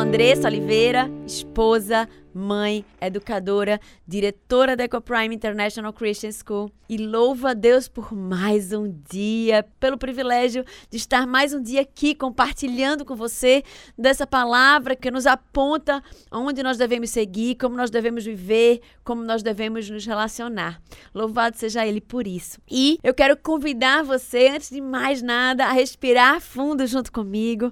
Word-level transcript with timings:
Andressa 0.00 0.48
Oliveira, 0.48 1.10
esposa, 1.26 2.08
mãe, 2.32 2.84
educadora, 3.00 3.78
diretora 4.06 4.74
da 4.74 4.84
EcoPrime 4.84 5.34
International 5.34 5.92
Christian 5.92 6.30
School 6.32 6.70
e 6.88 6.96
louvo 6.96 7.46
a 7.46 7.52
Deus 7.52 7.86
por 7.86 8.14
mais 8.14 8.72
um 8.72 8.90
dia, 9.10 9.64
pelo 9.78 9.98
privilégio 9.98 10.64
de 10.88 10.96
estar 10.96 11.26
mais 11.26 11.52
um 11.52 11.62
dia 11.62 11.82
aqui 11.82 12.14
compartilhando 12.14 13.04
com 13.04 13.14
você 13.14 13.62
dessa 13.96 14.26
palavra 14.26 14.96
que 14.96 15.10
nos 15.10 15.26
aponta 15.26 16.02
onde 16.32 16.62
nós 16.62 16.78
devemos 16.78 17.10
seguir, 17.10 17.56
como 17.56 17.76
nós 17.76 17.90
devemos 17.90 18.24
viver, 18.24 18.80
como 19.04 19.22
nós 19.22 19.42
devemos 19.42 19.90
nos 19.90 20.06
relacionar. 20.06 20.80
Louvado 21.14 21.58
seja 21.58 21.86
Ele 21.86 22.00
por 22.00 22.26
isso. 22.26 22.58
E 22.70 22.98
eu 23.02 23.12
quero 23.12 23.36
convidar 23.36 24.02
você, 24.02 24.48
antes 24.48 24.70
de 24.70 24.80
mais 24.80 25.20
nada, 25.20 25.66
a 25.66 25.72
respirar 25.72 26.40
fundo 26.40 26.86
junto 26.86 27.12
comigo 27.12 27.70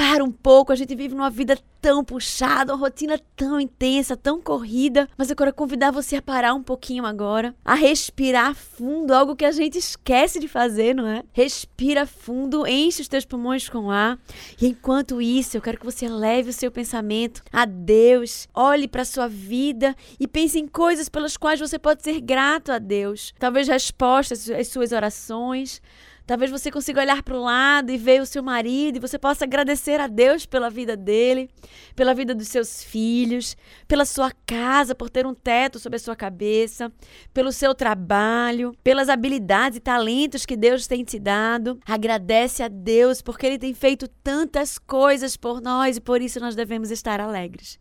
para 0.00 0.24
um 0.24 0.32
pouco. 0.32 0.72
A 0.72 0.76
gente 0.76 0.94
vive 0.94 1.14
numa 1.14 1.28
vida 1.28 1.58
tão 1.78 2.02
puxada, 2.02 2.72
uma 2.72 2.80
rotina 2.80 3.20
tão 3.36 3.60
intensa, 3.60 4.16
tão 4.16 4.40
corrida. 4.40 5.06
Mas 5.14 5.28
eu 5.28 5.36
quero 5.36 5.52
convidar 5.52 5.90
você 5.90 6.16
a 6.16 6.22
parar 6.22 6.54
um 6.54 6.62
pouquinho 6.62 7.04
agora, 7.04 7.54
a 7.62 7.74
respirar 7.74 8.54
fundo, 8.54 9.12
algo 9.12 9.36
que 9.36 9.44
a 9.44 9.52
gente 9.52 9.76
esquece 9.76 10.40
de 10.40 10.48
fazer, 10.48 10.94
não 10.94 11.06
é? 11.06 11.22
Respira 11.34 12.06
fundo, 12.06 12.66
enche 12.66 13.02
os 13.02 13.08
teus 13.08 13.26
pulmões 13.26 13.68
com 13.68 13.90
ar. 13.90 14.18
E 14.58 14.68
enquanto 14.68 15.20
isso, 15.20 15.58
eu 15.58 15.60
quero 15.60 15.78
que 15.78 15.84
você 15.84 16.08
leve 16.08 16.48
o 16.48 16.54
seu 16.54 16.70
pensamento 16.70 17.42
a 17.52 17.66
Deus. 17.66 18.48
Olhe 18.54 18.88
para 18.88 19.04
sua 19.04 19.28
vida 19.28 19.94
e 20.18 20.26
pense 20.26 20.58
em 20.58 20.66
coisas 20.66 21.10
pelas 21.10 21.36
quais 21.36 21.60
você 21.60 21.78
pode 21.78 22.02
ser 22.02 22.22
grato 22.22 22.72
a 22.72 22.78
Deus. 22.78 23.34
Talvez 23.38 23.68
respostas 23.68 24.48
às 24.48 24.68
suas 24.68 24.92
orações 24.92 25.82
Talvez 26.30 26.48
você 26.48 26.70
consiga 26.70 27.00
olhar 27.00 27.24
para 27.24 27.36
o 27.36 27.42
lado 27.42 27.90
e 27.90 27.98
ver 27.98 28.22
o 28.22 28.24
seu 28.24 28.40
marido 28.40 28.94
e 28.94 29.00
você 29.00 29.18
possa 29.18 29.44
agradecer 29.44 30.00
a 30.00 30.06
Deus 30.06 30.46
pela 30.46 30.70
vida 30.70 30.96
dele, 30.96 31.50
pela 31.96 32.14
vida 32.14 32.32
dos 32.36 32.46
seus 32.46 32.84
filhos, 32.84 33.56
pela 33.88 34.04
sua 34.04 34.30
casa, 34.46 34.94
por 34.94 35.10
ter 35.10 35.26
um 35.26 35.34
teto 35.34 35.80
sobre 35.80 35.96
a 35.96 35.98
sua 35.98 36.14
cabeça, 36.14 36.92
pelo 37.34 37.50
seu 37.50 37.74
trabalho, 37.74 38.72
pelas 38.84 39.08
habilidades 39.08 39.78
e 39.78 39.80
talentos 39.80 40.46
que 40.46 40.56
Deus 40.56 40.86
tem 40.86 41.02
te 41.02 41.18
dado. 41.18 41.80
Agradece 41.84 42.62
a 42.62 42.68
Deus 42.68 43.20
porque 43.20 43.46
ele 43.46 43.58
tem 43.58 43.74
feito 43.74 44.06
tantas 44.22 44.78
coisas 44.78 45.36
por 45.36 45.60
nós 45.60 45.96
e 45.96 46.00
por 46.00 46.22
isso 46.22 46.38
nós 46.38 46.54
devemos 46.54 46.92
estar 46.92 47.20
alegres. 47.20 47.76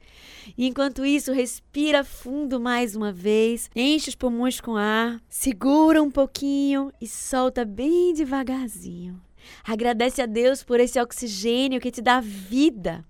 E 0.58 0.66
enquanto 0.66 1.06
isso, 1.06 1.32
respira 1.32 2.04
fundo 2.04 2.60
mais 2.60 2.96
uma 2.96 3.12
vez, 3.12 3.70
enche 3.76 4.10
os 4.10 4.16
pulmões 4.16 4.60
com 4.60 4.76
ar, 4.76 5.22
segura 5.30 6.02
um 6.02 6.10
pouquinho 6.10 6.92
e 7.00 7.06
solta 7.06 7.64
bem 7.64 8.10
devagarzinho. 8.40 9.22
Agradece 9.64 10.22
a 10.22 10.26
Deus 10.26 10.64
por 10.64 10.80
esse 10.80 11.00
oxigênio 11.00 11.80
que 11.80 11.92
te 11.92 12.02
dá 12.02 12.20
vida. 12.20 13.06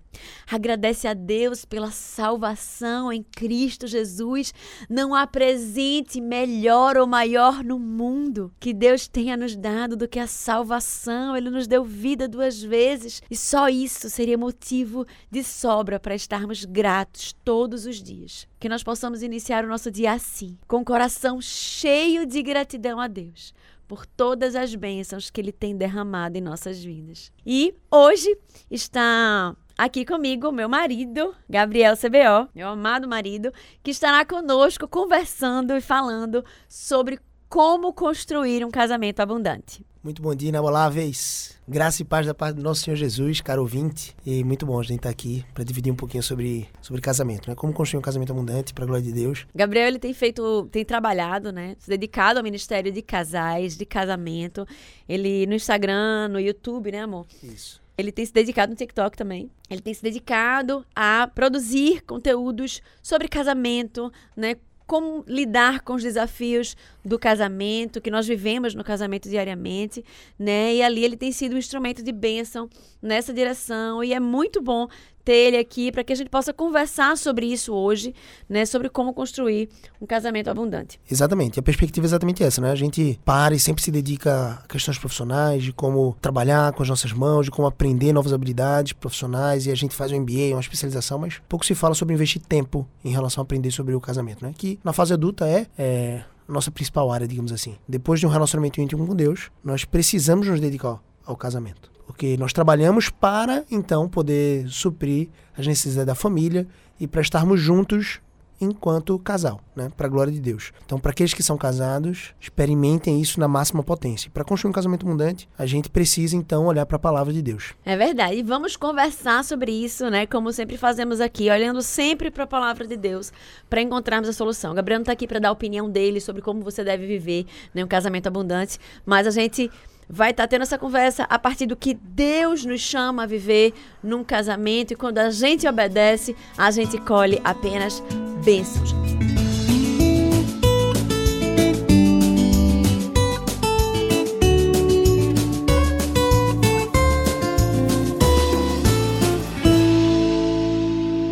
Agradece 0.50 1.08
a 1.08 1.14
Deus 1.14 1.66
pela 1.66 1.92
salvação 1.92 3.12
em 3.12 3.24
Cristo 3.24 3.88
Jesus. 3.88 4.54
Não 4.90 5.16
há 5.16 5.26
presente 5.26 6.22
melhor 6.22 6.98
ou 6.98 7.08
maior 7.08 7.64
no 7.64 7.80
mundo 7.80 8.52
que 8.60 8.74
Deus 8.74 9.08
tenha 9.08 9.38
nos 9.38 9.56
dado 9.56 9.96
do 9.96 10.08
que 10.08 10.20
a 10.20 10.28
salvação. 10.28 11.36
Ele 11.36 11.50
nos 11.50 11.68
deu 11.68 11.84
vida 11.84 12.28
duas 12.28 12.62
vezes 12.62 13.22
e 13.30 13.36
só 13.36 13.70
isso 13.70 14.10
seria 14.10 14.38
motivo 14.38 15.06
de 15.32 15.44
sobra 15.44 16.00
para 16.00 16.16
estarmos 16.16 16.66
gratos 16.66 17.34
todos 17.44 17.86
os 17.86 18.02
dias. 18.02 18.48
Que 18.60 18.70
nós 18.70 18.84
possamos 18.84 19.24
iniciar 19.24 19.64
o 19.64 19.70
nosso 19.70 19.90
dia 19.90 20.14
assim, 20.14 20.58
com 20.68 20.82
o 20.82 20.86
coração 20.86 21.40
cheio 21.42 22.26
de 22.26 22.42
gratidão 22.42 23.00
a 23.00 23.08
Deus 23.08 23.54
por 23.90 24.06
todas 24.06 24.56
as 24.56 24.76
bênçãos 24.76 25.32
que 25.32 25.42
Ele 25.42 25.52
tem 25.52 25.76
derramado 25.76 26.38
em 26.38 26.42
nossas 26.42 26.82
vidas. 26.82 27.32
E 27.44 27.74
hoje 27.90 28.38
está 28.70 29.56
aqui 29.76 30.06
comigo 30.06 30.52
meu 30.52 30.70
marido, 30.70 31.36
Gabriel 31.50 31.98
CBO, 31.98 32.48
meu 32.54 32.68
amado 32.68 33.08
marido, 33.08 33.52
que 33.82 33.90
estará 33.90 34.24
conosco 34.24 34.88
conversando 34.88 35.76
e 35.76 35.82
falando 35.82 36.46
sobre 36.68 37.20
como 37.50 37.92
construir 37.92 38.64
um 38.64 38.70
casamento 38.70 39.22
abundante. 39.22 39.84
Muito 40.02 40.22
bom 40.22 40.34
dia, 40.34 40.48
inabaláveis. 40.48 41.60
Graça 41.68 42.02
e 42.02 42.06
paz 42.06 42.26
da 42.26 42.34
parte 42.34 42.56
do 42.56 42.64
nosso 42.64 42.82
Senhor 42.82 42.96
Jesus, 42.96 43.42
caro 43.42 43.62
ouvinte. 43.62 44.16
E 44.26 44.46
muito 44.46 44.66
bom 44.66 44.80
a 44.80 44.84
gente 44.84 45.00
estar 45.00 45.10
aqui 45.10 45.46
para 45.54 45.62
dividir 45.62 45.92
um 45.92 45.96
pouquinho 45.96 46.24
sobre, 46.24 46.70
sobre 46.82 47.02
casamento, 47.02 47.50
né? 47.50 47.56
Como 47.56 47.74
construir 47.74 48.00
um 48.00 48.02
casamento 48.02 48.32
abundante 48.32 48.74
para 48.74 48.86
a 48.86 48.88
glória 48.88 49.04
de 49.04 49.12
Deus. 49.12 49.46
Gabriel, 49.54 49.88
ele 49.88 50.00
tem 50.00 50.14
feito, 50.14 50.70
tem 50.72 50.86
trabalhado, 50.86 51.52
né? 51.52 51.76
Se 51.80 51.90
dedicado 51.90 52.40
ao 52.40 52.44
ministério 52.44 52.94
de 52.94 53.02
casais, 53.02 53.76
de 53.76 53.86
casamento. 53.86 54.66
Ele 55.08 55.46
no 55.46 55.54
Instagram, 55.54 56.30
no 56.30 56.40
YouTube, 56.40 56.94
né, 56.94 57.02
amor? 57.02 57.28
Isso. 57.44 57.82
Ele 57.98 58.14
tem 58.14 58.26
se 58.26 58.32
dedicado 58.32 58.70
no 58.70 58.78
TikTok 58.78 59.18
também. 59.18 59.52
Ele 59.70 59.82
tem 59.82 59.94
se 59.94 60.02
dedicado 60.02 60.86
a 60.96 61.30
produzir 61.36 62.06
conteúdos 62.06 62.82
sobre 63.04 63.28
casamento, 63.28 64.10
né? 64.34 64.56
Como 64.88 65.26
lidar 65.28 65.82
com 65.82 65.94
os 65.94 66.02
desafios 66.02 66.76
do 67.10 67.20
casamento, 67.20 68.00
que 68.00 68.12
nós 68.12 68.28
vivemos 68.28 68.76
no 68.76 68.84
casamento 68.84 69.28
diariamente, 69.28 70.06
né? 70.38 70.76
E 70.76 70.82
ali 70.82 71.04
ele 71.04 71.18
tem 71.18 71.32
sido 71.32 71.56
um 71.56 71.58
instrumento 71.58 72.04
de 72.04 72.12
bênção 72.12 72.70
nessa 73.02 73.34
direção. 73.34 74.04
E 74.04 74.14
é 74.14 74.20
muito 74.20 74.62
bom 74.62 74.88
ter 75.26 75.34
ele 75.34 75.58
aqui 75.58 75.92
para 75.92 76.04
que 76.04 76.14
a 76.14 76.16
gente 76.16 76.30
possa 76.30 76.54
conversar 76.54 77.18
sobre 77.18 77.48
isso 77.48 77.74
hoje, 77.74 78.14
né? 78.48 78.66
Sobre 78.66 78.90
como 78.90 79.12
construir 79.12 79.70
um 80.00 80.06
casamento 80.06 80.50
abundante. 80.50 81.00
Exatamente. 81.10 81.60
A 81.60 81.64
perspectiva 81.64 82.06
é 82.06 82.10
exatamente 82.10 82.44
essa, 82.44 82.62
né? 82.62 82.72
A 82.72 82.76
gente 82.76 83.20
para 83.26 83.56
e 83.56 83.60
sempre 83.60 83.84
se 83.84 83.92
dedica 83.92 84.62
a 84.64 84.68
questões 84.68 84.98
profissionais, 85.00 85.64
de 85.64 85.74
como 85.74 86.16
trabalhar 86.22 86.72
com 86.74 86.84
as 86.84 86.90
nossas 86.90 87.12
mãos, 87.12 87.46
de 87.46 87.52
como 87.52 87.68
aprender 87.68 88.14
novas 88.14 88.32
habilidades 88.32 88.94
profissionais 88.94 89.66
e 89.66 89.72
a 89.72 89.76
gente 89.76 89.96
faz 89.96 90.12
um 90.12 90.20
MBA, 90.20 90.54
uma 90.54 90.62
especialização, 90.62 91.18
mas 91.18 91.42
pouco 91.50 91.66
se 91.66 91.74
fala 91.74 91.96
sobre 91.96 92.14
investir 92.14 92.42
tempo 92.42 92.88
em 93.04 93.12
relação 93.12 93.42
a 93.42 93.44
aprender 93.44 93.72
sobre 93.72 93.96
o 93.96 94.00
casamento, 94.00 94.46
né? 94.46 94.54
Que 94.56 94.80
na 94.84 94.94
fase 94.94 95.14
adulta 95.14 95.48
é, 95.48 95.66
é 95.78 96.24
nossa 96.54 96.72
principal 96.72 97.12
área, 97.12 97.28
digamos 97.28 97.52
assim. 97.52 97.78
Depois 97.88 98.20
de 98.20 98.26
um 98.26 98.30
relacionamento 98.30 98.82
íntimo 98.82 99.06
com 99.06 99.16
Deus, 99.16 99.52
nós 99.64 99.86
precisamos 99.86 100.48
nos 100.48 100.60
dedicar 100.60 101.00
ao 101.26 101.36
casamento. 101.36 101.92
Porque 102.08 102.36
nós 102.38 102.52
trabalhamos 102.52 103.10
para, 103.10 103.64
então, 103.70 104.10
poder 104.10 104.68
suprir 104.68 105.30
as 105.56 105.68
necessidades 105.68 106.08
da 106.08 106.16
família 106.16 106.68
e 107.00 107.08
para 107.08 107.22
estarmos 107.22 107.62
juntos 107.62 108.20
enquanto 108.60 109.18
casal, 109.20 109.62
né? 109.76 109.92
Para 109.96 110.08
glória 110.08 110.32
de 110.32 110.40
Deus. 110.40 110.72
Então, 110.86 111.00
para 111.00 111.12
aqueles 111.12 111.34
que 111.34 111.44
são 111.44 111.58
casados, 111.58 112.34
experimentem 112.40 113.22
isso 113.22 113.40
na 113.40 113.48
máxima 113.48 113.84
potência. 113.84 114.30
Para 114.32 114.44
construir 114.44 114.70
um 114.70 114.74
casamento 114.74 115.06
abundante, 115.06 115.50
a 115.58 115.66
gente 115.66 115.90
precisa 115.90 116.36
então 116.36 116.66
olhar 116.66 116.86
para 116.86 116.98
a 116.98 117.00
palavra 117.00 117.34
de 117.34 117.42
Deus. 117.42 117.74
É 117.86 117.96
verdade. 117.96 118.36
E 118.36 118.44
vamos 118.44 118.76
conversar 118.76 119.44
sobre 119.44 119.72
isso, 119.72 120.10
né? 120.10 120.26
Como 120.26 120.52
sempre 120.52 120.78
fazemos 120.78 121.22
aqui, 121.22 121.50
olhando 121.50 121.82
sempre 121.82 122.30
para 122.30 122.44
a 122.44 122.48
palavra 122.48 122.86
de 122.86 122.98
Deus 122.98 123.32
para 123.70 123.82
encontrarmos 123.82 124.30
a 124.30 124.34
solução. 124.34 124.72
O 124.72 124.76
Gabriel 124.76 125.00
não 125.00 125.04
está 125.04 125.14
aqui 125.14 125.28
para 125.28 125.40
dar 125.40 125.50
a 125.50 125.54
opinião 125.54 125.90
dele 125.90 126.20
sobre 126.20 126.42
como 126.42 126.62
você 126.62 126.84
deve 126.84 127.06
viver 127.06 127.46
né, 127.74 127.84
um 127.84 127.88
casamento 127.88 128.28
abundante, 128.28 128.78
mas 129.06 129.28
a 129.28 129.32
gente 129.32 129.72
vai 130.10 130.32
estar 130.32 130.44
tá 130.44 130.48
tendo 130.48 130.64
essa 130.64 130.78
conversa 130.78 131.24
a 131.30 131.38
partir 131.38 131.68
do 131.68 131.76
que 131.76 131.94
Deus 131.94 132.66
nos 132.66 132.82
chama 132.82 133.24
a 133.24 133.28
viver 133.28 133.74
num 134.02 134.24
casamento 134.24 134.92
e 134.92 134.96
quando 134.96 135.20
a 135.20 135.30
gente 135.30 135.68
obedece, 135.68 136.36
a 136.58 136.72
gente 136.72 136.98
colhe 136.98 137.40
apenas 137.44 138.02
bênçãos. 138.44 138.94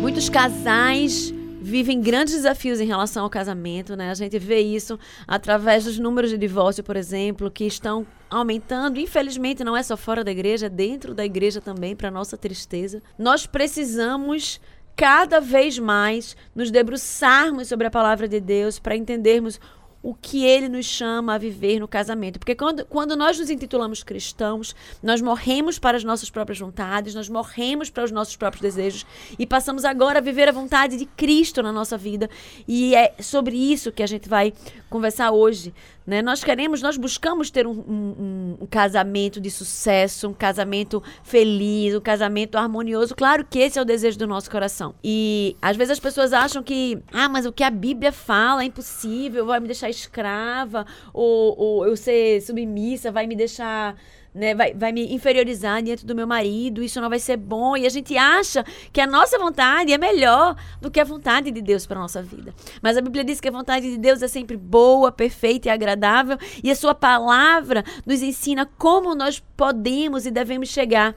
Muitos 0.00 0.28
casais 0.28 1.27
vivem 1.68 2.00
grandes 2.00 2.34
desafios 2.34 2.80
em 2.80 2.86
relação 2.86 3.24
ao 3.24 3.30
casamento, 3.30 3.94
né? 3.94 4.10
A 4.10 4.14
gente 4.14 4.38
vê 4.38 4.60
isso 4.60 4.98
através 5.26 5.84
dos 5.84 5.98
números 5.98 6.30
de 6.30 6.38
divórcio, 6.38 6.82
por 6.82 6.96
exemplo, 6.96 7.50
que 7.50 7.64
estão 7.64 8.06
aumentando. 8.30 8.98
Infelizmente, 8.98 9.62
não 9.62 9.76
é 9.76 9.82
só 9.82 9.96
fora 9.96 10.24
da 10.24 10.30
igreja, 10.30 10.66
é 10.66 10.70
dentro 10.70 11.14
da 11.14 11.24
igreja 11.24 11.60
também, 11.60 11.94
para 11.94 12.10
nossa 12.10 12.36
tristeza. 12.36 13.02
Nós 13.18 13.46
precisamos 13.46 14.60
cada 14.96 15.40
vez 15.40 15.78
mais 15.78 16.36
nos 16.52 16.72
debruçarmos 16.72 17.68
sobre 17.68 17.86
a 17.86 17.90
palavra 17.90 18.26
de 18.26 18.40
Deus 18.40 18.80
para 18.80 18.96
entendermos 18.96 19.60
o 20.02 20.14
que 20.14 20.44
ele 20.44 20.68
nos 20.68 20.86
chama 20.86 21.34
a 21.34 21.38
viver 21.38 21.80
no 21.80 21.88
casamento. 21.88 22.38
Porque 22.38 22.54
quando, 22.54 22.84
quando 22.84 23.16
nós 23.16 23.38
nos 23.38 23.50
intitulamos 23.50 24.02
cristãos, 24.02 24.74
nós 25.02 25.20
morremos 25.20 25.78
para 25.78 25.96
as 25.96 26.04
nossas 26.04 26.30
próprias 26.30 26.58
vontades, 26.58 27.14
nós 27.14 27.28
morremos 27.28 27.90
para 27.90 28.04
os 28.04 28.10
nossos 28.10 28.36
próprios 28.36 28.62
desejos 28.62 29.04
e 29.38 29.46
passamos 29.46 29.84
agora 29.84 30.18
a 30.18 30.22
viver 30.22 30.48
a 30.48 30.52
vontade 30.52 30.96
de 30.96 31.04
Cristo 31.04 31.62
na 31.62 31.72
nossa 31.72 31.98
vida. 31.98 32.30
E 32.66 32.94
é 32.94 33.14
sobre 33.20 33.56
isso 33.56 33.92
que 33.92 34.02
a 34.02 34.06
gente 34.06 34.28
vai 34.28 34.52
conversar 34.88 35.32
hoje, 35.32 35.74
Né? 36.08 36.22
Nós 36.22 36.42
queremos, 36.42 36.80
nós 36.80 36.96
buscamos 36.96 37.50
ter 37.50 37.66
um, 37.66 37.70
um, 37.70 38.56
um, 38.62 38.66
casamento 38.66 39.38
de 39.38 39.50
sucesso, 39.50 40.26
um 40.26 40.32
casamento 40.32 41.02
feliz, 41.22 41.94
um 41.94 42.00
casamento 42.00 42.56
harmonioso. 42.56 43.14
Claro 43.14 43.44
que 43.44 43.58
esse 43.58 43.78
é 43.78 43.82
o 43.82 43.84
desejo 43.84 44.18
do 44.18 44.26
nosso 44.26 44.50
coração. 44.50 44.94
E 45.04 45.54
às 45.60 45.76
vezes 45.76 45.92
as 45.92 46.00
pessoas 46.00 46.32
acham 46.32 46.62
que, 46.62 46.98
ah, 47.12 47.28
mas 47.28 47.44
o 47.44 47.52
que 47.52 47.62
a 47.62 47.70
Bíblia 47.70 48.10
fala 48.10 48.62
é 48.62 48.64
impossível, 48.64 49.44
vai 49.44 49.60
me 49.60 49.66
deixar 49.66 49.90
escrava, 49.90 50.86
ou, 51.12 51.54
ou 51.58 51.86
eu 51.86 51.94
ser 51.94 52.40
submissa 52.40 53.12
vai 53.12 53.26
me 53.26 53.36
deixar 53.36 53.94
né, 54.34 54.54
vai, 54.54 54.72
vai 54.74 54.92
me 54.92 55.12
inferiorizar 55.12 55.82
diante 55.82 56.06
do 56.06 56.14
meu 56.14 56.26
marido, 56.26 56.82
isso 56.82 57.00
não 57.00 57.08
vai 57.08 57.18
ser 57.18 57.36
bom. 57.36 57.76
E 57.76 57.86
a 57.86 57.88
gente 57.88 58.16
acha 58.16 58.64
que 58.92 59.00
a 59.00 59.06
nossa 59.06 59.38
vontade 59.38 59.92
é 59.92 59.98
melhor 59.98 60.56
do 60.80 60.90
que 60.90 61.00
a 61.00 61.04
vontade 61.04 61.50
de 61.50 61.60
Deus 61.60 61.86
para 61.86 61.98
nossa 61.98 62.22
vida. 62.22 62.54
Mas 62.82 62.96
a 62.96 63.00
Bíblia 63.00 63.24
diz 63.24 63.40
que 63.40 63.48
a 63.48 63.52
vontade 63.52 63.90
de 63.90 63.98
Deus 63.98 64.22
é 64.22 64.28
sempre 64.28 64.56
boa, 64.56 65.10
perfeita 65.10 65.68
e 65.68 65.70
agradável, 65.70 66.38
e 66.62 66.70
a 66.70 66.76
sua 66.76 66.94
palavra 66.94 67.84
nos 68.06 68.22
ensina 68.22 68.66
como 68.78 69.14
nós 69.14 69.42
podemos 69.56 70.26
e 70.26 70.30
devemos 70.30 70.68
chegar 70.68 71.14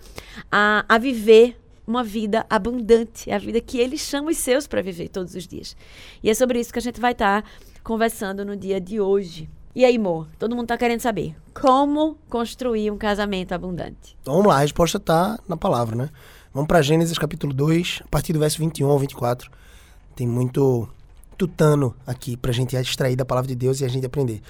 a, 0.51 0.85
a 0.87 0.97
viver 0.97 1.57
uma 1.85 2.03
vida 2.03 2.45
abundante, 2.49 3.31
a 3.31 3.37
vida 3.37 3.59
que 3.59 3.77
ele 3.77 3.97
chama 3.97 4.31
os 4.31 4.37
seus 4.37 4.67
para 4.67 4.81
viver 4.81 5.09
todos 5.09 5.35
os 5.35 5.47
dias. 5.47 5.75
E 6.23 6.29
é 6.29 6.33
sobre 6.33 6.59
isso 6.59 6.71
que 6.71 6.79
a 6.79 6.81
gente 6.81 7.01
vai 7.01 7.11
estar 7.11 7.41
tá 7.41 7.49
conversando 7.83 8.45
no 8.45 8.55
dia 8.55 8.79
de 8.79 8.99
hoje. 8.99 9.49
E 9.73 9.85
aí, 9.85 9.95
amor? 9.95 10.27
Todo 10.37 10.53
mundo 10.53 10.67
tá 10.67 10.77
querendo 10.77 10.99
saber. 10.99 11.33
Como 11.53 12.17
construir 12.29 12.91
um 12.91 12.97
casamento 12.97 13.53
abundante? 13.53 14.17
Então, 14.21 14.33
vamos 14.33 14.49
lá, 14.49 14.57
a 14.57 14.59
resposta 14.59 14.99
tá 14.99 15.39
na 15.47 15.55
palavra, 15.55 15.95
né? 15.95 16.09
Vamos 16.53 16.67
para 16.67 16.81
Gênesis 16.81 17.17
capítulo 17.17 17.53
2, 17.53 18.01
a 18.03 18.07
partir 18.09 18.33
do 18.33 18.39
verso 18.39 18.59
21 18.59 18.89
ao 18.89 18.99
24. 18.99 19.49
Tem 20.13 20.27
muito 20.27 20.89
tutano 21.37 21.95
aqui 22.05 22.35
pra 22.35 22.51
gente 22.51 22.75
extrair 22.75 23.15
da 23.15 23.23
palavra 23.23 23.47
de 23.47 23.55
Deus 23.55 23.79
e 23.79 23.85
a 23.85 23.87
gente 23.87 24.05
aprender. 24.05 24.41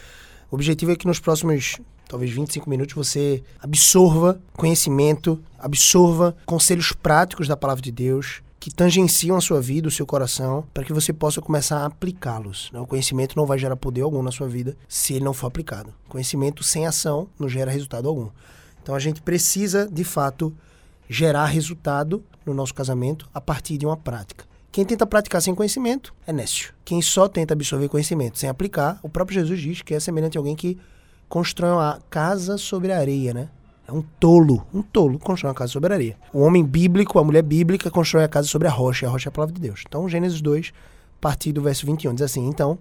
O 0.49 0.55
objetivo 0.55 0.91
é 0.91 0.95
que 0.95 1.05
nos 1.05 1.19
próximos, 1.19 1.79
talvez 2.09 2.31
25 2.31 2.67
minutos, 2.67 2.95
você 2.95 3.43
absorva 3.61 4.41
conhecimento, 4.53 5.39
absorva 5.59 6.35
conselhos 6.47 6.93
práticos 6.93 7.47
da 7.47 7.55
palavra 7.55 7.83
de 7.83 7.91
Deus, 7.91 8.41
que 8.61 8.69
tangenciam 8.69 9.35
a 9.35 9.41
sua 9.41 9.59
vida, 9.59 9.87
o 9.87 9.91
seu 9.91 10.05
coração, 10.05 10.63
para 10.71 10.83
que 10.83 10.93
você 10.93 11.11
possa 11.11 11.41
começar 11.41 11.79
a 11.79 11.87
aplicá-los. 11.87 12.69
Né? 12.71 12.79
O 12.79 12.85
conhecimento 12.85 13.35
não 13.35 13.47
vai 13.47 13.57
gerar 13.57 13.75
poder 13.75 14.01
algum 14.01 14.21
na 14.21 14.31
sua 14.31 14.47
vida 14.47 14.77
se 14.87 15.15
ele 15.15 15.25
não 15.25 15.33
for 15.33 15.47
aplicado. 15.47 15.91
Conhecimento 16.07 16.63
sem 16.63 16.85
ação 16.85 17.27
não 17.39 17.49
gera 17.49 17.71
resultado 17.71 18.07
algum. 18.07 18.29
Então 18.83 18.93
a 18.93 18.99
gente 18.99 19.19
precisa, 19.19 19.89
de 19.91 20.03
fato, 20.03 20.55
gerar 21.09 21.47
resultado 21.47 22.23
no 22.45 22.53
nosso 22.53 22.71
casamento 22.71 23.27
a 23.33 23.41
partir 23.41 23.79
de 23.79 23.85
uma 23.87 23.97
prática. 23.97 24.45
Quem 24.71 24.85
tenta 24.85 25.07
praticar 25.07 25.41
sem 25.41 25.55
conhecimento 25.55 26.13
é 26.27 26.31
nécio. 26.31 26.71
Quem 26.85 27.01
só 27.01 27.27
tenta 27.27 27.55
absorver 27.55 27.89
conhecimento 27.89 28.37
sem 28.37 28.47
aplicar, 28.47 28.99
o 29.01 29.09
próprio 29.09 29.39
Jesus 29.39 29.59
diz 29.59 29.81
que 29.81 29.95
é 29.95 29.99
semelhante 29.99 30.37
a 30.37 30.39
alguém 30.39 30.55
que 30.55 30.77
constrói 31.27 31.71
uma 31.71 31.99
casa 32.11 32.59
sobre 32.59 32.91
a 32.91 32.99
areia, 32.99 33.33
né? 33.33 33.49
É 33.87 33.91
um 33.91 34.01
tolo, 34.19 34.65
um 34.73 34.81
tolo 34.81 35.19
constrói 35.19 35.49
uma 35.49 35.55
casa 35.55 35.71
sobre 35.71 35.93
areia. 35.93 36.17
O 36.33 36.41
homem 36.41 36.63
bíblico, 36.63 37.19
a 37.19 37.23
mulher 37.23 37.41
bíblica, 37.41 37.89
constrói 37.89 38.23
a 38.23 38.27
casa 38.27 38.47
sobre 38.47 38.67
a 38.67 38.71
rocha, 38.71 39.05
e 39.05 39.07
a 39.07 39.11
rocha 39.11 39.27
é 39.27 39.29
a 39.29 39.33
palavra 39.33 39.53
de 39.53 39.61
Deus. 39.61 39.83
Então, 39.85 40.07
Gênesis 40.07 40.41
2, 40.41 40.71
a 41.17 41.21
partir 41.21 41.51
do 41.51 41.61
verso 41.61 41.85
21, 41.85 42.13
diz 42.13 42.21
assim: 42.21 42.47
Então, 42.47 42.77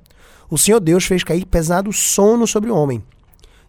o 0.49 0.57
Senhor 0.57 0.81
Deus 0.81 1.05
fez 1.05 1.25
cair 1.25 1.45
pesado 1.45 1.93
sono 1.93 2.47
sobre 2.47 2.71
o 2.71 2.77
homem, 2.77 3.03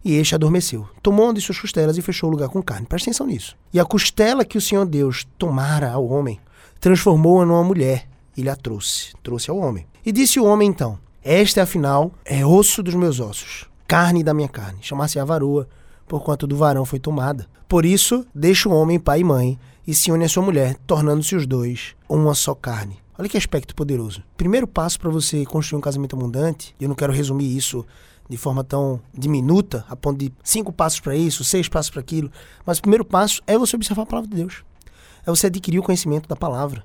e 0.04 0.16
este 0.16 0.36
adormeceu. 0.36 0.88
Tomou 1.02 1.32
de 1.34 1.42
suas 1.42 1.60
costelas 1.60 1.98
e 1.98 2.02
fechou 2.02 2.30
o 2.30 2.32
lugar 2.32 2.50
com 2.50 2.62
carne. 2.62 2.86
Presta 2.88 3.10
atenção 3.10 3.28
nisso. 3.28 3.56
E 3.74 3.80
a 3.80 3.86
costela 3.86 4.44
que 4.44 4.58
o 4.58 4.62
Senhor 4.62 4.86
Deus 4.86 5.28
tomara 5.38 5.92
ao 5.92 6.08
homem, 6.08 6.40
transformou-a 6.80 7.46
numa 7.46 7.64
mulher, 7.64 8.08
e 8.36 8.42
lhe 8.42 8.50
a 8.50 8.56
trouxe, 8.56 9.14
trouxe 9.22 9.50
ao 9.50 9.58
homem. 9.58 9.86
E 10.06 10.12
disse 10.12 10.40
o 10.40 10.46
homem 10.46 10.70
então: 10.70 10.98
Esta, 11.24 11.64
afinal, 11.64 12.12
é 12.26 12.46
osso 12.46 12.82
dos 12.82 12.96
meus 12.96 13.20
ossos, 13.20 13.66
carne 13.88 14.24
da 14.24 14.34
minha 14.34 14.50
carne. 14.50 14.80
Chamasse 14.82 15.20
a 15.20 15.26
varoa 15.26 15.68
porquanto 16.12 16.46
do 16.46 16.58
varão 16.58 16.84
foi 16.84 17.00
tomada. 17.00 17.48
Por 17.70 17.86
isso, 17.86 18.28
deixa 18.36 18.68
o 18.68 18.74
homem 18.74 19.00
pai 19.00 19.22
e 19.22 19.24
mãe 19.24 19.58
e 19.88 19.96
se 19.96 20.12
une 20.12 20.26
à 20.26 20.28
sua 20.28 20.44
mulher, 20.44 20.76
tornando-se 20.86 21.38
os 21.38 21.48
dois 21.48 21.96
uma 22.10 22.34
só 22.34 22.54
carne. 22.54 22.98
Olha 23.18 23.30
que 23.30 23.38
aspecto 23.38 23.74
poderoso. 23.74 24.22
Primeiro 24.36 24.68
passo 24.68 25.00
para 25.00 25.10
você 25.10 25.46
construir 25.46 25.78
um 25.78 25.82
casamento 25.82 26.14
abundante, 26.14 26.76
e 26.78 26.84
eu 26.84 26.90
não 26.90 26.98
quero 26.98 27.14
resumir 27.14 27.56
isso 27.56 27.86
de 28.30 28.36
forma 28.36 28.62
tão 28.62 29.00
diminuta, 29.18 29.86
a 29.88 29.96
ponto 29.96 30.20
de 30.20 30.34
cinco 30.44 30.74
passos 30.74 31.00
para 31.00 31.16
isso, 31.16 31.46
seis 31.46 31.70
passos 31.70 31.92
para 31.92 32.02
aquilo, 32.02 32.30
mas 32.66 32.80
o 32.80 32.82
primeiro 32.82 33.06
passo 33.06 33.42
é 33.48 33.58
você 33.58 33.78
observar 33.78 34.04
a 34.04 34.06
palavra 34.06 34.30
de 34.30 34.36
Deus. 34.36 34.66
É 35.26 35.30
você 35.30 35.48
adquirir 35.48 35.80
o 35.80 35.84
conhecimento 35.84 36.28
da 36.28 36.36
palavra. 36.36 36.84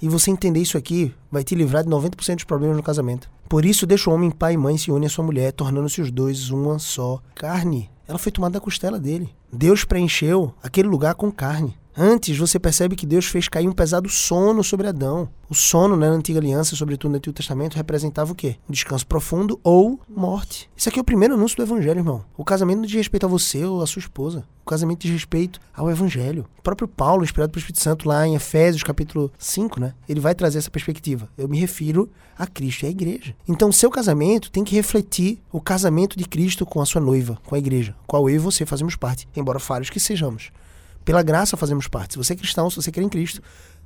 E 0.00 0.08
você 0.08 0.30
entender 0.30 0.60
isso 0.60 0.76
aqui 0.76 1.14
vai 1.30 1.42
te 1.42 1.54
livrar 1.54 1.84
de 1.84 1.90
90% 1.90 2.34
dos 2.36 2.44
problemas 2.44 2.76
no 2.76 2.82
casamento. 2.82 3.30
Por 3.48 3.64
isso, 3.64 3.86
deixa 3.86 4.10
o 4.10 4.12
homem 4.12 4.30
pai 4.30 4.54
e 4.54 4.56
mãe 4.56 4.76
se 4.76 4.90
une 4.90 5.06
à 5.06 5.08
sua 5.08 5.24
mulher, 5.24 5.52
tornando-se 5.52 6.00
os 6.00 6.10
dois 6.10 6.50
uma 6.50 6.78
só 6.78 7.20
carne 7.34 7.90
ela 8.08 8.18
foi 8.18 8.30
tomada 8.30 8.54
da 8.54 8.60
costela 8.60 8.98
dele. 9.00 9.28
Deus 9.52 9.84
preencheu 9.84 10.54
aquele 10.62 10.88
lugar 10.88 11.14
com 11.14 11.30
carne. 11.30 11.76
Antes, 11.98 12.36
você 12.36 12.58
percebe 12.58 12.94
que 12.94 13.06
Deus 13.06 13.24
fez 13.24 13.48
cair 13.48 13.66
um 13.66 13.72
pesado 13.72 14.06
sono 14.10 14.62
sobre 14.62 14.86
Adão. 14.86 15.30
O 15.48 15.54
sono, 15.54 15.96
né, 15.96 16.10
na 16.10 16.14
antiga 16.14 16.38
aliança, 16.38 16.76
sobretudo 16.76 17.12
no 17.12 17.16
Antigo 17.16 17.34
Testamento, 17.34 17.74
representava 17.74 18.32
o 18.32 18.34
quê? 18.34 18.56
Um 18.68 18.72
descanso 18.72 19.06
profundo 19.06 19.58
ou 19.64 19.98
morte. 20.06 20.68
Isso 20.76 20.90
aqui 20.90 20.98
é 20.98 21.02
o 21.02 21.04
primeiro 21.04 21.32
anúncio 21.32 21.56
do 21.56 21.62
Evangelho, 21.62 22.00
irmão. 22.00 22.22
O 22.36 22.44
casamento 22.44 22.80
não 22.80 22.86
diz 22.86 22.96
respeito 22.96 23.24
a 23.24 23.28
você 23.30 23.64
ou 23.64 23.80
a 23.80 23.86
sua 23.86 24.00
esposa. 24.00 24.44
O 24.62 24.68
casamento 24.68 25.00
diz 25.00 25.10
respeito 25.10 25.58
ao 25.74 25.90
Evangelho. 25.90 26.44
O 26.58 26.62
próprio 26.62 26.86
Paulo, 26.86 27.24
inspirado 27.24 27.50
pelo 27.50 27.60
Espírito 27.60 27.82
Santo, 27.82 28.06
lá 28.06 28.26
em 28.26 28.34
Efésios, 28.34 28.82
capítulo 28.82 29.32
5, 29.38 29.80
né? 29.80 29.94
Ele 30.06 30.20
vai 30.20 30.34
trazer 30.34 30.58
essa 30.58 30.70
perspectiva. 30.70 31.30
Eu 31.38 31.48
me 31.48 31.58
refiro 31.58 32.10
a 32.36 32.46
Cristo 32.46 32.82
e 32.82 32.86
à 32.88 32.90
igreja. 32.90 33.34
Então, 33.48 33.72
seu 33.72 33.90
casamento 33.90 34.50
tem 34.50 34.64
que 34.64 34.74
refletir 34.74 35.40
o 35.50 35.62
casamento 35.62 36.18
de 36.18 36.26
Cristo 36.26 36.66
com 36.66 36.82
a 36.82 36.84
sua 36.84 37.00
noiva, 37.00 37.38
com 37.46 37.54
a 37.54 37.58
igreja, 37.58 37.96
qual 38.06 38.28
eu 38.28 38.34
e 38.34 38.38
você 38.38 38.66
fazemos 38.66 38.96
parte, 38.96 39.26
embora 39.34 39.58
falhos 39.58 39.88
que 39.88 39.98
sejamos. 39.98 40.50
Pela 41.06 41.22
graça 41.22 41.56
fazemos 41.56 41.86
parte. 41.86 42.14
Se 42.14 42.18
você 42.18 42.32
é 42.32 42.36
cristão, 42.36 42.68
se 42.68 42.74
você 42.74 42.90
crê 42.90 43.04
em 43.04 43.08
Cristo, 43.08 43.40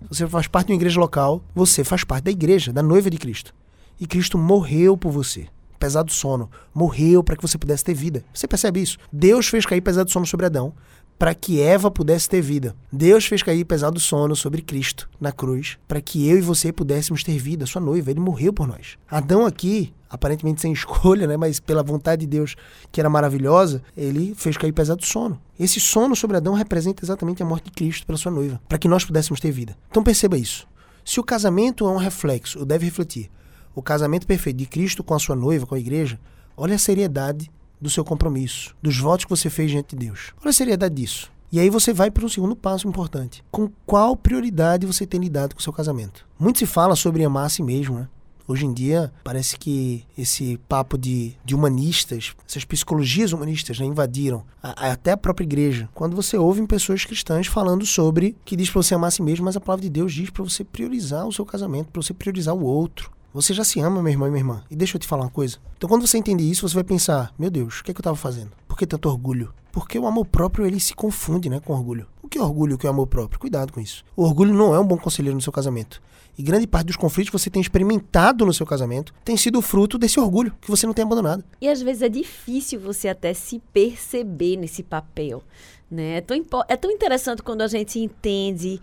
você 0.08 0.26
faz 0.26 0.46
parte 0.46 0.69
de 0.69 0.72
uma 0.72 0.78
igreja 0.78 0.99
local, 0.99 1.44
você 1.55 1.84
faz 1.84 2.02
parte 2.02 2.25
da 2.25 2.31
igreja, 2.31 2.72
da 2.72 2.82
noiva 2.82 3.11
de 3.11 3.19
Cristo. 3.19 3.55
E 4.00 4.06
Cristo 4.06 4.38
morreu 4.38 4.96
por 4.96 5.12
você. 5.12 5.46
Pesado 5.78 6.11
sono. 6.11 6.50
Morreu 6.75 7.22
para 7.22 7.37
que 7.37 7.43
você 7.43 7.58
pudesse 7.58 7.84
ter 7.84 7.93
vida. 7.93 8.25
Você 8.32 8.49
percebe 8.49 8.81
isso? 8.81 8.96
Deus 9.12 9.49
fez 9.49 9.67
cair 9.67 9.82
pesado 9.82 10.11
sono 10.11 10.25
sobre 10.25 10.46
Adão 10.46 10.72
para 11.20 11.34
que 11.34 11.61
Eva 11.61 11.90
pudesse 11.90 12.26
ter 12.31 12.40
vida. 12.40 12.75
Deus 12.90 13.26
fez 13.26 13.43
cair 13.43 13.62
pesado 13.67 14.00
sono 14.00 14.34
sobre 14.34 14.62
Cristo 14.62 15.06
na 15.20 15.31
cruz 15.31 15.76
para 15.87 16.00
que 16.00 16.26
eu 16.26 16.38
e 16.38 16.40
você 16.40 16.72
pudéssemos 16.72 17.22
ter 17.22 17.37
vida, 17.37 17.67
sua 17.67 17.82
noiva. 17.82 18.11
Ele 18.11 18.19
morreu 18.19 18.55
por 18.55 18.67
nós. 18.67 18.96
Adão 19.06 19.44
aqui 19.44 19.93
aparentemente 20.08 20.62
sem 20.62 20.72
escolha, 20.72 21.26
né? 21.26 21.37
Mas 21.37 21.61
pela 21.61 21.82
vontade 21.82 22.22
de 22.22 22.26
Deus, 22.26 22.56
que 22.90 23.02
era 23.02 23.11
maravilhosa, 23.11 23.82
ele 23.94 24.34
fez 24.34 24.56
cair 24.56 24.72
pesado 24.72 25.05
sono. 25.05 25.38
Esse 25.58 25.78
sono 25.78 26.17
sobre 26.17 26.38
Adão 26.38 26.55
representa 26.55 27.05
exatamente 27.05 27.43
a 27.43 27.46
morte 27.46 27.67
de 27.67 27.72
Cristo 27.72 28.06
pela 28.06 28.17
sua 28.17 28.32
noiva, 28.32 28.58
para 28.67 28.78
que 28.78 28.88
nós 28.88 29.05
pudéssemos 29.05 29.40
ter 29.40 29.50
vida. 29.50 29.76
Então 29.90 30.02
perceba 30.02 30.38
isso. 30.38 30.67
Se 31.05 31.20
o 31.20 31.22
casamento 31.22 31.87
é 31.87 31.90
um 31.90 31.99
reflexo, 31.99 32.61
ou 32.61 32.64
deve 32.64 32.86
refletir, 32.86 33.31
o 33.74 33.82
casamento 33.82 34.27
perfeito 34.27 34.56
de 34.56 34.65
Cristo 34.65 35.05
com 35.05 35.12
a 35.12 35.19
sua 35.19 35.36
noiva, 35.36 35.67
com 35.67 35.74
a 35.74 35.79
igreja, 35.79 36.19
olha 36.56 36.77
a 36.77 36.79
seriedade 36.79 37.50
do 37.81 37.91
seu 37.91 38.05
compromisso, 38.05 38.75
dos 38.82 38.99
votos 38.99 39.25
que 39.25 39.31
você 39.31 39.49
fez 39.49 39.70
diante 39.70 39.96
de 39.96 40.06
Deus. 40.06 40.32
Olha 40.41 40.51
a 40.51 40.53
seriedade 40.53 40.94
disso. 40.94 41.31
E 41.53 41.58
aí 41.58 41.69
você 41.69 41.93
vai 41.93 42.10
para 42.10 42.25
um 42.25 42.29
segundo 42.29 42.55
passo 42.55 42.87
importante. 42.87 43.43
Com 43.51 43.69
qual 43.84 44.17
prioridade 44.17 44.87
você 44.87 45.05
tem 45.05 45.20
lidado 45.20 45.55
com 45.55 45.60
o 45.60 45.63
seu 45.63 45.72
casamento? 45.72 46.25
Muito 46.39 46.60
se 46.60 46.67
fala 46.67 46.94
sobre 46.94 47.25
amar 47.25 47.46
a 47.46 47.49
si 47.49 47.63
mesmo, 47.63 47.99
né? 47.99 48.08
Hoje 48.46 48.67
em 48.67 48.72
dia, 48.72 49.13
parece 49.22 49.56
que 49.56 50.05
esse 50.19 50.58
papo 50.69 50.99
de, 50.99 51.34
de 51.44 51.55
humanistas, 51.55 52.34
essas 52.49 52.65
psicologias 52.65 53.32
humanistas 53.32 53.79
né, 53.79 53.87
invadiram 53.87 54.44
a, 54.60 54.89
a, 54.89 54.93
até 54.93 55.13
a 55.13 55.17
própria 55.17 55.44
igreja. 55.44 55.89
Quando 55.94 56.17
você 56.17 56.37
ouve 56.37 56.65
pessoas 56.67 57.05
cristãs 57.05 57.46
falando 57.46 57.87
sobre 57.87 58.37
que 58.44 58.56
diz 58.56 58.69
para 58.69 58.82
você 58.82 58.94
amar 58.94 59.06
a 59.06 59.10
si 59.13 59.22
mesmo, 59.22 59.44
mas 59.44 59.56
a 59.56 59.60
palavra 59.60 59.84
de 59.84 59.91
Deus 59.91 60.13
diz 60.13 60.31
para 60.31 60.43
você 60.43 60.65
priorizar 60.65 61.29
o 61.29 61.32
seu 61.32 61.46
casamento, 61.46 61.93
para 61.93 62.03
você 62.03 62.13
priorizar 62.13 62.53
o 62.53 62.65
outro. 62.65 63.13
Você 63.32 63.55
já 63.55 63.63
se 63.63 63.79
ama, 63.79 64.03
meu 64.03 64.10
irmão 64.10 64.27
e 64.27 64.31
minha 64.31 64.41
irmã. 64.41 64.65
E 64.69 64.75
deixa 64.75 64.96
eu 64.96 65.01
te 65.01 65.06
falar 65.06 65.22
uma 65.22 65.31
coisa. 65.31 65.58
Então, 65.77 65.89
quando 65.89 66.05
você 66.05 66.19
entender 66.19 66.43
isso, 66.43 66.69
você 66.69 66.75
vai 66.75 66.82
pensar: 66.82 67.32
meu 67.39 67.49
Deus, 67.49 67.79
o 67.79 67.84
que, 67.84 67.93
é 67.93 67.94
que 67.94 67.99
eu 67.99 68.03
estava 68.03 68.17
fazendo? 68.17 68.51
Por 68.67 68.77
que 68.77 68.87
tanto 68.87 69.08
orgulho? 69.08 69.55
Porque 69.70 69.96
o 69.96 70.06
amor 70.06 70.27
próprio 70.27 70.67
ele 70.67 70.81
se 70.81 70.94
confunde 70.94 71.49
né, 71.49 71.60
com 71.60 71.72
orgulho. 71.72 72.06
O 72.20 72.29
que 72.29 72.39
é 72.39 72.43
orgulho 72.43 72.75
o 72.75 72.79
que 72.79 72.89
é 72.89 72.91
amor 72.91 73.06
próprio? 73.06 73.39
Cuidado 73.39 73.72
com 73.72 73.81
isso. 73.81 74.05
O 74.17 74.25
orgulho 74.25 74.53
não 74.53 74.75
é 74.75 74.81
um 74.81 74.87
bom 74.87 74.99
conselheiro 74.99 75.37
no 75.37 75.41
seu 75.41 75.53
casamento. 75.53 76.03
E 76.37 76.43
grande 76.43 76.67
parte 76.67 76.87
dos 76.87 76.96
conflitos 76.96 77.31
que 77.31 77.39
você 77.39 77.51
tem 77.51 77.63
experimentado 77.63 78.44
no 78.46 78.53
seu 78.53 78.67
casamento 78.67 79.15
tem 79.25 79.37
sido 79.37 79.60
fruto 79.60 79.99
desse 79.99 80.19
orgulho 80.19 80.53
que 80.60 80.70
você 80.70 80.87
não 80.87 80.94
tem 80.94 81.05
abandonado. 81.05 81.44
E 81.60 81.69
às 81.69 81.82
vezes 81.82 82.03
é 82.03 82.08
difícil 82.08 82.81
você 82.81 83.08
até 83.08 83.32
se 83.34 83.60
perceber 83.72 84.56
nesse 84.56 84.82
papel. 84.82 85.43
Né? 85.91 86.17
É, 86.17 86.20
tão, 86.20 86.37
é 86.69 86.77
tão 86.77 86.91
interessante 86.91 87.43
quando 87.43 87.63
a 87.63 87.67
gente 87.67 87.99
entende 87.99 88.81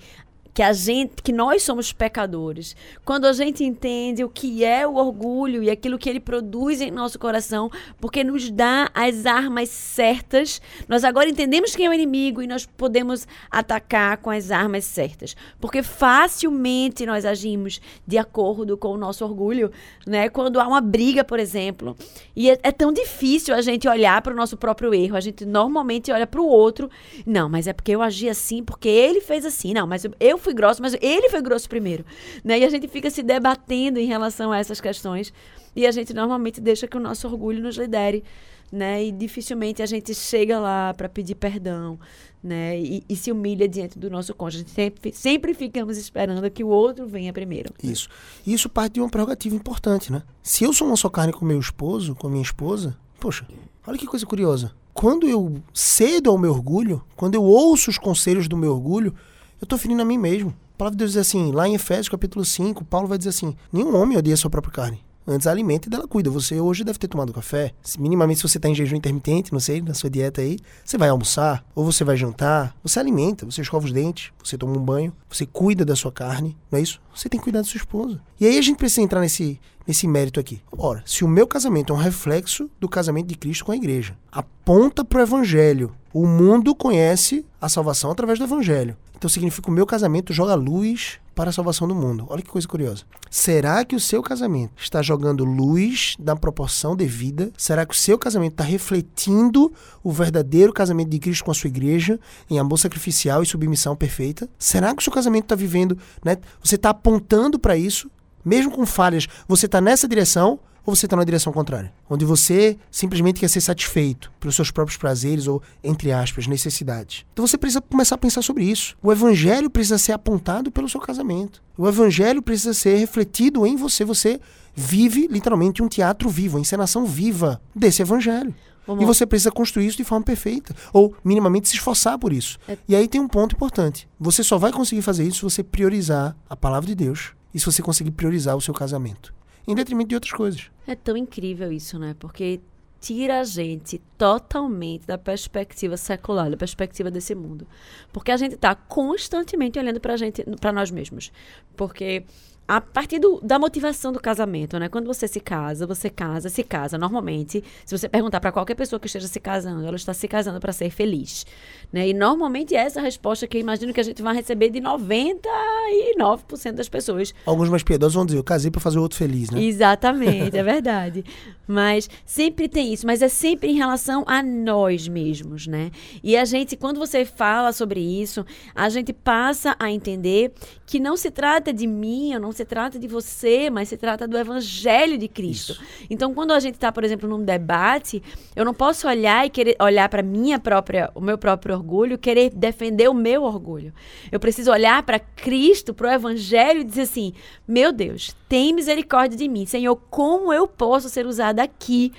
que 0.58 0.64
a 0.64 0.74
gente, 0.74 1.22
que 1.22 1.32
nós 1.32 1.62
somos 1.62 1.94
pecadores. 1.94 2.76
Quando 3.06 3.26
a 3.26 3.34
gente 3.34 3.64
entende 3.64 4.24
o 4.24 4.30
que 4.30 4.66
é 4.66 4.88
o 4.88 4.96
orgulho 4.96 5.62
e 5.62 5.70
aquilo 5.70 6.00
que 6.00 6.10
ele 6.10 6.20
produz 6.20 6.82
em 6.82 6.90
nosso 6.90 7.20
coração, 7.20 7.70
porque 8.02 8.24
nos 8.24 8.50
dá 8.50 8.90
as 8.92 9.28
armas 9.28 9.70
certas, 9.70 10.60
nós 10.88 11.04
agora 11.04 11.30
entendemos 11.30 11.76
quem 11.76 11.86
é 11.86 11.90
o 11.92 11.94
inimigo 11.94 12.42
e 12.42 12.48
nós 12.48 12.66
podemos 12.66 13.28
atacar 13.52 14.18
com 14.18 14.32
as 14.32 14.50
armas 14.50 14.84
certas, 14.84 15.36
porque 15.62 15.84
facilmente 15.84 17.06
nós 17.06 17.24
agimos 17.24 17.80
de 18.08 18.18
acordo 18.18 18.76
com 18.76 18.88
o 18.88 18.98
nosso 18.98 19.24
orgulho, 19.24 19.72
né? 20.08 20.28
Quando 20.28 20.60
há 20.60 20.68
uma 20.68 20.82
briga, 20.82 21.24
por 21.24 21.40
exemplo, 21.40 21.96
e 22.36 22.50
é, 22.50 22.58
é 22.64 22.72
tão 22.72 22.92
difícil 22.92 23.54
a 23.54 23.62
gente 23.62 23.88
olhar 23.88 24.20
para 24.24 24.34
o 24.34 24.36
nosso 24.36 24.58
próprio 24.58 24.92
erro, 24.92 25.18
a 25.18 25.22
gente 25.22 25.46
normalmente 25.46 26.12
olha 26.12 26.26
para 26.26 26.42
o 26.42 26.48
outro, 26.48 26.90
não, 27.28 27.48
mas 27.48 27.68
é 27.68 27.74
porque 27.74 27.92
eu 27.92 28.02
agi 28.02 28.28
assim, 28.28 28.64
porque 28.64 28.90
ele 28.90 29.22
fez 29.22 29.46
assim, 29.46 29.72
não, 29.72 29.86
mas 29.86 30.04
eu 30.20 30.47
fui 30.48 30.54
grosso, 30.54 30.82
mas 30.82 30.96
ele 31.02 31.30
foi 31.30 31.42
grosso 31.42 31.68
primeiro, 31.68 32.06
né? 32.44 32.58
E 32.60 32.64
a 32.64 32.70
gente 32.70 32.88
fica 32.88 33.10
se 33.10 33.22
debatendo 33.22 34.00
em 34.00 34.06
relação 34.06 34.52
a 34.52 34.58
essas 34.58 34.80
questões 34.80 35.34
e 35.76 35.86
a 35.86 35.92
gente 35.92 36.14
normalmente 36.14 36.62
deixa 36.62 36.88
que 36.88 36.96
o 36.96 37.00
nosso 37.00 37.28
orgulho 37.28 37.62
nos 37.62 37.76
lidere, 37.76 38.24
né? 38.72 39.04
E 39.04 39.12
dificilmente 39.12 39.82
a 39.82 39.86
gente 39.86 40.16
chega 40.16 40.58
lá 40.58 40.94
para 40.94 41.10
pedir 41.10 41.36
perdão, 41.36 42.00
né? 42.42 42.80
E, 42.80 43.04
e, 43.10 43.16
se 43.16 43.30
humilha 43.30 43.68
diante 43.68 44.00
do 44.00 44.10
nosso 44.10 44.34
cônjuge. 44.34 44.66
Sempre, 44.70 45.12
sempre 45.14 45.54
ficamos 45.54 45.98
esperando 45.98 46.50
que 46.50 46.64
o 46.64 46.70
outro 46.70 47.06
venha 47.06 47.34
primeiro. 47.34 47.74
Isso. 47.84 48.08
Isso 48.46 48.70
parte 48.70 48.94
de 48.94 49.02
uma 49.02 49.10
prerrogativa 49.10 49.56
importante, 49.56 50.12
né? 50.12 50.24
Se 50.42 50.64
eu 50.64 50.72
sou 50.72 50.88
uma 50.88 50.96
só 50.96 51.10
carne 51.10 51.34
com 51.34 51.46
meu 51.46 51.60
esposo, 51.60 52.16
com 52.16 52.30
minha 52.30 52.42
esposa, 52.42 52.98
poxa, 53.20 53.46
olha 53.86 53.98
que 53.98 54.08
coisa 54.08 54.26
curiosa. 54.26 54.72
Quando 54.94 55.28
eu 55.28 55.62
cedo 55.74 56.30
ao 56.32 56.38
meu 56.38 56.52
orgulho, 56.52 57.04
quando 57.16 57.36
eu 57.36 57.44
ouço 57.44 57.92
os 57.92 58.00
conselhos 58.00 58.48
do 58.48 58.58
meu 58.58 58.72
orgulho, 58.72 59.14
eu 59.60 59.66
estou 59.66 59.78
ferindo 59.78 60.02
a 60.02 60.06
mim 60.06 60.18
mesmo. 60.18 60.54
A 60.76 60.78
palavra 60.78 60.96
de 60.96 61.00
Deus 61.00 61.12
diz 61.14 61.22
assim, 61.22 61.52
lá 61.52 61.68
em 61.68 61.76
Efésios 61.76 62.10
capítulo 62.10 62.46
5, 62.46 62.86
Paulo 62.86 63.08
vai 63.08 63.18
dizer 63.18 63.32
assim: 63.32 63.56
nenhum 63.74 63.96
homem 63.96 64.18
odeia 64.18 64.36
a 64.36 64.38
sua 64.38 64.50
própria 64.50 64.74
carne. 64.74 65.08
Antes 65.30 65.46
alimenta 65.46 65.90
e 65.90 65.92
dela 65.92 66.08
cuida. 66.08 66.30
Você 66.30 66.58
hoje 66.58 66.86
deve 66.86 66.98
ter 66.98 67.10
tomado 67.10 67.34
café. 67.34 67.74
Se, 67.82 68.00
minimamente, 68.00 68.40
se 68.40 68.48
você 68.48 68.58
está 68.58 68.70
em 68.70 68.76
jejum 68.76 68.96
intermitente, 68.96 69.52
não 69.52 69.60
sei, 69.60 69.82
na 69.82 69.94
sua 69.94 70.10
dieta 70.10 70.40
aí, 70.40 70.58
você 70.86 70.98
vai 70.98 71.10
almoçar 71.10 71.66
ou 71.76 71.84
você 71.84 72.06
vai 72.06 72.16
jantar. 72.16 72.74
Você 72.82 72.98
alimenta, 72.98 73.46
você 73.46 73.62
escova 73.62 73.86
os 73.86 73.92
dentes, 73.92 74.32
você 74.42 74.58
toma 74.58 74.78
um 74.78 74.82
banho, 74.82 75.12
você 75.30 75.46
cuida 75.46 75.84
da 75.84 75.98
sua 75.98 76.14
carne, 76.14 76.56
não 76.72 76.80
é 76.80 76.82
isso? 76.82 77.02
Você 77.14 77.28
tem 77.28 77.38
que 77.38 77.44
cuidar 77.44 77.60
da 77.60 77.66
sua 77.66 77.78
esposa. 77.78 78.22
E 78.40 78.46
aí 78.46 78.58
a 78.58 78.62
gente 78.62 78.78
precisa 78.78 79.02
entrar 79.02 79.20
nesse, 79.20 79.60
nesse 79.86 80.08
mérito 80.08 80.40
aqui. 80.40 80.62
Ora, 80.78 81.04
se 81.06 81.26
o 81.26 81.28
meu 81.28 81.46
casamento 81.46 81.92
é 81.92 81.96
um 81.96 82.00
reflexo 82.00 82.70
do 82.80 82.88
casamento 82.88 83.28
de 83.28 83.36
Cristo 83.36 83.66
com 83.66 83.74
a 83.74 83.76
igreja, 83.76 84.18
aponta 84.32 85.04
para 85.04 85.20
o 85.20 85.24
evangelho. 85.24 85.94
O 86.14 86.26
mundo 86.26 86.74
conhece 86.74 87.46
a 87.60 87.68
salvação 87.68 88.12
através 88.12 88.40
do 88.40 88.46
evangelho. 88.46 88.96
Então 89.18 89.30
significa 89.30 89.70
o 89.70 89.74
meu 89.74 89.86
casamento 89.86 90.32
joga 90.32 90.54
luz 90.54 91.20
para 91.34 91.50
a 91.50 91.54
salvação 91.54 91.88
do 91.88 91.94
mundo. 91.94 92.26
Olha 92.30 92.42
que 92.42 92.50
coisa 92.50 92.68
curiosa. 92.68 93.04
Será 93.30 93.86
que 93.86 93.96
o 93.96 94.00
seu 94.00 94.24
casamento 94.24 94.74
está 94.82 95.02
jogando 95.02 95.44
luz 95.44 96.16
na 96.20 96.36
proporção 96.36 96.96
devida? 96.96 97.52
Será 97.58 97.86
que 97.86 97.94
o 97.94 97.98
seu 97.98 98.18
casamento 98.18 98.54
está 98.54 98.64
refletindo 98.64 99.72
o 100.04 100.12
verdadeiro 100.12 100.74
casamento 100.74 101.10
de 101.10 101.20
Cristo 101.20 101.46
com 101.46 101.52
a 101.52 101.54
sua 101.54 101.68
igreja 101.68 102.20
em 102.50 102.58
amor 102.58 102.78
sacrificial 102.78 103.44
e 103.44 103.46
submissão 103.46 103.96
perfeita? 103.96 104.50
Será 104.58 104.96
que 104.96 105.02
o 105.02 105.04
seu 105.04 105.14
casamento 105.14 105.46
está 105.46 105.56
vivendo, 105.56 105.98
né? 106.24 106.38
Você 106.64 106.76
está 106.76 106.90
apontando 106.90 107.60
para 107.60 107.78
isso, 107.78 108.10
mesmo 108.48 108.72
com 108.72 108.86
falhas, 108.86 109.28
você 109.46 109.66
está 109.66 109.82
nessa 109.82 110.08
direção 110.08 110.60
ou 110.86 110.96
você 110.96 111.06
está 111.06 111.18
na 111.18 111.26
direção 111.26 111.52
contrária, 111.52 111.92
onde 112.10 112.24
você 112.24 112.78
simplesmente 112.90 113.42
quer 113.42 113.50
ser 113.50 113.60
satisfeito 113.60 114.32
pelos 114.40 114.56
seus 114.56 114.72
próprios 114.72 114.96
prazeres 114.96 115.46
ou, 115.46 115.62
entre 115.84 116.14
aspas, 116.14 116.48
necessidades. 116.48 117.26
Então 117.34 117.46
você 117.46 117.58
precisa 117.58 117.82
começar 117.82 118.16
a 118.16 118.18
pensar 118.18 118.42
sobre 118.42 118.64
isso. 118.64 118.96
O 119.04 119.12
evangelho 119.12 119.70
precisa 119.70 119.98
ser 119.98 120.14
apontado 120.14 120.72
pelo 120.72 120.88
seu 120.88 121.02
casamento. 121.02 121.62
O 121.78 121.86
evangelho 121.90 122.42
precisa 122.42 122.74
ser 122.74 122.96
refletido 122.96 123.68
em 123.68 123.76
você. 123.76 124.06
Você 124.06 124.40
vive 124.74 125.28
literalmente 125.28 125.84
um 125.84 125.90
teatro 125.90 126.30
vivo, 126.30 126.56
uma 126.56 126.62
encenação 126.62 127.06
viva 127.06 127.62
desse 127.76 128.02
evangelho. 128.02 128.56
Vamos. 128.88 129.04
E 129.04 129.06
você 129.06 129.26
precisa 129.26 129.52
construir 129.52 129.88
isso 129.88 129.98
de 129.98 130.06
forma 130.06 130.24
perfeita. 130.24 130.74
Ou 130.94 131.14
minimamente 131.22 131.68
se 131.68 131.76
esforçar 131.76 132.18
por 132.18 132.32
isso. 132.32 132.58
É. 132.66 132.78
E 132.88 132.96
aí 132.96 133.10
tem 133.10 133.20
um 133.20 133.28
ponto 133.28 133.54
importante. 133.54 134.08
Você 134.18 134.42
só 134.42 134.58
vai 134.58 134.72
conseguir 134.72 135.02
fazer 135.02 135.26
isso 135.26 135.40
se 135.40 135.44
você 135.44 135.64
priorizar 135.64 136.34
a 136.50 136.56
palavra 136.56 136.88
de 136.88 136.96
Deus 136.96 137.36
e 137.54 137.60
se 137.60 137.66
você 137.66 137.82
conseguir 137.82 138.12
priorizar 138.12 138.56
o 138.56 138.62
seu 138.62 138.74
casamento 138.74 139.34
em 139.68 139.76
detrimento 139.76 140.10
de 140.10 140.16
outras 140.16 140.32
coisas. 140.32 140.72
É 140.86 140.96
tão 140.96 141.18
incrível 141.18 141.72
isso, 141.72 142.00
né? 142.00 142.16
Porque 142.18 142.62
tira 143.00 143.40
a 143.40 143.44
gente 143.44 144.02
totalmente 144.18 145.06
da 145.06 145.18
perspectiva 145.18 145.98
secular, 145.98 146.50
da 146.50 146.58
perspectiva 146.58 147.12
desse 147.12 147.36
mundo. 147.36 147.68
Porque 148.12 148.32
a 148.32 148.38
gente 148.38 148.56
está 148.56 148.74
constantemente 148.74 149.78
olhando 149.78 150.00
para 150.00 150.16
gente, 150.18 150.44
para 150.60 150.72
nós 150.72 150.90
mesmos. 150.90 151.32
Porque 151.76 152.24
a 152.68 152.82
partir 152.82 153.18
do, 153.18 153.40
da 153.42 153.58
motivação 153.58 154.12
do 154.12 154.20
casamento, 154.20 154.78
né? 154.78 154.90
Quando 154.90 155.08
você 155.08 155.26
se 155.28 155.40
casa, 155.40 155.88
você 155.88 156.10
casa, 156.10 156.50
se 156.50 156.64
casa. 156.64 156.98
Normalmente, 156.98 157.64
se 157.86 157.98
você 157.98 158.10
perguntar 158.10 158.42
para 158.42 158.52
qualquer 158.52 158.76
pessoa 158.76 159.00
que 159.00 159.08
esteja 159.08 159.28
se 159.28 159.40
casando, 159.40 159.86
ela 159.86 159.96
está 159.96 160.14
se 160.14 160.28
casando 160.28 160.60
para 160.60 160.74
ser 160.74 160.90
feliz, 160.90 161.46
né? 161.94 162.10
E 162.10 162.14
normalmente 162.14 162.76
é 162.76 162.80
essa 162.80 163.00
a 163.00 163.04
resposta 163.04 163.48
que 163.48 163.56
eu 163.58 163.62
imagino 163.62 163.94
que 163.94 164.02
a 164.02 164.04
gente 164.04 164.22
vai 164.22 164.36
receber 164.36 164.70
de 164.70 164.82
99% 164.82 166.74
das 166.74 166.90
pessoas. 166.90 167.34
Alguns 167.46 167.70
mais 167.70 167.84
piedosos 167.84 168.16
vão 168.16 168.26
dizer, 168.26 168.38
eu 168.38 168.44
casei 168.44 168.70
para 168.70 168.82
fazer 168.82 169.00
o 169.00 169.02
outro 169.02 169.18
feliz, 169.18 169.50
né? 169.50 169.64
Exatamente, 169.64 170.58
é 170.58 170.64
verdade. 170.64 171.24
Mas 171.66 172.10
sempre 172.26 172.68
tem 172.68 172.94
isso, 172.94 173.06
mas 173.06 173.22
é 173.22 173.30
sempre 173.30 173.70
em 173.72 173.76
relação 173.76 174.26
a 174.28 174.44
nós 174.44 175.08
mesmos, 175.08 175.68
né? 175.68 175.90
E 176.22 176.36
a 176.36 176.44
gente, 176.44 176.76
quando 176.76 176.98
você 176.98 177.24
fala 177.24 177.72
sobre 177.72 178.02
isso, 178.02 178.46
a 178.76 178.90
gente 178.90 179.14
passa 179.14 179.76
a 179.80 179.90
entender 179.90 180.52
que 180.86 181.00
não 181.00 181.16
se 181.16 181.32
trata 181.32 181.74
de 181.74 181.88
mim, 181.88 182.34
ou 182.34 182.40
não 182.40 182.52
se 182.58 182.66
trata 182.66 183.00
de 183.00 183.08
você, 183.08 183.70
mas 183.70 183.90
se 183.90 183.98
trata 183.98 184.28
do 184.28 184.38
evangelho 184.38 185.18
de 185.18 185.28
Cristo. 185.28 185.74
Isso. 185.74 185.84
Então, 186.10 186.34
quando 186.34 186.52
a 186.52 186.60
gente 186.60 186.76
está, 186.76 186.92
por 186.92 187.04
exemplo, 187.04 187.30
num 187.30 187.44
debate, 187.44 188.22
eu 188.56 188.66
não 188.66 188.74
posso 188.74 189.08
olhar 189.08 189.46
e 189.46 189.50
querer 189.50 189.76
olhar 189.80 190.10
para 190.10 190.22
minha 190.22 190.60
própria, 190.60 191.10
o 191.16 191.22
meu 191.22 191.38
próprio 191.38 191.76
orgulho, 191.76 192.18
querer 192.18 192.50
defender 192.50 193.08
o 193.10 193.14
meu 193.14 193.44
orgulho. 193.44 193.94
Eu 194.32 194.40
preciso 194.40 194.72
olhar 194.72 195.02
para 195.04 195.20
Cristo, 195.20 195.94
para 195.94 196.10
o 196.10 196.12
evangelho 196.12 196.82
e 196.82 196.84
dizer 196.84 197.02
assim: 197.04 197.34
"Meu 197.68 197.92
Deus, 197.92 198.36
tem 198.50 198.74
misericórdia 198.74 199.38
de 199.38 199.48
mim, 199.48 199.66
Senhor, 199.66 199.96
como 200.10 200.52
eu 200.52 200.68
posso 200.68 201.10
ser 201.10 201.26
usada 201.26 201.64
aqui 201.64 202.12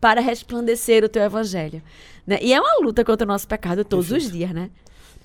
para 0.00 0.20
resplandecer 0.20 1.02
o 1.02 1.08
teu 1.08 1.22
evangelho?" 1.22 1.82
Né? 2.26 2.38
E 2.42 2.52
é 2.52 2.60
uma 2.60 2.84
luta 2.84 3.04
contra 3.04 3.24
o 3.24 3.28
nosso 3.28 3.46
pecado 3.46 3.84
todos 3.84 4.08
Perfeito. 4.08 4.26
os 4.26 4.32
dias, 4.32 4.52
né? 4.52 4.70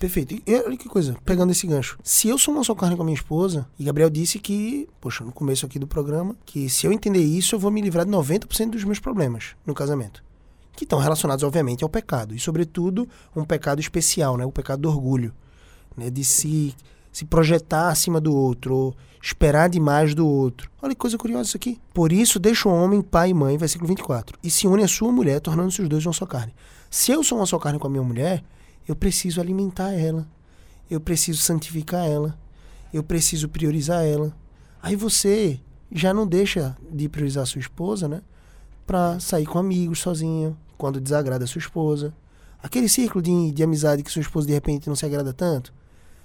Perfeito. 0.02 0.34
E 0.44 0.54
olha 0.56 0.76
que 0.76 0.88
coisa, 0.88 1.14
pegando 1.24 1.52
esse 1.52 1.64
gancho. 1.64 1.96
Se 2.02 2.26
eu 2.26 2.36
sou 2.36 2.52
uma 2.52 2.64
só 2.64 2.74
carne 2.74 2.96
com 2.96 3.02
a 3.02 3.04
minha 3.04 3.14
esposa, 3.14 3.68
e 3.78 3.84
Gabriel 3.84 4.10
disse 4.10 4.40
que, 4.40 4.88
poxa, 5.00 5.22
no 5.22 5.30
começo 5.30 5.64
aqui 5.64 5.78
do 5.78 5.86
programa, 5.86 6.34
que 6.44 6.68
se 6.68 6.84
eu 6.84 6.92
entender 6.92 7.22
isso, 7.22 7.54
eu 7.54 7.58
vou 7.60 7.70
me 7.70 7.80
livrar 7.80 8.04
de 8.04 8.10
90% 8.10 8.70
dos 8.70 8.82
meus 8.82 8.98
problemas 8.98 9.54
no 9.64 9.72
casamento. 9.72 10.20
Que 10.74 10.82
estão 10.82 10.98
relacionados, 10.98 11.44
obviamente, 11.44 11.84
ao 11.84 11.88
pecado. 11.88 12.34
E, 12.34 12.40
sobretudo, 12.40 13.08
um 13.36 13.44
pecado 13.44 13.80
especial, 13.80 14.36
né? 14.36 14.44
O 14.44 14.50
pecado 14.50 14.82
do 14.82 14.88
orgulho. 14.88 15.32
Né? 15.96 16.10
De 16.10 16.24
se, 16.24 16.74
se 17.12 17.24
projetar 17.24 17.88
acima 17.88 18.20
do 18.20 18.34
outro, 18.34 18.74
ou 18.74 18.96
esperar 19.22 19.68
demais 19.68 20.16
do 20.16 20.26
outro. 20.26 20.68
Olha 20.82 20.96
que 20.96 21.00
coisa 21.00 21.16
curiosa 21.16 21.50
isso 21.50 21.56
aqui. 21.56 21.80
Por 21.94 22.10
isso, 22.10 22.40
deixa 22.40 22.68
o 22.68 22.74
homem 22.74 23.02
pai 23.02 23.30
e 23.30 23.34
mãe, 23.34 23.56
versículo 23.56 23.86
24, 23.86 24.36
e 24.42 24.50
se 24.50 24.66
une 24.66 24.82
a 24.82 24.88
sua 24.88 25.12
mulher, 25.12 25.38
tornando-se 25.40 25.80
os 25.80 25.88
dois 25.88 26.04
uma 26.04 26.12
só 26.12 26.26
carne. 26.26 26.52
Se 26.90 27.12
eu 27.12 27.22
sou 27.22 27.38
uma 27.38 27.46
só 27.46 27.56
carne 27.56 27.78
com 27.78 27.86
a 27.86 27.90
minha 27.90 28.02
mulher, 28.02 28.42
eu 28.86 28.96
preciso 28.96 29.40
alimentar 29.40 29.92
ela, 29.92 30.26
eu 30.90 31.00
preciso 31.00 31.40
santificar 31.40 32.06
ela, 32.06 32.38
eu 32.92 33.02
preciso 33.02 33.48
priorizar 33.48 34.04
ela. 34.04 34.34
Aí 34.82 34.96
você 34.96 35.60
já 35.90 36.12
não 36.12 36.26
deixa 36.26 36.76
de 36.90 37.08
priorizar 37.08 37.46
sua 37.46 37.60
esposa, 37.60 38.08
né? 38.08 38.22
Pra 38.86 39.18
sair 39.20 39.46
com 39.46 39.58
amigos 39.58 40.00
sozinho, 40.00 40.56
quando 40.76 41.00
desagrada 41.00 41.44
a 41.44 41.46
sua 41.46 41.60
esposa. 41.60 42.12
Aquele 42.62 42.88
círculo 42.88 43.22
de, 43.22 43.52
de 43.52 43.62
amizade 43.62 44.02
que 44.02 44.10
sua 44.10 44.22
esposa 44.22 44.46
de 44.46 44.52
repente 44.52 44.88
não 44.88 44.96
se 44.96 45.06
agrada 45.06 45.32
tanto. 45.32 45.72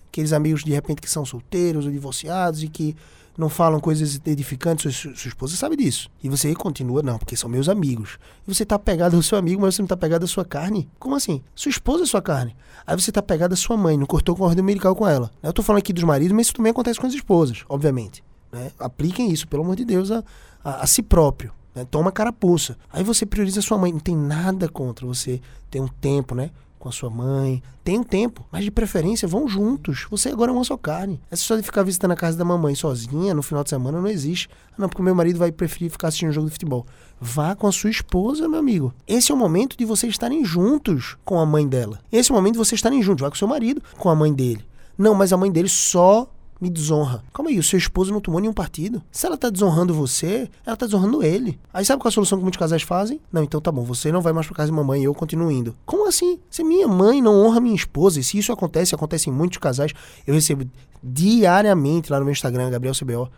Aqueles 0.08 0.34
amigos 0.34 0.64
de 0.64 0.72
repente 0.72 1.02
que 1.02 1.10
são 1.10 1.26
solteiros 1.26 1.86
ou 1.86 1.92
divorciados 1.92 2.64
e 2.64 2.68
que 2.68 2.96
não 3.38 3.50
falam 3.50 3.80
coisas 3.80 4.20
edificantes, 4.26 4.96
sua, 4.96 5.16
sua 5.16 5.30
esposa 5.30 5.56
sabe 5.56 5.76
disso. 5.76 6.10
E 6.24 6.28
você 6.28 6.54
continua, 6.56 7.04
não, 7.04 7.20
porque 7.20 7.38
são 7.38 7.48
meus 7.48 7.70
amigos. 7.70 8.18
E 8.48 8.54
você 8.54 8.66
tá 8.66 8.80
pegado 8.80 9.16
ao 9.16 9.22
seu 9.22 9.38
amigo, 9.38 9.62
mas 9.62 9.76
você 9.76 9.82
não 9.84 9.88
tá 9.88 9.96
pegado 9.96 10.26
à 10.26 10.28
sua 10.28 10.44
carne? 10.44 10.90
Como 10.98 11.16
assim? 11.16 11.44
Sua 11.54 11.70
esposa 11.70 12.04
é 12.04 12.08
sua 12.08 12.22
carne. 12.22 12.56
Aí 12.86 13.00
você 13.00 13.12
tá 13.12 13.22
pegado 13.22 13.54
à 13.54 13.58
sua 13.58 13.78
mãe, 13.78 13.96
não 13.96 14.08
cortou 14.08 14.36
com 14.36 14.44
a 14.44 14.48
ordem 14.48 14.64
umbilical 14.64 14.96
com 14.96 15.08
ela. 15.08 15.30
Eu 15.44 15.54
tô 15.54 15.62
falando 15.62 15.80
aqui 15.80 15.94
dos 15.94 16.04
maridos, 16.04 16.36
mas 16.36 16.48
isso 16.48 16.56
também 16.56 16.72
acontece 16.72 17.00
com 17.00 17.06
as 17.06 17.14
esposas, 17.14 17.64
obviamente. 17.70 18.24
Né? 18.52 18.72
Apliquem 18.80 19.32
isso, 19.32 19.48
pelo 19.48 19.64
amor 19.64 19.76
de 19.76 19.86
Deus, 19.86 20.10
a, 20.10 20.24
a, 20.64 20.84
a 20.84 20.88
si 20.88 21.04
próprio. 21.04 21.52
Né? 21.76 21.86
Toma 21.86 22.12
carapuça. 22.12 22.76
Aí 22.92 23.04
você 23.04 23.24
prioriza 23.24 23.62
sua 23.62 23.78
mãe. 23.78 23.94
Não 23.94 24.00
tem 24.00 24.18
nada 24.18 24.68
contra 24.68 25.06
você 25.06 25.40
ter 25.70 25.80
um 25.80 25.88
tempo, 25.88 26.34
né? 26.34 26.50
Com 26.88 26.90
a 26.90 26.92
sua 26.92 27.10
mãe. 27.10 27.62
Tem 27.84 28.02
tempo, 28.02 28.46
mas 28.52 28.64
de 28.64 28.72
preferência 28.72 29.28
vão 29.28 29.48
juntos. 29.48 30.08
Você 30.10 30.30
agora 30.30 30.52
é 30.52 30.54
uma 30.54 30.64
só 30.64 30.78
carne. 30.78 31.20
Essa 31.30 31.42
história 31.42 31.62
de 31.62 31.66
ficar 31.66 31.84
visitando 31.84 32.12
a 32.12 32.16
casa 32.16 32.38
da 32.38 32.46
mamãe 32.46 32.76
sozinha 32.76 33.34
no 33.34 33.44
final 33.44 33.64
de 33.64 33.70
semana 33.70 34.02
não 34.02 34.08
existe. 34.08 34.50
Ah, 34.72 34.76
não, 34.78 34.90
porque 34.90 35.02
meu 35.02 35.14
marido 35.14 35.38
vai 35.38 35.52
preferir 35.52 35.92
ficar 35.92 36.08
assistindo 36.08 36.30
um 36.30 36.34
jogo 36.34 36.48
de 36.48 36.54
futebol. 36.54 36.86
Vá 37.20 37.56
com 37.56 37.68
a 37.68 37.72
sua 37.72 37.90
esposa, 37.90 38.48
meu 38.48 38.60
amigo. 38.60 38.94
Esse 39.06 39.32
é 39.32 39.36
o 39.36 39.38
momento 39.38 39.78
de 39.78 39.84
vocês 39.86 40.14
estarem 40.14 40.46
juntos 40.46 41.18
com 41.26 41.40
a 41.40 41.46
mãe 41.46 41.68
dela. 41.68 42.00
Esse 42.12 42.32
é 42.32 42.34
o 42.34 42.38
momento 42.38 42.54
de 42.54 42.60
vocês 42.60 42.80
estarem 42.80 43.02
juntos. 43.02 43.22
Vá 43.22 43.30
com 43.30 43.36
seu 43.36 43.48
marido, 43.48 43.82
com 43.98 44.10
a 44.10 44.16
mãe 44.16 44.34
dele. 44.34 44.66
Não, 44.98 45.14
mas 45.14 45.34
a 45.34 45.38
mãe 45.38 45.52
dele 45.52 45.70
só 45.70 46.28
me 46.60 46.70
desonra. 46.70 47.24
Calma 47.34 47.50
aí, 47.50 47.60
o 47.60 47.64
seu 47.64 47.78
esposo 47.78 48.12
não 48.12 48.20
tomou 48.20 48.40
nenhum 48.40 48.54
partido. 48.54 49.02
Se 49.12 49.26
ela 49.26 49.38
tá 49.38 49.50
desonrando 49.50 49.94
você, 49.94 50.50
ela 50.66 50.76
tá 50.76 50.86
desonrando 50.86 51.24
ele. 51.24 51.60
Aí 51.74 51.86
sabe 51.86 52.02
qual 52.02 52.10
é 52.10 52.12
a 52.12 52.14
solução 52.14 52.38
que 52.38 52.44
muitos 52.44 52.60
casais 52.60 52.82
fazem? 52.82 53.20
Não, 53.32 53.44
então 53.44 53.62
tá 53.62 53.72
bom, 53.72 53.84
você 53.84 54.12
não 54.12 54.22
vai 54.22 54.34
mais 54.34 54.48
pra 54.48 54.56
casa 54.56 54.72
de 54.72 54.76
mamãe 54.76 55.02
e 55.02 55.06
eu 55.06 55.14
continuo 55.14 55.52
indo. 55.52 55.76
Como 55.86 56.08
assim? 56.08 56.40
Se 56.50 56.64
minha 56.64 56.88
mãe 56.88 57.22
não 57.22 57.46
honra 57.46 57.60
minha 57.60 57.76
esposa, 57.76 58.20
e 58.20 58.24
se 58.24 58.38
isso 58.38 58.52
acontece, 58.52 58.96
acontece 58.96 59.30
em 59.30 59.34
muitos 59.34 59.58
casais, 59.58 59.92
eu 60.26 60.34
recebo 60.34 60.66
diariamente 61.04 62.12
lá 62.12 62.20
no 62.20 62.26
meu 62.26 62.32
Instagram, 62.32 62.70
Gabriel 62.70 62.96
CBO, 62.96 63.30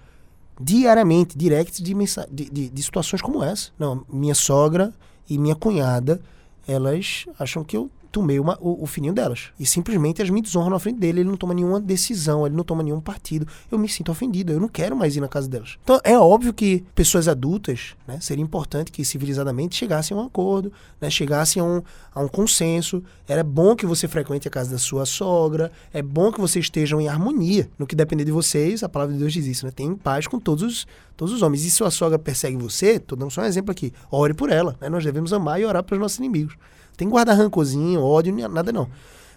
diariamente, 0.59 1.37
direct 1.37 1.81
de, 1.81 1.93
de, 1.93 2.49
de, 2.49 2.69
de 2.69 2.83
situações 2.83 3.21
como 3.21 3.43
essa. 3.43 3.69
Não, 3.77 4.03
minha 4.11 4.35
sogra 4.35 4.93
e 5.29 5.37
minha 5.37 5.55
cunhada, 5.55 6.21
elas 6.67 7.25
acham 7.37 7.63
que 7.63 7.77
eu 7.77 7.89
tomei 8.11 8.39
uma, 8.39 8.57
o, 8.59 8.83
o, 8.83 8.87
fininho 8.87 9.13
delas. 9.13 9.49
E 9.59 9.65
simplesmente 9.65 10.21
as 10.21 10.29
me 10.29 10.41
desonram 10.41 10.71
na 10.71 10.79
frente 10.79 10.99
dele. 10.99 11.21
Ele 11.21 11.29
não 11.29 11.37
toma 11.37 11.53
nenhuma 11.53 11.79
decisão, 11.79 12.45
ele 12.45 12.55
não 12.55 12.63
toma 12.63 12.83
nenhum 12.83 12.99
partido. 12.99 13.47
Eu 13.71 13.77
me 13.77 13.87
sinto 13.87 14.11
ofendido, 14.11 14.51
eu 14.51 14.59
não 14.59 14.67
quero 14.67 14.95
mais 14.95 15.15
ir 15.15 15.21
na 15.21 15.27
casa 15.27 15.47
delas. 15.47 15.77
Então 15.83 15.99
é 16.03 16.17
óbvio 16.17 16.53
que 16.53 16.83
pessoas 16.95 17.27
adultas, 17.27 17.95
né, 18.07 18.19
seria 18.19 18.43
importante 18.43 18.91
que 18.91 19.05
civilizadamente 19.05 19.75
chegassem 19.75 20.15
a 20.17 20.19
um 20.19 20.25
acordo, 20.25 20.71
né, 20.99 21.09
chegassem 21.09 21.61
a 21.61 21.65
um, 21.65 21.81
a 22.13 22.21
um 22.21 22.27
consenso. 22.27 23.03
Era 23.27 23.43
bom 23.43 23.75
que 23.75 23.85
você 23.85 24.07
frequente 24.07 24.47
a 24.47 24.51
casa 24.51 24.71
da 24.71 24.77
sua 24.77 25.05
sogra, 25.05 25.71
é 25.93 26.01
bom 26.01 26.31
que 26.31 26.39
vocês 26.39 26.65
estejam 26.65 26.99
em 26.99 27.07
harmonia. 27.07 27.69
No 27.77 27.85
que 27.85 27.95
depender 27.95 28.25
de 28.25 28.31
vocês, 28.31 28.83
a 28.83 28.89
palavra 28.89 29.13
de 29.13 29.19
Deus 29.19 29.33
diz 29.33 29.45
isso, 29.45 29.65
né? 29.65 29.71
Tem 29.71 29.95
paz 29.95 30.27
com 30.27 30.39
todos 30.39 30.63
os, 30.63 30.87
todos 31.15 31.33
os 31.33 31.41
homens. 31.41 31.63
E 31.63 31.69
se 31.69 31.77
sua 31.77 31.91
sogra 31.91 32.17
persegue 32.17 32.57
você, 32.57 32.99
tô 32.99 33.15
dando 33.15 33.31
só 33.31 33.41
um 33.41 33.45
exemplo 33.45 33.71
aqui, 33.71 33.93
ore 34.11 34.33
por 34.33 34.51
ela. 34.51 34.75
Né? 34.81 34.89
Nós 34.89 35.03
devemos 35.03 35.31
amar 35.31 35.61
e 35.61 35.65
orar 35.65 35.83
para 35.83 35.95
os 35.95 36.01
nossos 36.01 36.17
inimigos 36.17 36.55
tem 36.99 37.07
que 37.07 37.13
guardar 37.13 37.37
rancorzinho, 37.37 38.01
ódio, 38.01 38.35
nada 38.49 38.73
não. 38.73 38.89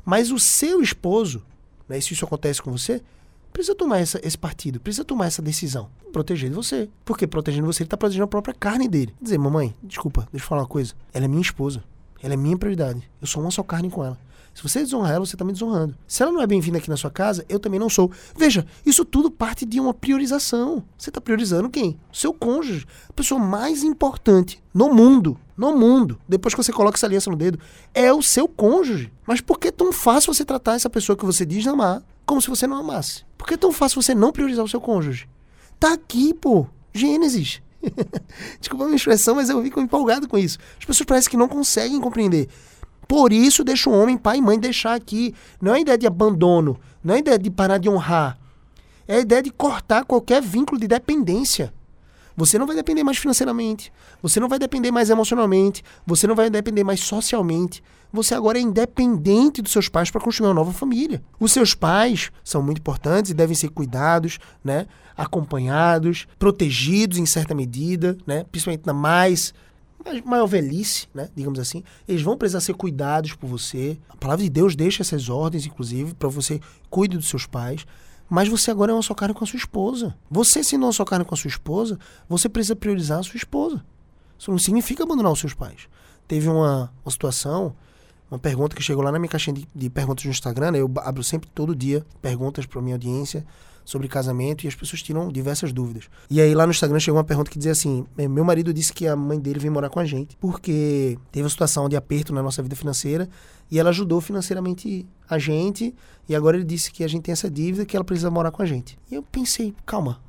Mas 0.05 0.33
o 0.33 0.39
seu 0.39 0.83
esposo, 0.83 1.41
né, 1.89 2.01
se 2.01 2.13
isso 2.13 2.25
acontece 2.25 2.61
com 2.61 2.73
você, 2.73 3.01
precisa 3.53 3.73
tomar 3.73 4.01
essa, 4.01 4.21
esse 4.27 4.37
partido, 4.37 4.81
precisa 4.81 5.05
tomar 5.05 5.27
essa 5.27 5.41
decisão. 5.41 5.89
Proteger 6.13 6.51
você. 6.51 6.89
Porque 7.05 7.25
protegendo 7.25 7.65
você, 7.65 7.85
ele 7.85 7.87
está 7.87 7.97
protegendo 7.97 8.25
a 8.25 8.27
própria 8.27 8.53
carne 8.53 8.89
dele. 8.89 9.15
Dizer, 9.23 9.39
mamãe, 9.39 9.73
desculpa, 9.81 10.27
deixa 10.33 10.45
eu 10.45 10.49
falar 10.49 10.63
uma 10.63 10.67
coisa. 10.67 10.93
Ela 11.15 11.27
é 11.27 11.29
minha 11.29 11.41
esposa. 11.41 11.85
Ela 12.21 12.35
é 12.35 12.37
minha 12.37 12.59
prioridade. 12.59 13.09
Eu 13.21 13.29
sou 13.29 13.41
uma 13.41 13.53
só 13.53 13.63
carne 13.63 13.89
com 13.89 14.05
ela. 14.05 14.19
Se 14.55 14.63
você 14.63 14.81
desonrar 14.81 15.13
ela, 15.13 15.25
você 15.25 15.35
está 15.35 15.45
me 15.45 15.53
desonrando. 15.53 15.97
Se 16.07 16.23
ela 16.23 16.31
não 16.31 16.43
é 16.43 16.47
bem-vinda 16.47 16.79
aqui 16.79 16.91
na 16.91 16.97
sua 16.97 17.11
casa, 17.11 17.45
eu 17.49 17.59
também 17.59 17.81
não 17.81 17.89
sou. 17.89 18.11
Veja, 18.37 18.67
isso 18.85 19.05
tudo 19.05 19.31
parte 19.31 19.65
de 19.65 19.81
uma 19.81 19.95
priorização. 19.95 20.85
Você 20.97 21.11
está 21.11 21.21
priorizando 21.21 21.71
quem? 21.71 21.99
Seu 22.13 22.35
cônjuge. 22.35 22.87
A 23.09 23.13
pessoa 23.13 23.41
mais 23.41 23.83
importante 23.83 24.63
no 24.75 24.93
mundo, 24.93 25.39
no 25.57 25.77
mundo, 25.77 26.19
depois 26.29 26.55
que 26.55 26.63
você 26.63 26.73
coloca 26.73 26.99
essa 26.99 27.07
aliança 27.07 27.31
no 27.31 27.37
dedo, 27.37 27.59
é 27.95 28.13
o 28.13 28.23
seu 28.23 28.47
cônjuge. 28.47 29.11
Mas 29.27 29.41
por 29.41 29.59
que 29.59 29.69
é 29.69 29.73
tão 29.73 29.93
fácil 29.93 30.35
você 30.35 30.45
tratar 30.45 30.75
essa 30.75 30.91
pessoa 30.91 31.17
que 31.17 31.25
você 31.25 31.47
diz 31.47 31.67
amar 31.67 32.03
como 32.27 32.41
se 32.41 32.49
você 32.49 32.67
não 32.67 32.79
amasse? 32.79 33.25
Por 33.37 33.47
que 33.47 33.55
é 33.55 33.57
tão 33.57 33.73
fácil 33.73 34.01
você 34.01 34.15
não 34.15 34.33
priorizar 34.33 34.65
o 34.65 34.69
seu 34.69 34.81
cônjuge? 34.81 35.29
Tá 35.81 35.95
aqui, 35.95 36.35
pô. 36.35 36.67
Gênesis. 36.93 37.63
Desculpa 38.61 38.85
a 38.85 38.87
minha 38.87 38.97
expressão, 38.97 39.35
mas 39.35 39.51
eu 39.51 39.63
fico 39.63 39.81
empolgado 39.81 40.29
com 40.29 40.39
isso. 40.39 40.59
As 40.79 40.85
pessoas 40.85 41.07
parecem 41.07 41.31
que 41.31 41.37
não 41.37 41.49
conseguem 41.49 42.01
compreender. 42.01 42.49
Por 43.07 43.33
isso, 43.33 43.65
deixa 43.65 43.91
o 43.91 43.93
homem, 43.93 44.17
pai 44.17 44.39
e 44.39 44.43
mãe, 44.43 44.59
deixar 44.59 44.95
aqui. 44.95 45.35
Não 45.61 45.75
é 45.75 45.81
ideia 45.81 45.99
de 45.99 46.07
abandono, 46.07 46.79
não 47.03 47.15
é 47.15 47.19
ideia 47.19 47.39
de 47.39 47.51
parar 47.51 47.79
de 47.79 47.89
honrar. 47.89 48.39
É 49.07 49.17
a 49.17 49.21
ideia 49.21 49.43
de 49.43 49.51
cortar 49.51 50.05
qualquer 50.05 50.41
vínculo 50.41 50.81
de 50.81 50.89
dependência. 50.89 51.73
Você 52.37 52.59
não 52.59 52.67
vai 52.67 52.75
depender 52.75 53.05
mais 53.05 53.19
financeiramente, 53.19 53.93
você 54.23 54.41
não 54.41 54.49
vai 54.49 54.59
depender 54.59 54.91
mais 54.91 55.11
emocionalmente, 55.11 55.85
você 56.07 56.27
não 56.27 56.35
vai 56.35 56.49
depender 56.49 56.83
mais 56.83 57.01
socialmente. 57.01 57.83
Você 58.13 58.35
agora 58.35 58.59
é 58.59 58.61
independente 58.61 59.63
dos 59.63 59.73
seus 59.73 59.89
pais 59.89 60.11
para 60.11 60.21
construir 60.21 60.49
uma 60.49 60.55
nova 60.55 60.73
família. 60.73 61.23
Os 61.41 61.51
seus 61.51 61.75
pais 61.75 62.31
são 62.45 62.63
muito 62.63 62.79
importantes 62.79 63.31
e 63.31 63.35
devem 63.35 63.55
ser 63.55 63.71
cuidados, 63.71 64.39
né? 64.63 64.87
acompanhados, 65.17 66.27
protegidos 66.39 67.17
em 67.17 67.25
certa 67.25 67.55
medida, 67.55 68.17
né? 68.27 68.45
principalmente 68.51 68.87
na 68.87 68.93
mais 68.93 69.55
maior 70.25 70.47
velhice, 70.47 71.09
né? 71.15 71.29
Digamos 71.35 71.59
assim, 71.59 71.83
eles 72.07 72.23
vão 72.23 72.37
precisar 72.37 72.61
ser 72.61 72.75
cuidados 72.75 73.35
por 73.35 73.47
você. 73.47 73.99
A 74.09 74.17
palavra 74.17 74.45
de 74.45 74.51
Deus 74.51 74.75
deixa 74.75 75.03
essas 75.03 75.29
ordens, 75.29 75.67
inclusive, 75.67 76.15
para 76.15 76.29
você 76.29 76.61
cuide 76.91 77.17
dos 77.17 77.29
seus 77.29 77.47
pais. 77.47 77.87
Mas 78.29 78.49
você 78.49 78.71
agora 78.71 78.93
é 78.93 78.95
uma 78.95 79.03
só 79.03 79.15
carne 79.15 79.35
com 79.35 79.45
a 79.45 79.47
sua 79.47 79.59
esposa. 79.59 80.15
Você, 80.31 80.65
se 80.65 80.79
não 80.79 80.89
é 80.89 80.93
só 80.93 81.05
carne 81.05 81.25
com 81.25 81.35
a 81.35 81.37
sua 81.37 81.49
esposa, 81.49 81.99
você 82.29 82.49
precisa 82.49 82.75
priorizar 82.75 83.19
a 83.19 83.23
sua 83.23 83.37
esposa. 83.37 83.85
Isso 84.39 84.51
não 84.51 84.59
significa 84.59 85.03
abandonar 85.03 85.33
os 85.33 85.39
seus 85.39 85.55
pais. 85.55 85.89
Teve 86.27 86.49
uma, 86.49 86.91
uma 87.05 87.11
situação, 87.11 87.75
uma 88.31 88.39
pergunta 88.39 88.75
que 88.75 88.83
chegou 88.83 89.05
lá 89.05 89.13
na 89.13 89.19
minha 89.19 89.29
caixinha 89.29 89.55
de, 89.55 89.69
de 89.75 89.91
perguntas 89.91 90.25
no 90.25 90.31
Instagram, 90.31 90.71
né? 90.71 90.81
Eu 90.81 90.91
abro 90.97 91.23
sempre 91.23 91.51
todo 91.55 91.77
dia 91.77 92.05
perguntas 92.23 92.65
para 92.65 92.81
minha 92.81 92.95
audiência 92.97 93.45
sobre 93.85 94.09
casamento 94.09 94.65
e 94.65 94.69
as 94.69 94.75
pessoas 94.75 95.03
tiram 95.03 95.29
diversas 95.29 95.73
dúvidas. 95.73 96.05
E 96.31 96.41
aí 96.41 96.55
lá 96.55 96.67
no 96.67 96.73
Instagram 96.73 96.99
chegou 96.99 97.19
uma 97.19 97.25
pergunta 97.25 97.51
que 97.51 97.59
dizia 97.59 97.73
assim: 97.73 98.05
é, 98.17 98.29
meu 98.29 98.45
marido 98.45 98.73
disse 98.73 98.93
que 98.93 99.07
a 99.07 99.17
mãe 99.17 99.39
dele 99.39 99.59
veio 99.59 99.73
morar 99.73 99.89
com 99.89 100.01
a 100.01 100.05
gente 100.05 100.37
porque 100.37 101.19
teve 101.31 101.45
uma 101.45 101.51
situação 101.51 101.89
de 101.89 101.97
aperto 101.97 102.33
na 102.33 102.43
nossa 102.43 102.63
vida 102.63 102.77
financeira 102.77 103.29
e 103.71 103.79
ela 103.79 103.91
ajudou 103.91 104.21
financeiramente 104.21 105.07
a 105.29 105.39
gente 105.39 105.95
e 106.29 106.35
agora 106.35 106.57
ele 106.57 106.65
disse 106.65 106.93
que 106.93 107.03
a 107.03 107.09
gente 107.09 107.23
tem 107.23 107.33
essa 107.33 107.51
dívida 107.51 107.85
que 107.85 107.97
ela 107.97 108.05
precisa 108.05 108.31
morar 108.31 108.51
com 108.51 108.63
a 108.63 108.67
gente. 108.67 108.99
E 109.11 109.15
eu 109.15 109.23
pensei, 109.23 109.75
calma, 109.85 110.21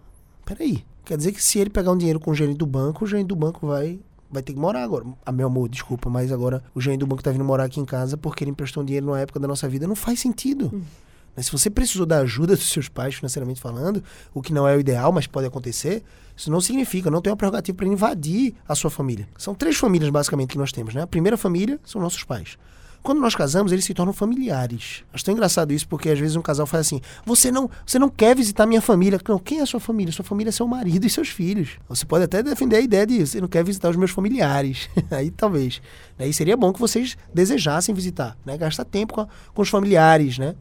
peraí. 0.45 0.83
Quer 1.05 1.17
dizer 1.17 1.33
que 1.33 1.43
se 1.43 1.59
ele 1.59 1.69
pegar 1.69 1.91
um 1.91 1.97
dinheiro 1.97 2.19
com 2.19 2.31
o 2.31 2.35
gerente 2.35 2.57
do 2.57 2.65
banco, 2.65 3.03
o 3.03 3.07
gerente 3.07 3.27
do 3.27 3.35
banco 3.35 3.67
vai 3.67 3.99
vai 4.33 4.41
ter 4.41 4.53
que 4.53 4.59
morar 4.59 4.83
agora. 4.83 5.05
Ah, 5.23 5.31
meu 5.31 5.45
amor, 5.45 5.69
desculpa, 5.69 6.09
mas 6.09 6.31
agora 6.31 6.63
o 6.73 6.81
gerente 6.81 7.01
do 7.01 7.07
banco 7.07 7.21
tá 7.21 7.29
vindo 7.29 7.43
morar 7.45 7.65
aqui 7.65 7.79
em 7.79 7.85
casa 7.85 8.17
porque 8.17 8.43
ele 8.43 8.51
emprestou 8.51 8.81
um 8.81 8.85
dinheiro 8.85 9.05
numa 9.05 9.19
época 9.19 9.39
da 9.39 9.47
nossa 9.47 9.69
vida. 9.69 9.85
Não 9.85 9.95
faz 9.95 10.19
sentido. 10.19 10.71
Hum. 10.73 10.81
Mas 11.35 11.47
se 11.47 11.51
você 11.51 11.69
precisou 11.69 12.05
da 12.05 12.19
ajuda 12.19 12.55
dos 12.57 12.69
seus 12.69 12.89
pais, 12.89 13.15
financeiramente 13.15 13.59
falando, 13.59 14.03
o 14.33 14.41
que 14.41 14.53
não 14.53 14.67
é 14.67 14.75
o 14.75 14.79
ideal, 14.79 15.11
mas 15.11 15.27
pode 15.27 15.47
acontecer, 15.47 16.03
isso 16.35 16.51
não 16.51 16.61
significa, 16.61 17.11
não 17.11 17.21
tem 17.21 17.31
uma 17.31 17.37
prerrogativa 17.37 17.75
para 17.75 17.87
invadir 17.87 18.55
a 18.67 18.75
sua 18.75 18.89
família. 18.89 19.27
São 19.37 19.53
três 19.53 19.77
famílias, 19.77 20.09
basicamente, 20.09 20.51
que 20.51 20.57
nós 20.57 20.71
temos. 20.71 20.93
Né? 20.93 21.01
A 21.01 21.07
primeira 21.07 21.37
família 21.37 21.79
são 21.85 22.01
nossos 22.01 22.23
pais. 22.23 22.57
Quando 23.03 23.19
nós 23.19 23.35
casamos, 23.35 23.73
eles 23.73 23.83
se 23.83 23.93
tornam 23.93 24.13
familiares. 24.13 25.03
Acho 25.11 25.25
tão 25.25 25.33
engraçado 25.33 25.73
isso, 25.73 25.85
porque 25.85 26.09
às 26.09 26.17
vezes 26.17 26.37
um 26.37 26.41
casal 26.41 26.65
faz 26.65 26.87
assim: 26.87 27.01
você 27.25 27.51
não, 27.51 27.69
você 27.85 27.99
não 27.99 28.07
quer 28.07 28.33
visitar 28.33 28.65
minha 28.65 28.81
família. 28.81 29.19
Não, 29.27 29.37
quem 29.37 29.59
é 29.59 29.65
sua 29.65 29.81
família? 29.81 30.13
Sua 30.13 30.23
família 30.23 30.49
é 30.49 30.53
seu 30.53 30.65
marido 30.65 31.03
e 31.05 31.09
seus 31.09 31.27
filhos. 31.27 31.71
Você 31.89 32.05
pode 32.05 32.23
até 32.23 32.41
defender 32.41 32.77
a 32.77 32.79
ideia 32.79 33.05
de 33.05 33.27
você 33.27 33.41
não 33.41 33.49
quer 33.49 33.61
visitar 33.61 33.89
os 33.89 33.97
meus 33.97 34.11
familiares. 34.11 34.89
Aí 35.11 35.29
talvez. 35.29 35.81
Aí 36.17 36.33
seria 36.33 36.55
bom 36.55 36.71
que 36.71 36.79
vocês 36.79 37.17
desejassem 37.33 37.93
visitar, 37.93 38.37
né? 38.45 38.57
Gastar 38.57 38.85
tempo 38.85 39.15
com, 39.15 39.21
a, 39.21 39.27
com 39.53 39.61
os 39.61 39.69
familiares, 39.69 40.37
né? 40.37 40.55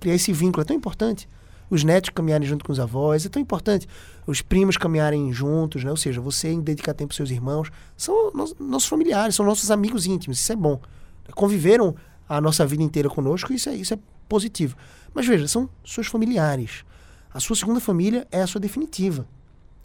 Criar 0.00 0.14
esse 0.14 0.32
vínculo 0.32 0.62
é 0.62 0.64
tão 0.64 0.76
importante. 0.76 1.28
Os 1.70 1.84
netos 1.84 2.10
caminharem 2.10 2.48
junto 2.48 2.64
com 2.64 2.72
os 2.72 2.80
avós, 2.80 3.26
é 3.26 3.28
tão 3.28 3.40
importante. 3.40 3.86
Os 4.26 4.40
primos 4.40 4.76
caminharem 4.76 5.32
juntos, 5.32 5.84
né? 5.84 5.90
Ou 5.90 5.96
seja, 5.96 6.20
você 6.20 6.54
dedicar 6.56 6.94
tempo 6.94 7.12
aos 7.12 7.16
seus 7.16 7.30
irmãos. 7.30 7.70
São 7.96 8.32
nossos 8.58 8.88
familiares, 8.88 9.34
são 9.34 9.44
nossos 9.44 9.70
amigos 9.70 10.06
íntimos, 10.06 10.38
isso 10.38 10.52
é 10.52 10.56
bom. 10.56 10.80
Conviveram 11.34 11.94
a 12.28 12.40
nossa 12.40 12.64
vida 12.66 12.82
inteira 12.82 13.08
conosco, 13.10 13.52
isso 13.52 13.68
é, 13.68 13.74
isso 13.74 13.92
é 13.92 13.98
positivo. 14.28 14.76
Mas 15.14 15.26
veja, 15.26 15.46
são 15.46 15.68
seus 15.84 16.06
familiares. 16.06 16.84
A 17.32 17.40
sua 17.40 17.56
segunda 17.56 17.80
família 17.80 18.26
é 18.30 18.40
a 18.40 18.46
sua 18.46 18.60
definitiva 18.60 19.26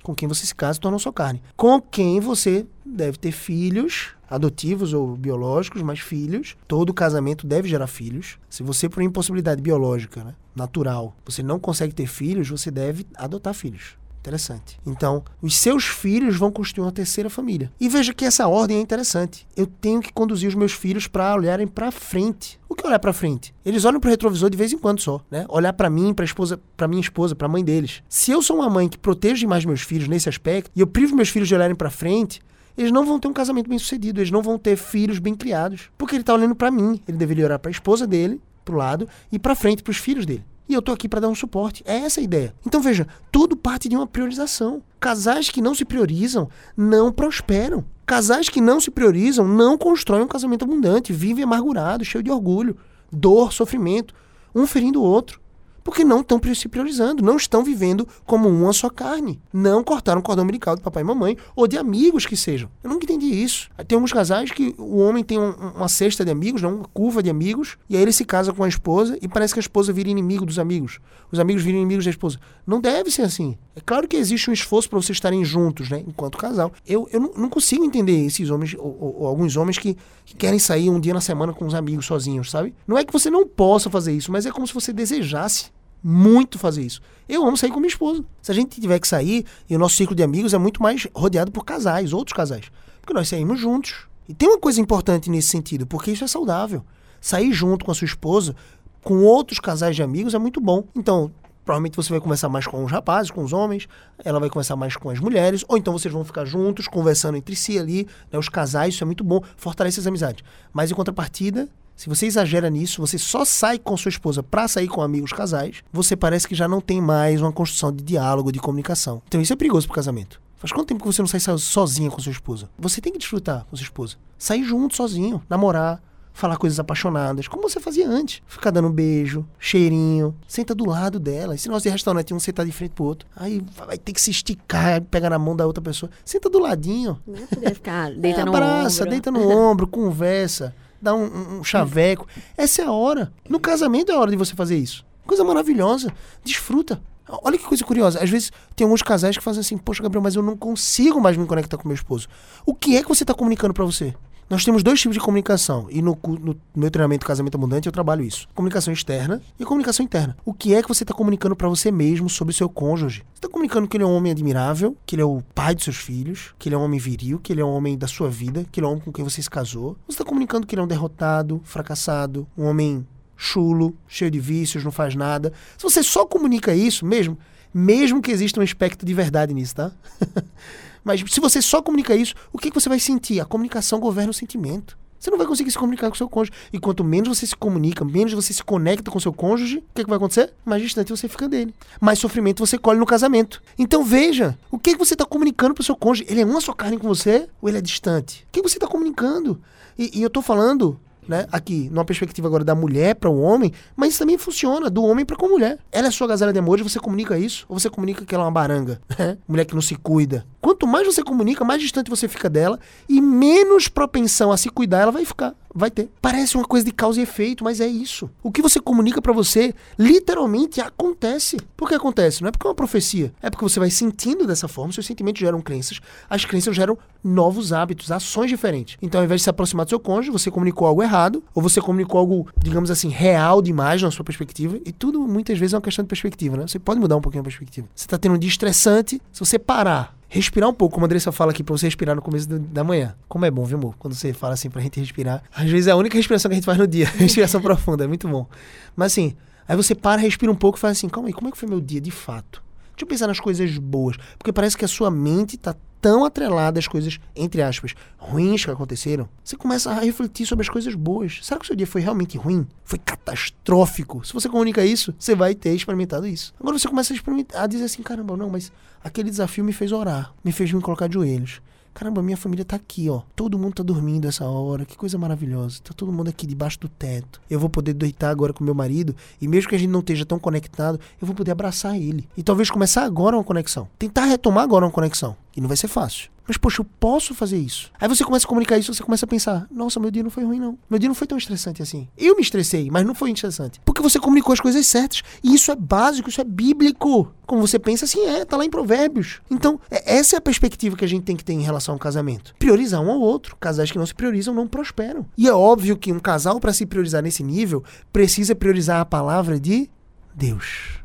com 0.03 0.13
quem 0.13 0.27
você 0.27 0.45
se 0.45 0.53
casa 0.53 0.79
torna 0.79 0.99
sua 0.99 1.13
carne. 1.13 1.41
Com 1.55 1.81
quem 1.81 2.19
você 2.19 2.67
deve 2.85 3.17
ter 3.17 3.31
filhos, 3.31 4.09
adotivos 4.29 4.93
ou 4.93 5.15
biológicos, 5.15 5.81
mas 5.81 5.99
filhos. 5.99 6.55
Todo 6.67 6.93
casamento 6.93 7.47
deve 7.47 7.67
gerar 7.67 7.87
filhos. 7.87 8.37
Se 8.49 8.61
você, 8.61 8.89
por 8.89 9.01
impossibilidade 9.01 9.61
biológica, 9.61 10.23
né, 10.23 10.35
natural, 10.55 11.15
você 11.25 11.41
não 11.41 11.59
consegue 11.59 11.93
ter 11.93 12.07
filhos, 12.07 12.49
você 12.49 12.69
deve 12.69 13.07
adotar 13.15 13.53
filhos. 13.53 13.95
Interessante. 14.23 14.79
Então, 14.85 15.21
os 15.41 15.57
seus 15.57 15.83
filhos 15.83 16.37
vão 16.37 16.49
construir 16.49 16.85
uma 16.85 16.93
terceira 16.93 17.29
família. 17.29 17.69
E 17.77 17.89
veja 17.89 18.13
que 18.13 18.23
essa 18.23 18.47
ordem 18.47 18.77
é 18.77 18.79
interessante. 18.79 19.45
Eu 19.53 19.67
tenho 19.67 19.99
que 19.99 20.13
conduzir 20.13 20.47
os 20.47 20.55
meus 20.55 20.71
filhos 20.71 21.07
para 21.07 21.35
olharem 21.35 21.67
para 21.67 21.91
frente. 21.91 22.57
O 22.69 22.73
que 22.73 22.85
é 22.85 22.87
olhar 22.87 22.99
para 22.99 23.11
frente? 23.11 23.53
Eles 23.65 23.83
olham 23.83 23.99
para 23.99 24.07
o 24.07 24.11
retrovisor 24.11 24.49
de 24.49 24.55
vez 24.57 24.71
em 24.71 24.77
quando 24.77 25.01
só, 25.01 25.21
né? 25.29 25.45
Olhar 25.49 25.73
para 25.73 25.89
mim, 25.89 26.13
para 26.13 26.23
esposa, 26.23 26.57
para 26.77 26.87
minha 26.87 27.01
esposa, 27.01 27.35
para 27.35 27.47
a 27.47 27.49
mãe 27.49 27.65
deles. 27.65 28.01
Se 28.07 28.31
eu 28.31 28.41
sou 28.41 28.55
uma 28.55 28.69
mãe 28.69 28.87
que 28.87 28.97
protege 28.97 29.45
mais 29.45 29.65
meus 29.65 29.81
filhos 29.81 30.07
nesse 30.07 30.29
aspecto 30.29 30.71
e 30.73 30.79
eu 30.79 30.87
privo 30.87 31.17
meus 31.17 31.27
filhos 31.27 31.49
de 31.49 31.55
olharem 31.55 31.75
para 31.75 31.89
frente, 31.89 32.41
eles 32.77 32.93
não 32.93 33.05
vão 33.05 33.19
ter 33.19 33.27
um 33.27 33.33
casamento 33.33 33.69
bem 33.69 33.77
sucedido, 33.77 34.21
eles 34.21 34.31
não 34.31 34.41
vão 34.41 34.57
ter 34.57 34.77
filhos 34.77 35.19
bem 35.19 35.35
criados, 35.35 35.89
porque 35.97 36.15
ele 36.15 36.21
está 36.21 36.33
olhando 36.33 36.55
para 36.55 36.71
mim. 36.71 37.01
Ele 37.05 37.17
deveria 37.17 37.45
olhar 37.45 37.59
para 37.59 37.69
a 37.69 37.73
esposa 37.73 38.07
dele, 38.07 38.39
pro 38.63 38.77
lado 38.77 39.05
e 39.29 39.37
para 39.37 39.53
frente 39.53 39.83
para 39.83 39.91
os 39.91 39.97
filhos 39.97 40.25
dele. 40.25 40.45
E 40.67 40.73
eu 40.73 40.81
tô 40.81 40.91
aqui 40.91 41.09
para 41.09 41.19
dar 41.19 41.29
um 41.29 41.35
suporte. 41.35 41.83
É 41.85 41.97
essa 41.97 42.19
a 42.19 42.23
ideia. 42.23 42.53
Então 42.65 42.81
veja, 42.81 43.07
tudo 43.31 43.55
parte 43.55 43.89
de 43.89 43.95
uma 43.95 44.07
priorização. 44.07 44.81
Casais 44.99 45.49
que 45.49 45.61
não 45.61 45.75
se 45.75 45.83
priorizam 45.85 46.49
não 46.75 47.11
prosperam. 47.11 47.83
Casais 48.05 48.49
que 48.49 48.61
não 48.61 48.79
se 48.79 48.91
priorizam 48.91 49.47
não 49.47 49.77
constroem 49.77 50.23
um 50.23 50.27
casamento 50.27 50.65
abundante, 50.65 51.13
vivem 51.13 51.43
amargurados, 51.43 52.07
cheio 52.07 52.23
de 52.23 52.31
orgulho, 52.31 52.77
dor, 53.11 53.53
sofrimento, 53.53 54.13
um 54.53 54.67
ferindo 54.67 55.01
o 55.01 55.05
outro. 55.05 55.39
Porque 55.83 56.03
não 56.03 56.21
estão 56.21 56.39
se 56.55 56.67
priorizando, 56.67 57.23
não 57.23 57.35
estão 57.35 57.63
vivendo 57.63 58.07
como 58.25 58.47
uma 58.47 58.71
só 58.73 58.89
carne. 58.89 59.41
Não 59.51 59.83
cortaram 59.83 60.21
o 60.21 60.23
cordão 60.23 60.43
umbilical 60.43 60.75
de 60.75 60.81
papai 60.81 61.03
e 61.03 61.05
mamãe, 61.05 61.37
ou 61.55 61.67
de 61.67 61.77
amigos 61.77 62.25
que 62.25 62.37
sejam. 62.37 62.69
Eu 62.83 62.89
nunca 62.89 63.05
entendi 63.05 63.25
isso. 63.25 63.69
Tem 63.87 63.95
alguns 63.95 64.13
casais 64.13 64.51
que 64.51 64.73
o 64.77 64.97
homem 64.97 65.23
tem 65.23 65.39
um, 65.39 65.51
uma 65.75 65.89
cesta 65.89 66.23
de 66.23 66.31
amigos, 66.31 66.61
não, 66.61 66.77
uma 66.77 66.85
curva 66.93 67.21
de 67.21 67.29
amigos, 67.29 67.77
e 67.89 67.97
aí 67.97 68.01
ele 68.01 68.13
se 68.13 68.23
casa 68.23 68.53
com 68.53 68.63
a 68.63 68.67
esposa 68.67 69.17
e 69.21 69.27
parece 69.27 69.53
que 69.53 69.59
a 69.59 69.61
esposa 69.61 69.91
vira 69.91 70.09
inimigo 70.09 70.45
dos 70.45 70.57
amigos. 70.57 70.99
Os 71.31 71.39
amigos 71.39 71.63
viram 71.63 71.79
inimigos 71.79 72.05
da 72.05 72.11
esposa. 72.11 72.39
Não 72.65 72.79
deve 72.79 73.11
ser 73.11 73.23
assim. 73.23 73.57
É 73.75 73.81
claro 73.81 74.07
que 74.07 74.15
existe 74.15 74.49
um 74.49 74.53
esforço 74.53 74.89
para 74.89 74.99
vocês 75.01 75.17
estarem 75.17 75.43
juntos, 75.43 75.89
né? 75.89 76.03
Enquanto 76.07 76.37
casal. 76.37 76.71
Eu, 76.85 77.09
eu 77.11 77.19
não, 77.19 77.31
não 77.35 77.49
consigo 77.49 77.83
entender 77.83 78.25
esses 78.25 78.49
homens, 78.49 78.75
ou, 78.77 78.97
ou, 78.99 79.21
ou 79.21 79.27
alguns 79.27 79.57
homens 79.57 79.77
que, 79.77 79.97
que, 80.23 80.35
querem 80.35 80.59
sair 80.59 80.89
um 80.89 80.99
dia 80.99 81.13
na 81.13 81.21
semana 81.21 81.51
com 81.51 81.65
os 81.65 81.73
amigos 81.73 82.05
sozinhos, 82.05 82.51
sabe? 82.51 82.73
Não 82.87 82.97
é 82.97 83.03
que 83.03 83.11
você 83.11 83.29
não 83.29 83.47
possa 83.47 83.89
fazer 83.89 84.13
isso, 84.13 84.31
mas 84.31 84.45
é 84.45 84.51
como 84.51 84.67
se 84.67 84.73
você 84.73 84.93
desejasse 84.93 85.72
muito 86.03 86.59
fazer 86.59 86.81
isso. 86.81 87.01
Eu 87.29 87.45
amo 87.45 87.55
sair 87.55 87.71
com 87.71 87.79
minha 87.79 87.87
esposa. 87.87 88.23
Se 88.41 88.51
a 88.51 88.55
gente 88.55 88.81
tiver 88.81 88.99
que 88.99 89.07
sair, 89.07 89.45
e 89.69 89.75
o 89.75 89.79
nosso 89.79 89.95
ciclo 89.95 90.15
de 90.15 90.21
amigos 90.21 90.53
é 90.53 90.57
muito 90.57 90.81
mais 90.81 91.07
rodeado 91.15 91.51
por 91.51 91.63
casais, 91.63 92.11
outros 92.11 92.35
casais. 92.35 92.65
Porque 93.01 93.13
nós 93.13 93.29
saímos 93.29 93.59
juntos. 93.59 94.07
E 94.27 94.33
tem 94.33 94.49
uma 94.49 94.59
coisa 94.59 94.81
importante 94.81 95.29
nesse 95.29 95.49
sentido, 95.49 95.87
porque 95.87 96.11
isso 96.11 96.23
é 96.23 96.27
saudável. 96.27 96.83
Sair 97.21 97.53
junto 97.53 97.85
com 97.85 97.91
a 97.91 97.95
sua 97.95 98.05
esposa, 98.05 98.55
com 99.01 99.23
outros 99.23 99.59
casais 99.59 99.95
de 99.95 100.03
amigos, 100.03 100.33
é 100.33 100.39
muito 100.39 100.59
bom. 100.59 100.83
Então, 100.95 101.31
provavelmente 101.63 101.95
você 101.95 102.09
vai 102.09 102.19
conversar 102.19 102.49
mais 102.49 102.67
com 102.67 102.83
os 102.83 102.91
rapazes, 102.91 103.31
com 103.31 103.43
os 103.43 103.53
homens, 103.53 103.87
ela 104.23 104.39
vai 104.39 104.49
conversar 104.49 104.75
mais 104.75 104.95
com 104.95 105.09
as 105.09 105.19
mulheres, 105.19 105.63
ou 105.67 105.77
então 105.77 105.93
vocês 105.93 106.13
vão 106.13 106.23
ficar 106.23 106.45
juntos, 106.45 106.87
conversando 106.87 107.37
entre 107.37 107.55
si 107.55 107.77
ali, 107.77 108.07
né, 108.31 108.37
os 108.37 108.49
casais, 108.49 108.93
isso 108.93 109.03
é 109.03 109.05
muito 109.05 109.23
bom, 109.23 109.41
fortalece 109.55 109.99
as 109.99 110.07
amizades. 110.07 110.43
Mas 110.71 110.91
em 110.91 110.93
contrapartida, 110.93 111.69
se 111.95 112.09
você 112.09 112.25
exagera 112.25 112.69
nisso, 112.69 113.01
você 113.01 113.17
só 113.17 113.45
sai 113.45 113.77
com 113.77 113.95
sua 113.95 114.09
esposa 114.09 114.41
para 114.41 114.67
sair 114.67 114.87
com 114.87 115.01
amigos 115.01 115.31
casais, 115.31 115.83
você 115.91 116.15
parece 116.15 116.47
que 116.47 116.55
já 116.55 116.67
não 116.67 116.81
tem 116.81 117.01
mais 117.01 117.41
uma 117.41 117.51
construção 117.51 117.91
de 117.91 118.03
diálogo, 118.03 118.51
de 118.51 118.59
comunicação. 118.59 119.21
Então 119.27 119.41
isso 119.41 119.53
é 119.53 119.55
perigoso 119.55 119.87
pro 119.87 119.95
casamento. 119.95 120.41
Faz 120.57 120.71
quanto 120.71 120.87
tempo 120.87 121.01
que 121.01 121.07
você 121.07 121.21
não 121.21 121.27
sai 121.27 121.39
sozinha 121.57 122.09
com 122.09 122.21
sua 122.21 122.31
esposa? 122.31 122.69
Você 122.79 123.01
tem 123.01 123.11
que 123.11 123.19
desfrutar 123.19 123.65
com 123.65 123.75
sua 123.75 123.83
esposa. 123.83 124.15
Sair 124.37 124.63
junto, 124.63 124.95
sozinho, 124.95 125.41
namorar, 125.49 126.01
falar 126.33 126.57
coisas 126.57 126.79
apaixonadas, 126.79 127.47
como 127.47 127.69
você 127.69 127.79
fazia 127.79 128.09
antes. 128.09 128.41
Ficar 128.47 128.71
dando 128.71 128.89
beijo, 128.89 129.45
cheirinho, 129.59 130.35
senta 130.47 130.73
do 130.73 130.85
lado 130.85 131.19
dela. 131.19 131.53
Esse 131.53 131.67
negócio 131.67 131.89
de 131.89 131.93
restaurante, 131.93 132.33
um 132.33 132.39
sentar 132.39 132.65
de 132.65 132.71
frente 132.71 132.91
pro 132.91 133.05
outro. 133.05 133.27
Aí 133.35 133.61
vai 133.85 133.97
ter 133.97 134.11
que 134.13 134.21
se 134.21 134.31
esticar, 134.31 135.01
pegar 135.03 135.29
na 135.29 135.37
mão 135.37 135.55
da 135.55 135.65
outra 135.67 135.81
pessoa. 135.81 136.09
Senta 136.25 136.49
do 136.49 136.59
ladinho. 136.59 137.19
Não 137.27 137.45
poder 137.45 137.75
ficar, 137.75 138.11
deita 138.11 138.41
é, 138.41 138.45
no 138.45 138.55
abraça, 138.55 139.03
ombro. 139.03 139.11
deita 139.11 139.31
no 139.31 139.49
ombro, 139.49 139.85
conversa, 139.87 140.73
um, 141.11 141.23
um, 141.23 141.59
um 141.59 141.63
chaveco. 141.63 142.27
Essa 142.55 142.83
é 142.83 142.85
a 142.85 142.91
hora. 142.91 143.33
No 143.49 143.59
casamento 143.59 144.11
é 144.11 144.15
a 144.15 144.19
hora 144.19 144.31
de 144.31 144.37
você 144.37 144.53
fazer 144.53 144.77
isso. 144.77 145.05
Coisa 145.25 145.43
maravilhosa. 145.43 146.13
Desfruta. 146.43 147.01
Olha 147.27 147.57
que 147.57 147.63
coisa 147.63 147.83
curiosa. 147.83 148.21
Às 148.21 148.29
vezes 148.29 148.51
tem 148.75 148.85
alguns 148.85 149.01
casais 149.01 149.37
que 149.37 149.43
fazem 149.43 149.61
assim: 149.61 149.77
Poxa, 149.77 150.03
Gabriel, 150.03 150.21
mas 150.21 150.35
eu 150.35 150.43
não 150.43 150.55
consigo 150.55 151.19
mais 151.19 151.35
me 151.35 151.45
conectar 151.45 151.77
com 151.77 151.87
meu 151.87 151.95
esposo. 151.95 152.27
O 152.65 152.75
que 152.75 152.97
é 152.97 153.01
que 153.01 153.09
você 153.09 153.23
está 153.23 153.33
comunicando 153.33 153.73
para 153.73 153.85
você? 153.85 154.13
Nós 154.49 154.63
temos 154.65 154.83
dois 154.83 154.99
tipos 154.99 155.15
de 155.15 155.19
comunicação. 155.19 155.87
E 155.89 156.01
no, 156.01 156.17
no, 156.39 156.55
meu 156.75 156.91
treinamento 156.91 157.25
Casamento 157.25 157.55
Abundante 157.55 157.87
eu 157.87 157.91
trabalho 157.91 158.23
isso: 158.23 158.47
comunicação 158.53 158.93
externa 158.93 159.41
e 159.59 159.65
comunicação 159.65 160.03
interna. 160.03 160.37
O 160.45 160.53
que 160.53 160.73
é 160.73 160.81
que 160.81 160.87
você 160.87 161.03
está 161.03 161.13
comunicando 161.13 161.55
para 161.55 161.67
você 161.67 161.91
mesmo 161.91 162.29
sobre 162.29 162.51
o 162.51 162.55
seu 162.55 162.69
cônjuge? 162.69 163.23
Você 163.33 163.39
está 163.39 163.49
comunicando 163.49 163.87
que 163.87 163.97
ele 163.97 164.03
é 164.03 164.07
um 164.07 164.15
homem 164.15 164.31
admirável, 164.31 164.95
que 165.05 165.15
ele 165.15 165.21
é 165.21 165.25
o 165.25 165.41
pai 165.55 165.75
dos 165.75 165.83
seus 165.85 165.97
filhos, 165.97 166.53
que 166.59 166.69
ele 166.69 166.75
é 166.75 166.77
um 166.77 166.83
homem 166.83 166.99
viril, 166.99 167.39
que 167.39 167.53
ele 167.53 167.61
é 167.61 167.65
um 167.65 167.73
homem 167.73 167.97
da 167.97 168.07
sua 168.07 168.29
vida, 168.29 168.65
que 168.71 168.79
ele 168.79 168.85
é 168.85 168.89
um 168.89 168.93
homem 168.93 169.03
com 169.03 169.11
quem 169.11 169.23
você 169.23 169.41
se 169.41 169.49
casou. 169.49 169.97
Você 170.07 170.15
está 170.15 170.25
comunicando 170.25 170.67
que 170.67 170.75
ele 170.75 170.81
é 170.81 170.83
um 170.83 170.87
derrotado, 170.87 171.61
fracassado, 171.63 172.47
um 172.57 172.65
homem 172.65 173.05
chulo, 173.35 173.95
cheio 174.07 174.31
de 174.31 174.39
vícios, 174.39 174.83
não 174.83 174.91
faz 174.91 175.15
nada. 175.15 175.51
Se 175.77 175.83
você 175.83 176.03
só 176.03 176.25
comunica 176.25 176.73
isso 176.73 177.05
mesmo, 177.05 177.37
mesmo 177.73 178.21
que 178.21 178.31
exista 178.31 178.59
um 178.59 178.63
aspecto 178.63 179.05
de 179.05 179.13
verdade 179.13 179.53
nisso, 179.53 179.75
tá? 179.75 179.91
Mas 181.03 181.23
se 181.29 181.39
você 181.39 181.61
só 181.61 181.81
comunica 181.81 182.15
isso, 182.15 182.33
o 182.51 182.57
que, 182.57 182.69
que 182.69 182.79
você 182.79 182.89
vai 182.89 182.99
sentir? 182.99 183.39
A 183.39 183.45
comunicação 183.45 183.99
governa 183.99 184.31
o 184.31 184.33
sentimento. 184.33 184.97
Você 185.23 185.31
não 185.31 185.37
vai 185.37 185.47
conseguir 185.47 185.71
se 185.71 185.77
comunicar 185.77 186.09
com 186.09 186.15
seu 186.15 186.27
cônjuge. 186.27 186.51
E 186.73 186.77
quanto 186.77 187.01
menos 187.01 187.29
você 187.29 187.47
se 187.47 187.55
comunica, 187.55 188.03
menos 188.03 188.33
você 188.33 188.53
se 188.53 188.61
conecta 188.61 189.09
com 189.09 189.17
seu 189.21 189.31
cônjuge, 189.31 189.77
o 189.77 189.83
que, 189.95 190.03
que 190.03 190.09
vai 190.09 190.17
acontecer? 190.17 190.53
Mais 190.65 190.81
distante 190.81 191.11
você 191.11 191.29
fica 191.29 191.47
dele. 191.47 191.73
Mais 192.01 192.19
sofrimento 192.19 192.59
você 192.59 192.77
colhe 192.77 192.99
no 192.99 193.05
casamento. 193.05 193.63
Então 193.79 194.03
veja, 194.03 194.57
o 194.69 194.77
que, 194.77 194.91
que 194.91 194.99
você 194.99 195.13
está 195.13 195.25
comunicando 195.25 195.73
para 195.73 195.81
o 195.81 195.85
seu 195.85 195.95
cônjuge? 195.95 196.25
Ele 196.29 196.41
é 196.41 196.45
uma 196.45 196.59
só 196.59 196.73
carne 196.73 196.97
com 196.97 197.07
você 197.07 197.47
ou 197.61 197.69
ele 197.69 197.77
é 197.77 197.81
distante? 197.81 198.45
O 198.49 198.51
que, 198.51 198.61
que 198.61 198.69
você 198.69 198.75
está 198.75 198.87
comunicando? 198.87 199.61
E, 199.97 200.19
e 200.19 200.21
eu 200.21 200.27
estou 200.27 200.43
falando 200.43 200.99
né? 201.27 201.47
Aqui, 201.51 201.89
numa 201.91 202.05
perspectiva 202.05 202.47
agora 202.47 202.63
da 202.63 202.75
mulher 202.75 203.15
para 203.15 203.29
o 203.29 203.39
homem, 203.41 203.71
mas 203.95 204.09
isso 204.09 204.19
também 204.19 204.37
funciona 204.37 204.89
do 204.89 205.03
homem 205.03 205.25
para 205.25 205.35
com 205.35 205.45
a 205.45 205.49
mulher. 205.49 205.77
Ela 205.91 206.07
é 206.07 206.11
sua 206.11 206.27
gazela 206.27 206.53
de 206.53 206.59
amor, 206.59 206.81
você 206.81 206.99
comunica 206.99 207.37
isso? 207.37 207.65
Ou 207.69 207.79
você 207.79 207.89
comunica 207.89 208.25
que 208.25 208.33
ela 208.33 208.43
é 208.43 208.47
uma 208.47 208.51
baranga? 208.51 209.01
Né? 209.23 209.37
mulher 209.47 209.63
que 209.65 209.75
não 209.75 209.81
se 209.81 209.95
cuida. 209.95 210.43
Quanto 210.59 210.87
mais 210.87 211.05
você 211.05 211.23
comunica, 211.23 211.63
mais 211.63 211.79
distante 211.79 212.09
você 212.09 212.27
fica 212.27 212.49
dela 212.49 212.79
e 213.07 213.21
menos 213.21 213.87
propensão 213.87 214.51
a 214.51 214.57
se 214.57 214.69
cuidar 214.69 215.01
ela 215.01 215.11
vai 215.11 215.23
ficar. 215.23 215.53
Vai 215.75 215.89
ter. 215.89 216.09
Parece 216.21 216.55
uma 216.55 216.65
coisa 216.65 216.85
de 216.85 216.91
causa 216.91 217.19
e 217.19 217.23
efeito, 217.23 217.63
mas 217.63 217.79
é 217.79 217.87
isso. 217.87 218.29
O 218.43 218.51
que 218.51 218.61
você 218.61 218.79
comunica 218.79 219.21
para 219.21 219.33
você, 219.33 219.73
literalmente 219.97 220.79
acontece. 220.79 221.57
Por 221.75 221.89
que 221.89 221.95
acontece? 221.95 222.41
Não 222.41 222.49
é 222.49 222.51
porque 222.51 222.67
é 222.67 222.69
uma 222.69 222.75
profecia. 222.75 223.33
É 223.41 223.49
porque 223.49 223.63
você 223.63 223.79
vai 223.79 223.89
sentindo 223.89 224.45
dessa 224.45 224.67
forma, 224.67 224.93
seus 224.93 225.05
sentimentos 225.05 225.39
geram 225.39 225.61
crenças, 225.61 225.99
as 226.29 226.45
crenças 226.45 226.75
geram 226.75 226.97
novos 227.23 227.73
hábitos, 227.73 228.11
ações 228.11 228.49
diferentes. 228.49 228.97
Então, 229.01 229.19
ao 229.19 229.25
invés 229.25 229.41
de 229.41 229.45
se 229.45 229.49
aproximar 229.49 229.85
do 229.85 229.89
seu 229.89 229.99
cônjuge, 229.99 230.31
você 230.31 230.51
comunicou 230.51 230.87
algo 230.87 231.01
errado, 231.01 231.43
ou 231.55 231.61
você 231.61 231.81
comunicou 231.81 232.19
algo, 232.19 232.47
digamos 232.61 232.91
assim, 232.91 233.09
real 233.09 233.61
demais 233.61 234.01
na 234.01 234.11
sua 234.11 234.23
perspectiva. 234.23 234.77
E 234.85 234.91
tudo, 234.91 235.21
muitas 235.27 235.57
vezes, 235.57 235.73
é 235.73 235.77
uma 235.77 235.81
questão 235.81 236.03
de 236.03 236.09
perspectiva, 236.09 236.57
né? 236.57 236.67
Você 236.67 236.77
pode 236.77 236.99
mudar 236.99 237.15
um 237.15 237.21
pouquinho 237.21 237.41
a 237.41 237.45
perspectiva. 237.45 237.87
Você 237.95 238.07
tá 238.07 238.17
tendo 238.17 238.35
um 238.35 238.37
dia 238.37 238.49
estressante, 238.49 239.21
se 239.31 239.39
você 239.39 239.57
parar 239.57 240.15
respirar 240.33 240.67
um 240.67 240.73
pouco, 240.73 240.95
como 240.95 241.05
a 241.05 241.07
Andressa 241.07 241.31
fala 241.31 241.51
aqui 241.51 241.63
pra 241.63 241.77
você 241.77 241.85
respirar 241.85 242.15
no 242.15 242.21
começo 242.21 242.49
do, 242.49 242.57
da 242.57 242.83
manhã. 242.83 243.15
Como 243.29 243.45
é 243.45 243.51
bom, 243.51 243.63
viu, 243.65 243.77
amor? 243.77 243.95
Quando 243.99 244.15
você 244.15 244.33
fala 244.33 244.55
assim 244.55 244.67
pra 244.67 244.81
gente 244.81 244.99
respirar. 244.99 245.43
Às 245.55 245.69
vezes 245.69 245.85
é 245.85 245.91
a 245.91 245.95
única 245.95 246.17
respiração 246.17 246.49
que 246.49 246.53
a 246.53 246.55
gente 246.55 246.65
faz 246.65 246.75
no 246.75 246.87
dia. 246.87 247.05
respiração 247.15 247.61
profunda, 247.61 248.03
é 248.03 248.07
muito 248.07 248.27
bom. 248.27 248.47
Mas 248.95 249.11
assim, 249.11 249.35
aí 249.67 249.77
você 249.77 249.93
para, 249.93 250.19
respira 250.19 250.51
um 250.51 250.55
pouco 250.55 250.79
e 250.79 250.81
fala 250.81 250.91
assim, 250.91 251.07
calma 251.07 251.29
aí, 251.29 251.33
como 251.33 251.49
é 251.49 251.51
que 251.51 251.57
foi 251.57 251.69
meu 251.69 251.79
dia 251.79 252.01
de 252.01 252.09
fato? 252.09 252.63
Deixa 252.93 253.03
eu 253.03 253.07
pensar 253.07 253.27
nas 253.27 253.39
coisas 253.39 253.77
boas. 253.77 254.17
Porque 254.39 254.51
parece 254.51 254.75
que 254.75 254.83
a 254.83 254.87
sua 254.87 255.11
mente 255.11 255.55
tá 255.55 255.75
tão 256.03 256.25
atrelada 256.25 256.77
às 256.77 256.85
coisas, 256.85 257.17
entre 257.33 257.61
aspas, 257.61 257.95
ruins 258.17 258.65
que 258.65 258.69
aconteceram. 258.69 259.29
Você 259.41 259.55
começa 259.55 259.89
a 259.89 260.01
refletir 260.01 260.45
sobre 260.45 260.63
as 260.63 260.67
coisas 260.67 260.93
boas. 260.95 261.39
Será 261.41 261.57
que 261.57 261.63
o 261.63 261.67
seu 261.67 261.77
dia 261.77 261.87
foi 261.87 262.01
realmente 262.01 262.37
ruim? 262.37 262.67
Foi 262.83 262.99
catastrófico? 262.99 264.21
Se 264.27 264.33
você 264.33 264.49
comunica 264.49 264.85
isso, 264.85 265.15
você 265.17 265.33
vai 265.33 265.55
ter 265.55 265.73
experimentado 265.73 266.27
isso. 266.27 266.53
Agora 266.59 266.77
você 266.77 266.89
começa 266.89 267.13
a, 267.13 267.15
experimentar, 267.15 267.63
a 267.63 267.67
dizer 267.67 267.85
assim, 267.85 268.03
caramba, 268.03 268.35
não, 268.35 268.49
mas 268.49 268.69
aquele 269.01 269.29
desafio 269.29 269.63
me 269.63 269.71
fez 269.71 269.93
orar, 269.93 270.33
me 270.43 270.51
fez 270.51 270.73
me 270.73 270.81
colocar 270.81 271.07
de 271.07 271.13
joelhos. 271.13 271.61
Caramba, 271.93 272.23
minha 272.23 272.35
família 272.35 272.65
tá 272.65 272.75
aqui, 272.75 273.09
ó. 273.09 273.21
Todo 273.35 273.57
mundo 273.59 273.75
tá 273.75 273.83
dormindo 273.83 274.27
essa 274.27 274.45
hora. 274.45 274.83
Que 274.83 274.97
coisa 274.97 275.17
maravilhosa. 275.17 275.79
Tá 275.83 275.93
todo 275.95 276.11
mundo 276.11 276.29
aqui 276.29 276.47
debaixo 276.47 276.79
do 276.79 276.89
teto. 276.89 277.39
Eu 277.47 277.59
vou 277.59 277.69
poder 277.69 277.93
deitar 277.93 278.29
agora 278.29 278.51
com 278.51 278.63
meu 278.63 278.73
marido. 278.73 279.15
E 279.39 279.47
mesmo 279.47 279.69
que 279.69 279.75
a 279.75 279.77
gente 279.77 279.91
não 279.91 279.99
esteja 279.99 280.25
tão 280.25 280.39
conectado, 280.39 280.99
eu 281.21 281.27
vou 281.27 281.35
poder 281.35 281.51
abraçar 281.51 281.95
ele. 281.95 282.27
E 282.35 282.41
talvez 282.41 282.71
começar 282.71 283.03
agora 283.03 283.37
uma 283.37 283.43
conexão. 283.43 283.87
Tentar 283.99 284.25
retomar 284.25 284.63
agora 284.63 284.85
uma 284.85 284.91
conexão. 284.91 285.35
E 285.55 285.61
não 285.61 285.67
vai 285.67 285.77
ser 285.77 285.87
fácil. 285.87 286.32
Mas, 286.47 286.57
poxa, 286.57 286.81
eu 286.81 286.85
posso 286.99 287.33
fazer 287.33 287.57
isso. 287.57 287.91
Aí 287.99 288.07
você 288.07 288.23
começa 288.23 288.45
a 288.45 288.49
comunicar 288.49 288.77
isso, 288.77 288.93
você 288.93 289.03
começa 289.03 289.25
a 289.25 289.27
pensar: 289.27 289.67
nossa, 289.71 289.99
meu 289.99 290.11
dia 290.11 290.23
não 290.23 290.29
foi 290.29 290.43
ruim, 290.43 290.59
não. 290.59 290.77
Meu 290.89 290.99
dia 290.99 291.07
não 291.07 291.15
foi 291.15 291.27
tão 291.27 291.37
estressante 291.37 291.81
assim. 291.81 292.07
Eu 292.17 292.35
me 292.35 292.41
estressei, 292.41 292.89
mas 292.91 293.05
não 293.05 293.15
foi 293.15 293.31
estressante. 293.31 293.79
Porque 293.85 294.01
você 294.01 294.19
comunicou 294.19 294.53
as 294.53 294.59
coisas 294.59 294.85
certas. 294.85 295.21
E 295.43 295.55
isso 295.55 295.71
é 295.71 295.75
básico, 295.75 296.29
isso 296.29 296.41
é 296.41 296.43
bíblico. 296.43 297.33
Como 297.45 297.65
você 297.65 297.79
pensa, 297.79 298.05
assim 298.05 298.25
é, 298.25 298.45
tá 298.45 298.57
lá 298.57 298.65
em 298.65 298.69
Provérbios. 298.69 299.41
Então, 299.49 299.79
é, 299.89 300.17
essa 300.17 300.35
é 300.35 300.37
a 300.37 300.41
perspectiva 300.41 300.97
que 300.97 301.05
a 301.05 301.07
gente 301.07 301.23
tem 301.23 301.35
que 301.35 301.45
ter 301.45 301.53
em 301.53 301.61
relação 301.61 301.95
ao 301.95 301.99
casamento. 301.99 302.53
Priorizar 302.59 303.01
um 303.01 303.11
ao 303.11 303.19
outro. 303.19 303.55
Casais 303.55 303.91
que 303.91 303.97
não 303.97 304.05
se 304.05 304.13
priorizam 304.13 304.53
não 304.53 304.67
prosperam. 304.67 305.25
E 305.37 305.47
é 305.47 305.53
óbvio 305.53 305.97
que 305.97 306.11
um 306.11 306.19
casal, 306.19 306.59
para 306.59 306.73
se 306.73 306.85
priorizar 306.85 307.21
nesse 307.21 307.43
nível, 307.43 307.83
precisa 308.11 308.53
priorizar 308.55 308.99
a 308.99 309.05
palavra 309.05 309.59
de 309.59 309.89
Deus. 310.33 310.99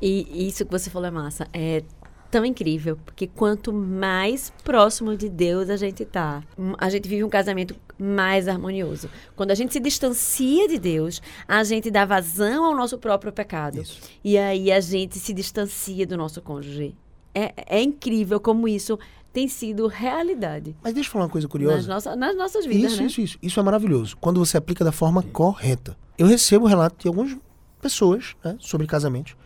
E 0.00 0.48
isso 0.48 0.64
que 0.64 0.70
você 0.70 0.90
falou 0.90 1.08
é 1.08 1.10
massa. 1.10 1.48
É 1.52 1.82
tão 2.30 2.44
incrível, 2.44 2.98
porque 3.04 3.26
quanto 3.26 3.72
mais 3.72 4.52
próximo 4.64 5.16
de 5.16 5.28
Deus 5.28 5.70
a 5.70 5.76
gente 5.76 6.04
tá, 6.04 6.42
a 6.78 6.90
gente 6.90 7.08
vive 7.08 7.24
um 7.24 7.28
casamento 7.28 7.74
mais 7.98 8.46
harmonioso. 8.48 9.08
Quando 9.34 9.50
a 9.50 9.54
gente 9.54 9.72
se 9.72 9.80
distancia 9.80 10.68
de 10.68 10.78
Deus, 10.78 11.22
a 11.48 11.64
gente 11.64 11.90
dá 11.90 12.04
vazão 12.04 12.64
ao 12.64 12.76
nosso 12.76 12.98
próprio 12.98 13.32
pecado. 13.32 13.80
Isso. 13.80 14.00
E 14.22 14.36
aí 14.36 14.70
a 14.70 14.80
gente 14.80 15.18
se 15.18 15.32
distancia 15.32 16.06
do 16.06 16.16
nosso 16.16 16.40
cônjuge. 16.42 16.94
É, 17.34 17.52
é 17.66 17.82
incrível 17.82 18.40
como 18.40 18.66
isso 18.66 18.98
tem 19.30 19.46
sido 19.48 19.86
realidade 19.86 20.74
Mas 20.82 20.94
deixa 20.94 21.08
eu 21.10 21.12
falar 21.12 21.26
uma 21.26 21.30
coisa 21.30 21.46
curiosa. 21.46 21.76
nas, 21.76 21.86
nossa, 21.86 22.16
nas 22.16 22.34
nossas 22.34 22.64
vidas, 22.64 22.92
Isso, 22.92 23.00
né? 23.02 23.06
isso, 23.06 23.20
isso. 23.20 23.38
Isso 23.42 23.60
é 23.60 23.62
maravilhoso. 23.62 24.16
Quando 24.16 24.38
você 24.40 24.56
aplica 24.56 24.82
da 24.82 24.92
forma 24.92 25.22
correta. 25.22 25.94
Eu 26.16 26.26
recebo 26.26 26.64
relato 26.64 26.96
de 27.02 27.08
algumas 27.08 27.36
pessoas 27.78 28.34
né, 28.42 28.56
sobre 28.58 28.86
casamentos, 28.86 29.36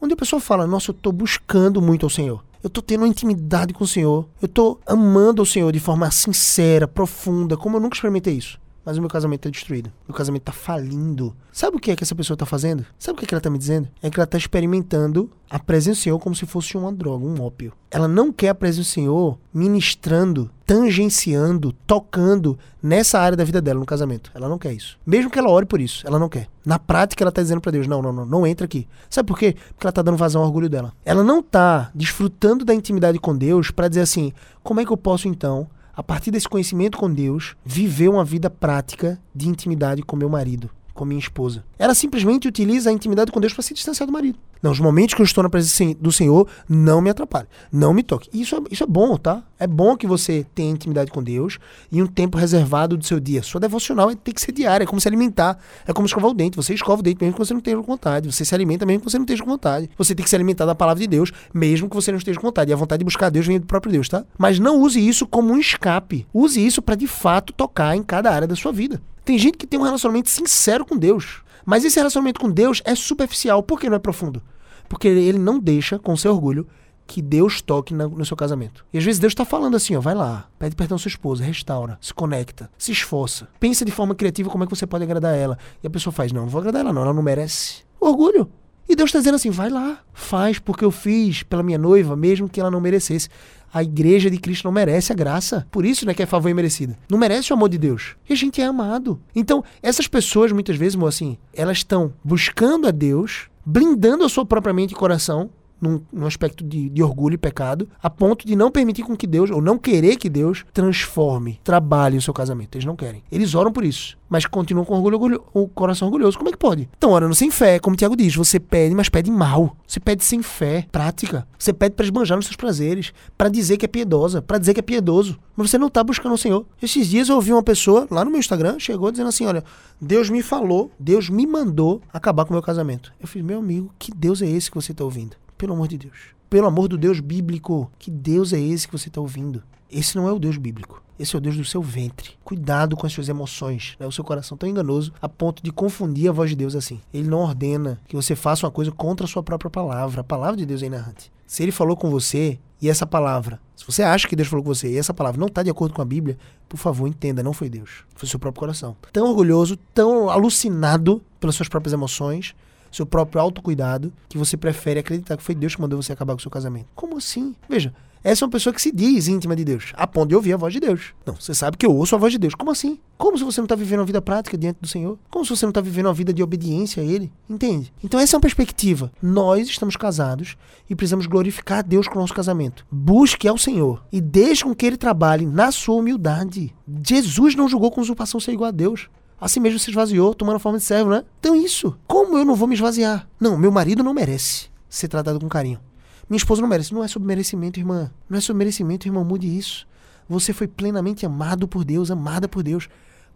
onde 0.00 0.14
a 0.14 0.16
pessoa 0.16 0.40
fala: 0.40 0.66
Nossa, 0.66 0.90
eu 0.90 0.94
tô 0.94 1.12
buscando 1.12 1.80
muito 1.80 2.06
ao 2.06 2.10
Senhor. 2.10 2.44
Eu 2.62 2.68
tô 2.68 2.82
tendo 2.82 3.02
uma 3.02 3.08
intimidade 3.08 3.72
com 3.72 3.84
o 3.84 3.86
Senhor. 3.88 4.26
Eu 4.42 4.48
tô 4.48 4.78
amando 4.86 5.42
o 5.42 5.46
Senhor 5.46 5.72
de 5.72 5.78
forma 5.78 6.10
sincera, 6.10 6.88
profunda, 6.88 7.56
como 7.56 7.76
eu 7.76 7.80
nunca 7.80 7.96
experimentei 7.96 8.34
isso. 8.34 8.58
Mas 8.88 8.96
o 8.96 9.02
meu 9.02 9.10
casamento 9.10 9.42
tá 9.42 9.50
destruído. 9.50 9.92
Meu 10.08 10.16
casamento 10.16 10.44
tá 10.44 10.52
falindo. 10.52 11.36
Sabe 11.52 11.76
o 11.76 11.78
que 11.78 11.90
é 11.90 11.96
que 11.96 12.02
essa 12.02 12.14
pessoa 12.14 12.38
tá 12.38 12.46
fazendo? 12.46 12.86
Sabe 12.98 13.16
o 13.16 13.18
que, 13.18 13.26
é 13.26 13.28
que 13.28 13.34
ela 13.34 13.40
tá 13.40 13.50
me 13.50 13.58
dizendo? 13.58 13.86
É 14.00 14.08
que 14.08 14.18
ela 14.18 14.26
tá 14.26 14.38
experimentando 14.38 15.30
a 15.50 15.58
presença 15.58 16.00
do 16.00 16.02
Senhor 16.04 16.18
como 16.18 16.34
se 16.34 16.46
fosse 16.46 16.74
uma 16.74 16.90
droga, 16.90 17.22
um 17.22 17.38
ópio. 17.42 17.74
Ela 17.90 18.08
não 18.08 18.32
quer 18.32 18.48
a 18.48 18.54
presença 18.54 18.88
do 18.88 18.90
Senhor 18.90 19.38
ministrando, 19.52 20.50
tangenciando, 20.64 21.74
tocando 21.86 22.58
nessa 22.82 23.20
área 23.20 23.36
da 23.36 23.44
vida 23.44 23.60
dela 23.60 23.78
no 23.78 23.84
casamento. 23.84 24.30
Ela 24.34 24.48
não 24.48 24.56
quer 24.56 24.72
isso. 24.72 24.98
Mesmo 25.04 25.30
que 25.30 25.38
ela 25.38 25.50
ore 25.50 25.66
por 25.66 25.82
isso, 25.82 26.06
ela 26.06 26.18
não 26.18 26.30
quer. 26.30 26.48
Na 26.64 26.78
prática, 26.78 27.22
ela 27.22 27.30
tá 27.30 27.42
dizendo 27.42 27.60
para 27.60 27.72
Deus: 27.72 27.86
não, 27.86 28.00
não, 28.00 28.10
não, 28.10 28.24
não 28.24 28.46
entra 28.46 28.64
aqui. 28.64 28.88
Sabe 29.10 29.26
por 29.26 29.38
quê? 29.38 29.54
Porque 29.74 29.86
ela 29.86 29.92
tá 29.92 30.00
dando 30.00 30.16
vazão 30.16 30.40
ao 30.40 30.46
orgulho 30.46 30.70
dela. 30.70 30.94
Ela 31.04 31.22
não 31.22 31.42
tá 31.42 31.90
desfrutando 31.94 32.64
da 32.64 32.74
intimidade 32.74 33.18
com 33.18 33.36
Deus 33.36 33.70
para 33.70 33.86
dizer 33.88 34.00
assim: 34.00 34.32
como 34.62 34.80
é 34.80 34.84
que 34.86 34.92
eu 34.92 34.96
posso 34.96 35.28
então 35.28 35.68
a 35.98 36.02
partir 36.04 36.30
desse 36.30 36.48
conhecimento 36.48 36.96
com 36.96 37.12
Deus, 37.12 37.56
viver 37.64 38.08
uma 38.08 38.24
vida 38.24 38.48
prática 38.48 39.20
de 39.34 39.48
intimidade 39.48 40.00
com 40.00 40.14
meu 40.14 40.28
marido, 40.28 40.70
com 40.98 41.04
minha 41.04 41.20
esposa. 41.20 41.64
Ela 41.78 41.94
simplesmente 41.94 42.48
utiliza 42.48 42.90
a 42.90 42.92
intimidade 42.92 43.30
com 43.30 43.40
Deus 43.40 43.52
para 43.52 43.62
se 43.62 43.72
distanciar 43.72 44.06
do 44.06 44.12
marido. 44.12 44.36
Não, 44.60 44.72
os 44.72 44.80
momentos 44.80 45.14
que 45.14 45.22
eu 45.22 45.24
estou 45.24 45.44
na 45.44 45.48
presença 45.48 45.94
do 46.00 46.10
Senhor, 46.10 46.48
não 46.68 47.00
me 47.00 47.08
atrapalhe, 47.08 47.46
não 47.70 47.94
me 47.94 48.02
toque. 48.02 48.28
Isso 48.32 48.56
é, 48.56 48.60
isso 48.72 48.82
é 48.82 48.86
bom, 48.86 49.16
tá? 49.16 49.44
É 49.56 49.68
bom 49.68 49.96
que 49.96 50.04
você 50.04 50.44
tenha 50.52 50.72
intimidade 50.72 51.12
com 51.12 51.22
Deus 51.22 51.58
e 51.92 52.02
um 52.02 52.06
tempo 52.08 52.36
reservado 52.36 52.96
do 52.96 53.04
seu 53.04 53.20
dia. 53.20 53.40
Sua 53.44 53.60
devocional 53.60 54.12
tem 54.16 54.34
que 54.34 54.40
ser 54.40 54.50
diária, 54.50 54.82
é 54.82 54.86
como 54.86 55.00
se 55.00 55.06
alimentar, 55.06 55.56
é 55.86 55.92
como 55.92 56.06
escovar 56.06 56.32
o 56.32 56.34
dente. 56.34 56.56
Você 56.56 56.74
escova 56.74 56.98
o 56.98 57.02
dente 57.02 57.18
mesmo 57.20 57.34
que 57.34 57.46
você 57.46 57.54
não 57.54 57.58
esteja 57.58 57.76
com 57.76 57.84
vontade. 57.84 58.32
Você 58.32 58.44
se 58.44 58.52
alimenta 58.52 58.84
mesmo 58.84 59.00
que 59.00 59.10
você 59.10 59.18
não 59.18 59.24
esteja 59.24 59.44
com 59.44 59.50
vontade. 59.50 59.88
Você 59.96 60.12
tem 60.14 60.24
que 60.24 60.30
se 60.30 60.34
alimentar 60.34 60.66
da 60.66 60.74
palavra 60.74 61.00
de 61.00 61.06
Deus, 61.06 61.30
mesmo 61.54 61.88
que 61.88 61.94
você 61.94 62.10
não 62.10 62.18
esteja 62.18 62.40
com 62.40 62.48
vontade. 62.48 62.72
E 62.72 62.74
a 62.74 62.76
vontade 62.76 62.98
de 62.98 63.04
buscar 63.04 63.30
Deus 63.30 63.46
vem 63.46 63.60
do 63.60 63.66
próprio 63.66 63.92
Deus, 63.92 64.08
tá? 64.08 64.24
Mas 64.36 64.58
não 64.58 64.80
use 64.80 65.06
isso 65.06 65.24
como 65.24 65.52
um 65.52 65.58
escape. 65.58 66.26
Use 66.34 66.64
isso 66.64 66.82
para 66.82 66.96
de 66.96 67.06
fato 67.06 67.52
tocar 67.52 67.96
em 67.96 68.02
cada 68.02 68.32
área 68.32 68.48
da 68.48 68.56
sua 68.56 68.72
vida. 68.72 69.00
Tem 69.28 69.36
gente 69.36 69.58
que 69.58 69.66
tem 69.66 69.78
um 69.78 69.82
relacionamento 69.82 70.30
sincero 70.30 70.86
com 70.86 70.96
Deus. 70.96 71.42
Mas 71.66 71.84
esse 71.84 71.96
relacionamento 71.96 72.40
com 72.40 72.50
Deus 72.50 72.80
é 72.82 72.94
superficial. 72.94 73.62
Por 73.62 73.78
que 73.78 73.86
não 73.86 73.96
é 73.96 73.98
profundo? 73.98 74.40
Porque 74.88 75.06
ele 75.06 75.38
não 75.38 75.58
deixa, 75.58 75.98
com 75.98 76.16
seu 76.16 76.32
orgulho, 76.32 76.66
que 77.06 77.20
Deus 77.20 77.60
toque 77.60 77.92
no 77.92 78.24
seu 78.24 78.34
casamento. 78.34 78.86
E 78.90 78.96
às 78.96 79.04
vezes 79.04 79.18
Deus 79.20 79.32
está 79.32 79.44
falando 79.44 79.76
assim, 79.76 79.94
ó, 79.94 80.00
vai 80.00 80.14
lá, 80.14 80.48
pede 80.58 80.74
perdão 80.74 80.96
à 80.96 80.98
sua 80.98 81.10
esposa, 81.10 81.44
restaura, 81.44 81.98
se 82.00 82.14
conecta, 82.14 82.70
se 82.78 82.90
esforça, 82.90 83.46
pensa 83.60 83.84
de 83.84 83.92
forma 83.92 84.14
criativa 84.14 84.48
como 84.48 84.64
é 84.64 84.66
que 84.66 84.74
você 84.74 84.86
pode 84.86 85.04
agradar 85.04 85.36
ela. 85.36 85.58
E 85.84 85.86
a 85.86 85.90
pessoa 85.90 86.10
faz, 86.10 86.32
não, 86.32 86.44
não 86.44 86.48
vou 86.48 86.60
agradar 86.60 86.80
ela 86.80 86.92
não, 86.94 87.02
ela 87.02 87.12
não 87.12 87.22
merece. 87.22 87.82
Orgulho. 88.00 88.50
E 88.88 88.96
Deus 88.96 89.10
está 89.10 89.18
dizendo 89.18 89.34
assim, 89.34 89.50
vai 89.50 89.68
lá, 89.68 89.98
faz 90.14 90.58
porque 90.58 90.86
eu 90.86 90.90
fiz 90.90 91.42
pela 91.42 91.62
minha 91.62 91.76
noiva, 91.76 92.16
mesmo 92.16 92.48
que 92.48 92.58
ela 92.58 92.70
não 92.70 92.80
merecesse. 92.80 93.28
A 93.72 93.82
igreja 93.82 94.30
de 94.30 94.38
Cristo 94.38 94.64
não 94.64 94.72
merece 94.72 95.12
a 95.12 95.14
graça. 95.14 95.66
Por 95.70 95.84
isso, 95.84 96.06
né, 96.06 96.14
que 96.14 96.22
é 96.22 96.26
favor 96.26 96.48
imerecido. 96.48 96.96
Não 97.08 97.18
merece 97.18 97.52
o 97.52 97.56
amor 97.56 97.68
de 97.68 97.78
Deus. 97.78 98.16
E 98.28 98.32
a 98.32 98.36
gente 98.36 98.60
é 98.60 98.64
amado. 98.64 99.20
Então, 99.34 99.62
essas 99.82 100.08
pessoas, 100.08 100.52
muitas 100.52 100.76
vezes, 100.76 100.98
assim, 101.02 101.36
elas 101.52 101.78
estão 101.78 102.12
buscando 102.24 102.86
a 102.86 102.90
Deus, 102.90 103.48
blindando 103.64 104.24
a 104.24 104.28
sua 104.28 104.46
própria 104.46 104.72
mente 104.72 104.92
e 104.92 104.96
coração, 104.96 105.50
num, 105.80 106.00
num 106.12 106.26
aspecto 106.26 106.64
de, 106.64 106.88
de, 106.88 107.02
orgulho 107.02 107.34
e 107.34 107.38
pecado, 107.38 107.88
a 108.02 108.10
ponto 108.10 108.46
de 108.46 108.56
não 108.56 108.70
permitir 108.70 109.02
com 109.02 109.16
que 109.16 109.26
Deus, 109.26 109.50
ou 109.50 109.60
não 109.60 109.78
querer 109.78 110.16
que 110.16 110.28
Deus, 110.28 110.64
transforme, 110.72 111.60
trabalhe 111.62 112.16
o 112.16 112.22
seu 112.22 112.34
casamento. 112.34 112.76
Eles 112.76 112.84
não 112.84 112.96
querem. 112.96 113.22
Eles 113.30 113.54
oram 113.54 113.72
por 113.72 113.84
isso, 113.84 114.16
mas 114.28 114.46
continuam 114.46 114.84
com 114.84 114.94
orgulho, 114.94 115.14
orgulho, 115.14 115.44
o 115.52 115.68
coração 115.68 116.08
orgulhoso. 116.08 116.36
Como 116.36 116.48
é 116.48 116.52
que 116.52 116.58
pode? 116.58 116.88
Estão 116.92 117.10
orando 117.10 117.34
sem 117.34 117.50
fé, 117.50 117.78
como 117.78 117.94
o 117.94 117.96
Tiago 117.96 118.16
diz. 118.16 118.34
Você 118.34 118.58
pede, 118.60 118.94
mas 118.94 119.08
pede 119.08 119.30
mal. 119.30 119.76
Você 119.86 120.00
pede 120.00 120.24
sem 120.24 120.42
fé, 120.42 120.86
prática. 120.90 121.46
Você 121.58 121.72
pede 121.72 121.94
para 121.94 122.04
esbanjar 122.04 122.36
nos 122.36 122.46
seus 122.46 122.56
prazeres, 122.56 123.12
para 123.36 123.48
dizer 123.48 123.76
que 123.76 123.84
é 123.84 123.88
piedosa, 123.88 124.42
para 124.42 124.58
dizer 124.58 124.74
que 124.74 124.80
é 124.80 124.82
piedoso. 124.82 125.38
Mas 125.56 125.70
você 125.70 125.78
não 125.78 125.88
está 125.88 126.04
buscando 126.04 126.34
o 126.34 126.38
Senhor. 126.38 126.64
Esses 126.82 127.06
dias 127.08 127.28
eu 127.28 127.36
ouvi 127.36 127.52
uma 127.52 127.62
pessoa 127.62 128.06
lá 128.10 128.24
no 128.24 128.30
meu 128.30 128.40
Instagram, 128.40 128.78
chegou 128.78 129.10
dizendo 129.10 129.28
assim: 129.28 129.46
Olha, 129.46 129.64
Deus 130.00 130.30
me 130.30 130.42
falou, 130.42 130.90
Deus 130.98 131.28
me 131.28 131.46
mandou 131.46 132.00
acabar 132.12 132.44
com 132.44 132.50
o 132.50 132.54
meu 132.54 132.62
casamento. 132.62 133.12
Eu 133.20 133.26
fiz, 133.26 133.42
meu 133.42 133.58
amigo, 133.58 133.90
que 133.98 134.12
Deus 134.14 134.42
é 134.42 134.46
esse 134.46 134.70
que 134.70 134.76
você 134.76 134.92
está 134.92 135.04
ouvindo? 135.04 135.36
Pelo 135.58 135.74
amor 135.74 135.88
de 135.88 135.98
Deus. 135.98 136.16
Pelo 136.48 136.68
amor 136.68 136.86
do 136.86 136.96
Deus 136.96 137.18
bíblico. 137.18 137.90
Que 137.98 138.12
Deus 138.12 138.52
é 138.52 138.60
esse 138.60 138.86
que 138.86 138.96
você 138.96 139.08
está 139.08 139.20
ouvindo? 139.20 139.62
Esse 139.90 140.16
não 140.16 140.28
é 140.28 140.32
o 140.32 140.38
Deus 140.38 140.56
bíblico. 140.56 141.02
Esse 141.18 141.34
é 141.34 141.38
o 141.38 141.40
Deus 141.40 141.56
do 141.56 141.64
seu 141.64 141.82
ventre. 141.82 142.30
Cuidado 142.44 142.96
com 142.96 143.04
as 143.04 143.12
suas 143.12 143.28
emoções. 143.28 143.96
Né? 143.98 144.06
O 144.06 144.12
seu 144.12 144.22
coração 144.22 144.56
tão 144.56 144.68
enganoso 144.68 145.12
a 145.20 145.28
ponto 145.28 145.60
de 145.62 145.72
confundir 145.72 146.28
a 146.28 146.32
voz 146.32 146.50
de 146.50 146.56
Deus 146.56 146.76
assim. 146.76 147.00
Ele 147.12 147.28
não 147.28 147.40
ordena 147.40 148.00
que 148.06 148.14
você 148.14 148.36
faça 148.36 148.64
uma 148.64 148.70
coisa 148.70 148.92
contra 148.92 149.26
a 149.26 149.28
sua 149.28 149.42
própria 149.42 149.68
palavra. 149.68 150.20
A 150.20 150.24
palavra 150.24 150.56
de 150.56 150.64
Deus 150.64 150.80
é 150.82 150.86
inerrante. 150.86 151.32
Se 151.44 151.62
ele 151.64 151.72
falou 151.72 151.96
com 151.96 152.08
você 152.08 152.56
e 152.80 152.88
essa 152.88 153.04
palavra, 153.04 153.58
se 153.74 153.84
você 153.84 154.04
acha 154.04 154.28
que 154.28 154.36
Deus 154.36 154.48
falou 154.48 154.62
com 154.62 154.72
você 154.72 154.92
e 154.92 154.96
essa 154.96 155.12
palavra 155.12 155.40
não 155.40 155.48
está 155.48 155.64
de 155.64 155.70
acordo 155.70 155.92
com 155.92 156.02
a 156.02 156.04
Bíblia, 156.04 156.38
por 156.68 156.76
favor, 156.76 157.08
entenda, 157.08 157.42
não 157.42 157.52
foi 157.52 157.68
Deus. 157.68 158.04
Foi 158.14 158.26
o 158.26 158.30
seu 158.30 158.38
próprio 158.38 158.60
coração. 158.60 158.94
Tão 159.12 159.26
orgulhoso, 159.28 159.76
tão 159.92 160.30
alucinado 160.30 161.20
pelas 161.40 161.56
suas 161.56 161.68
próprias 161.68 161.92
emoções, 161.92 162.54
seu 162.90 163.06
próprio 163.06 163.40
autocuidado, 163.40 164.12
que 164.28 164.38
você 164.38 164.56
prefere 164.56 165.00
acreditar 165.00 165.36
que 165.36 165.42
foi 165.42 165.54
Deus 165.54 165.74
que 165.74 165.80
mandou 165.80 166.00
você 166.00 166.12
acabar 166.12 166.34
com 166.34 166.38
o 166.38 166.42
seu 166.42 166.50
casamento. 166.50 166.86
Como 166.94 167.16
assim? 167.16 167.54
Veja, 167.68 167.92
essa 168.22 168.44
é 168.44 168.46
uma 168.46 168.52
pessoa 168.52 168.72
que 168.72 168.82
se 168.82 168.90
diz 168.90 169.28
íntima 169.28 169.54
de 169.54 169.64
Deus, 169.64 169.92
a 169.94 170.06
ponto 170.06 170.28
de 170.28 170.34
ouvir 170.34 170.52
a 170.52 170.56
voz 170.56 170.72
de 170.72 170.80
Deus. 170.80 171.14
Não, 171.24 171.34
você 171.34 171.54
sabe 171.54 171.76
que 171.76 171.86
eu 171.86 171.94
ouço 171.94 172.14
a 172.14 172.18
voz 172.18 172.32
de 172.32 172.38
Deus. 172.38 172.54
Como 172.54 172.70
assim? 172.70 172.98
Como 173.16 173.38
se 173.38 173.44
você 173.44 173.60
não 173.60 173.64
está 173.64 173.74
vivendo 173.74 174.00
uma 174.00 174.06
vida 174.06 174.20
prática 174.20 174.58
diante 174.58 174.78
do 174.80 174.88
Senhor? 174.88 175.18
Como 175.30 175.44
se 175.44 175.50
você 175.50 175.64
não 175.64 175.70
está 175.70 175.80
vivendo 175.80 176.06
uma 176.06 176.14
vida 176.14 176.32
de 176.32 176.42
obediência 176.42 177.02
a 177.02 177.06
Ele? 177.06 177.32
Entende? 177.48 177.92
Então 178.02 178.18
essa 178.18 178.34
é 178.34 178.36
uma 178.36 178.42
perspectiva. 178.42 179.12
Nós 179.22 179.68
estamos 179.68 179.96
casados 179.96 180.56
e 180.90 180.94
precisamos 180.94 181.26
glorificar 181.26 181.84
Deus 181.84 182.08
com 182.08 182.16
o 182.16 182.20
nosso 182.20 182.34
casamento. 182.34 182.84
Busque 182.90 183.46
ao 183.46 183.58
Senhor 183.58 184.04
e 184.12 184.20
deixe 184.20 184.64
com 184.64 184.74
que 184.74 184.86
Ele 184.86 184.96
trabalhe 184.96 185.46
na 185.46 185.70
sua 185.70 185.96
humildade. 185.96 186.74
Jesus 187.06 187.54
não 187.54 187.68
julgou 187.68 187.90
com 187.90 188.00
usurpação 188.00 188.40
ser 188.40 188.52
igual 188.52 188.68
a 188.68 188.72
Deus. 188.72 189.08
Assim 189.40 189.60
mesmo 189.60 189.78
se 189.78 189.90
esvaziou, 189.90 190.34
tomando 190.34 190.58
forma 190.58 190.78
de 190.78 190.84
servo, 190.84 191.10
né? 191.10 191.24
Então 191.38 191.54
isso. 191.54 191.96
Como 192.06 192.36
eu 192.36 192.44
não 192.44 192.54
vou 192.54 192.66
me 192.66 192.74
esvaziar? 192.74 193.28
Não, 193.38 193.56
meu 193.56 193.70
marido 193.70 194.02
não 194.02 194.12
merece 194.12 194.68
ser 194.88 195.08
tratado 195.08 195.38
com 195.38 195.48
carinho. 195.48 195.80
Minha 196.28 196.38
esposa 196.38 196.60
não 196.60 196.68
merece. 196.68 196.92
Não 196.92 197.04
é 197.04 197.08
sobre 197.08 197.26
merecimento, 197.26 197.78
irmã. 197.78 198.10
Não 198.28 198.38
é 198.38 198.40
sobre 198.40 198.58
merecimento, 198.58 199.06
irmão. 199.06 199.24
Mude 199.24 199.46
isso. 199.46 199.86
Você 200.28 200.52
foi 200.52 200.66
plenamente 200.66 201.24
amado 201.24 201.66
por 201.66 201.84
Deus, 201.84 202.10
amada 202.10 202.48
por 202.48 202.62
Deus. 202.62 202.88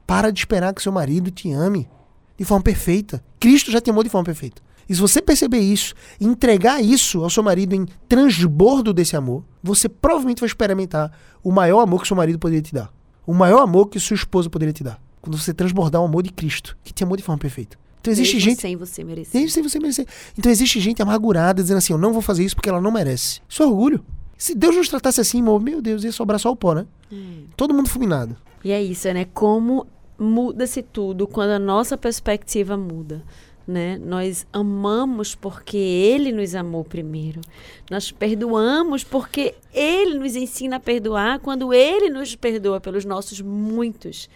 Para 0.06 0.30
de 0.30 0.40
esperar 0.40 0.74
que 0.74 0.82
seu 0.82 0.92
marido 0.92 1.30
te 1.30 1.50
ame 1.52 1.88
de 2.36 2.44
forma 2.44 2.62
perfeita. 2.62 3.24
Cristo 3.40 3.70
já 3.70 3.80
te 3.80 3.90
amou 3.90 4.02
de 4.02 4.10
forma 4.10 4.24
perfeita. 4.24 4.60
E 4.88 4.94
se 4.94 5.00
você 5.00 5.22
perceber 5.22 5.60
isso, 5.60 5.94
e 6.20 6.26
entregar 6.26 6.82
isso 6.82 7.22
ao 7.22 7.30
seu 7.30 7.42
marido 7.42 7.74
em 7.74 7.86
transbordo 8.08 8.92
desse 8.92 9.16
amor, 9.16 9.44
você 9.62 9.88
provavelmente 9.88 10.40
vai 10.40 10.48
experimentar 10.48 11.10
o 11.42 11.52
maior 11.52 11.80
amor 11.80 12.02
que 12.02 12.08
seu 12.08 12.16
marido 12.16 12.38
poderia 12.38 12.62
te 12.62 12.74
dar. 12.74 12.92
O 13.24 13.32
maior 13.32 13.62
amor 13.62 13.86
que 13.86 14.00
sua 14.00 14.16
esposa 14.16 14.50
poderia 14.50 14.72
te 14.72 14.82
dar. 14.82 15.00
Quando 15.22 15.38
você 15.38 15.54
transbordar 15.54 16.02
o 16.02 16.04
amor 16.04 16.22
de 16.22 16.30
Cristo, 16.30 16.76
que 16.84 16.92
te 16.92 17.04
amou 17.04 17.16
de 17.16 17.22
forma 17.22 17.38
perfeita. 17.38 17.78
Então 18.00 18.12
existe 18.12 18.34
Mesmo 18.34 18.50
gente. 18.50 18.60
sem 18.60 18.76
você 18.76 19.04
merecer. 19.04 19.40
Mesmo 19.40 19.54
sem 19.54 19.62
você 19.62 19.78
merecer. 19.78 20.06
Então 20.36 20.50
existe 20.50 20.80
gente 20.80 21.00
amargurada 21.00 21.62
dizendo 21.62 21.78
assim: 21.78 21.92
eu 21.92 21.98
não 21.98 22.12
vou 22.12 22.20
fazer 22.20 22.44
isso 22.44 22.56
porque 22.56 22.68
ela 22.68 22.80
não 22.80 22.90
merece. 22.90 23.40
Isso 23.48 23.62
é 23.62 23.66
orgulho. 23.66 24.04
Se 24.36 24.56
Deus 24.56 24.74
nos 24.74 24.88
tratasse 24.88 25.20
assim, 25.20 25.40
meu 25.40 25.80
Deus, 25.80 26.02
ia 26.02 26.10
sobrar 26.10 26.40
só 26.40 26.50
o 26.50 26.56
pó, 26.56 26.74
né? 26.74 26.84
Hum. 27.12 27.44
Todo 27.56 27.72
mundo 27.72 27.88
fulminado. 27.88 28.36
E 28.64 28.72
é 28.72 28.82
isso, 28.82 29.06
né? 29.12 29.24
Como 29.32 29.86
muda-se 30.18 30.82
tudo 30.82 31.28
quando 31.28 31.50
a 31.50 31.58
nossa 31.60 31.96
perspectiva 31.96 32.76
muda. 32.76 33.22
Né? 33.64 33.96
Nós 33.96 34.44
amamos 34.52 35.36
porque 35.36 35.76
Ele 35.76 36.32
nos 36.32 36.56
amou 36.56 36.82
primeiro. 36.82 37.40
Nós 37.88 38.10
perdoamos 38.10 39.04
porque 39.04 39.54
Ele 39.72 40.18
nos 40.18 40.34
ensina 40.34 40.76
a 40.76 40.80
perdoar 40.80 41.38
quando 41.38 41.72
Ele 41.72 42.10
nos 42.10 42.34
perdoa 42.34 42.80
pelos 42.80 43.04
nossos 43.04 43.40
muitos 43.40 44.28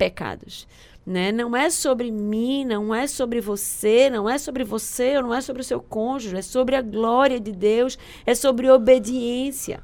pecados. 0.00 0.66
Né? 1.06 1.30
Não 1.30 1.54
é 1.54 1.68
sobre 1.68 2.10
mim, 2.10 2.64
não 2.64 2.94
é 2.94 3.06
sobre 3.06 3.38
você, 3.38 4.08
não 4.08 4.28
é 4.28 4.38
sobre 4.38 4.64
você, 4.64 5.20
não 5.20 5.34
é 5.34 5.42
sobre 5.42 5.60
o 5.60 5.64
seu 5.64 5.80
cônjuge, 5.80 6.36
é 6.38 6.42
sobre 6.42 6.74
a 6.74 6.80
glória 6.80 7.38
de 7.38 7.52
Deus, 7.52 7.98
é 8.24 8.34
sobre 8.34 8.70
obediência. 8.70 9.82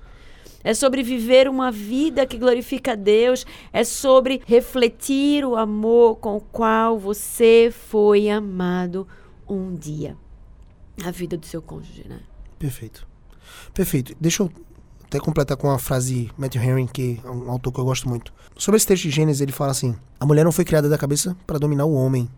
É 0.65 0.75
sobre 0.75 1.03
viver 1.03 1.49
uma 1.49 1.71
vida 1.71 2.27
que 2.27 2.39
glorifica 2.39 2.93
a 2.93 2.97
Deus, 2.97 3.47
é 3.73 3.85
sobre 3.85 4.43
refletir 4.47 5.45
o 5.45 5.55
amor 5.55 6.17
com 6.17 6.39
o 6.39 6.41
qual 6.41 6.99
você 6.99 7.73
foi 7.73 8.29
amado 8.29 9.07
um 9.49 9.75
dia. 9.77 10.17
A 11.05 11.11
vida 11.13 11.37
do 11.37 11.47
seu 11.47 11.63
cônjuge, 11.63 12.05
né? 12.09 12.21
Perfeito. 12.59 13.07
Perfeito. 13.73 14.17
Deixa 14.19 14.43
eu 14.43 14.51
até 15.07 15.21
completar 15.21 15.57
com 15.57 15.69
uma 15.69 15.79
frase 15.79 16.31
Matthew 16.37 16.63
Henry, 16.63 16.87
que 16.87 17.21
é 17.25 17.31
um 17.31 17.51
autor 17.51 17.73
que 17.73 17.81
eu 17.81 17.85
gosto 17.85 18.09
muito. 18.09 18.33
Sobre 18.57 18.77
esse 18.77 18.87
texto 18.87 19.05
de 19.05 19.11
Gênesis, 19.11 19.41
ele 19.41 19.53
fala 19.53 19.71
assim: 19.71 19.95
A 20.21 20.27
mulher 20.27 20.45
não 20.45 20.53
foi 20.53 20.65
criada 20.65 20.89
da 20.89 20.99
cabeça 20.99 21.37
para 21.47 21.59
dominar 21.59 21.85
o 21.85 21.95
homem, 21.95 22.29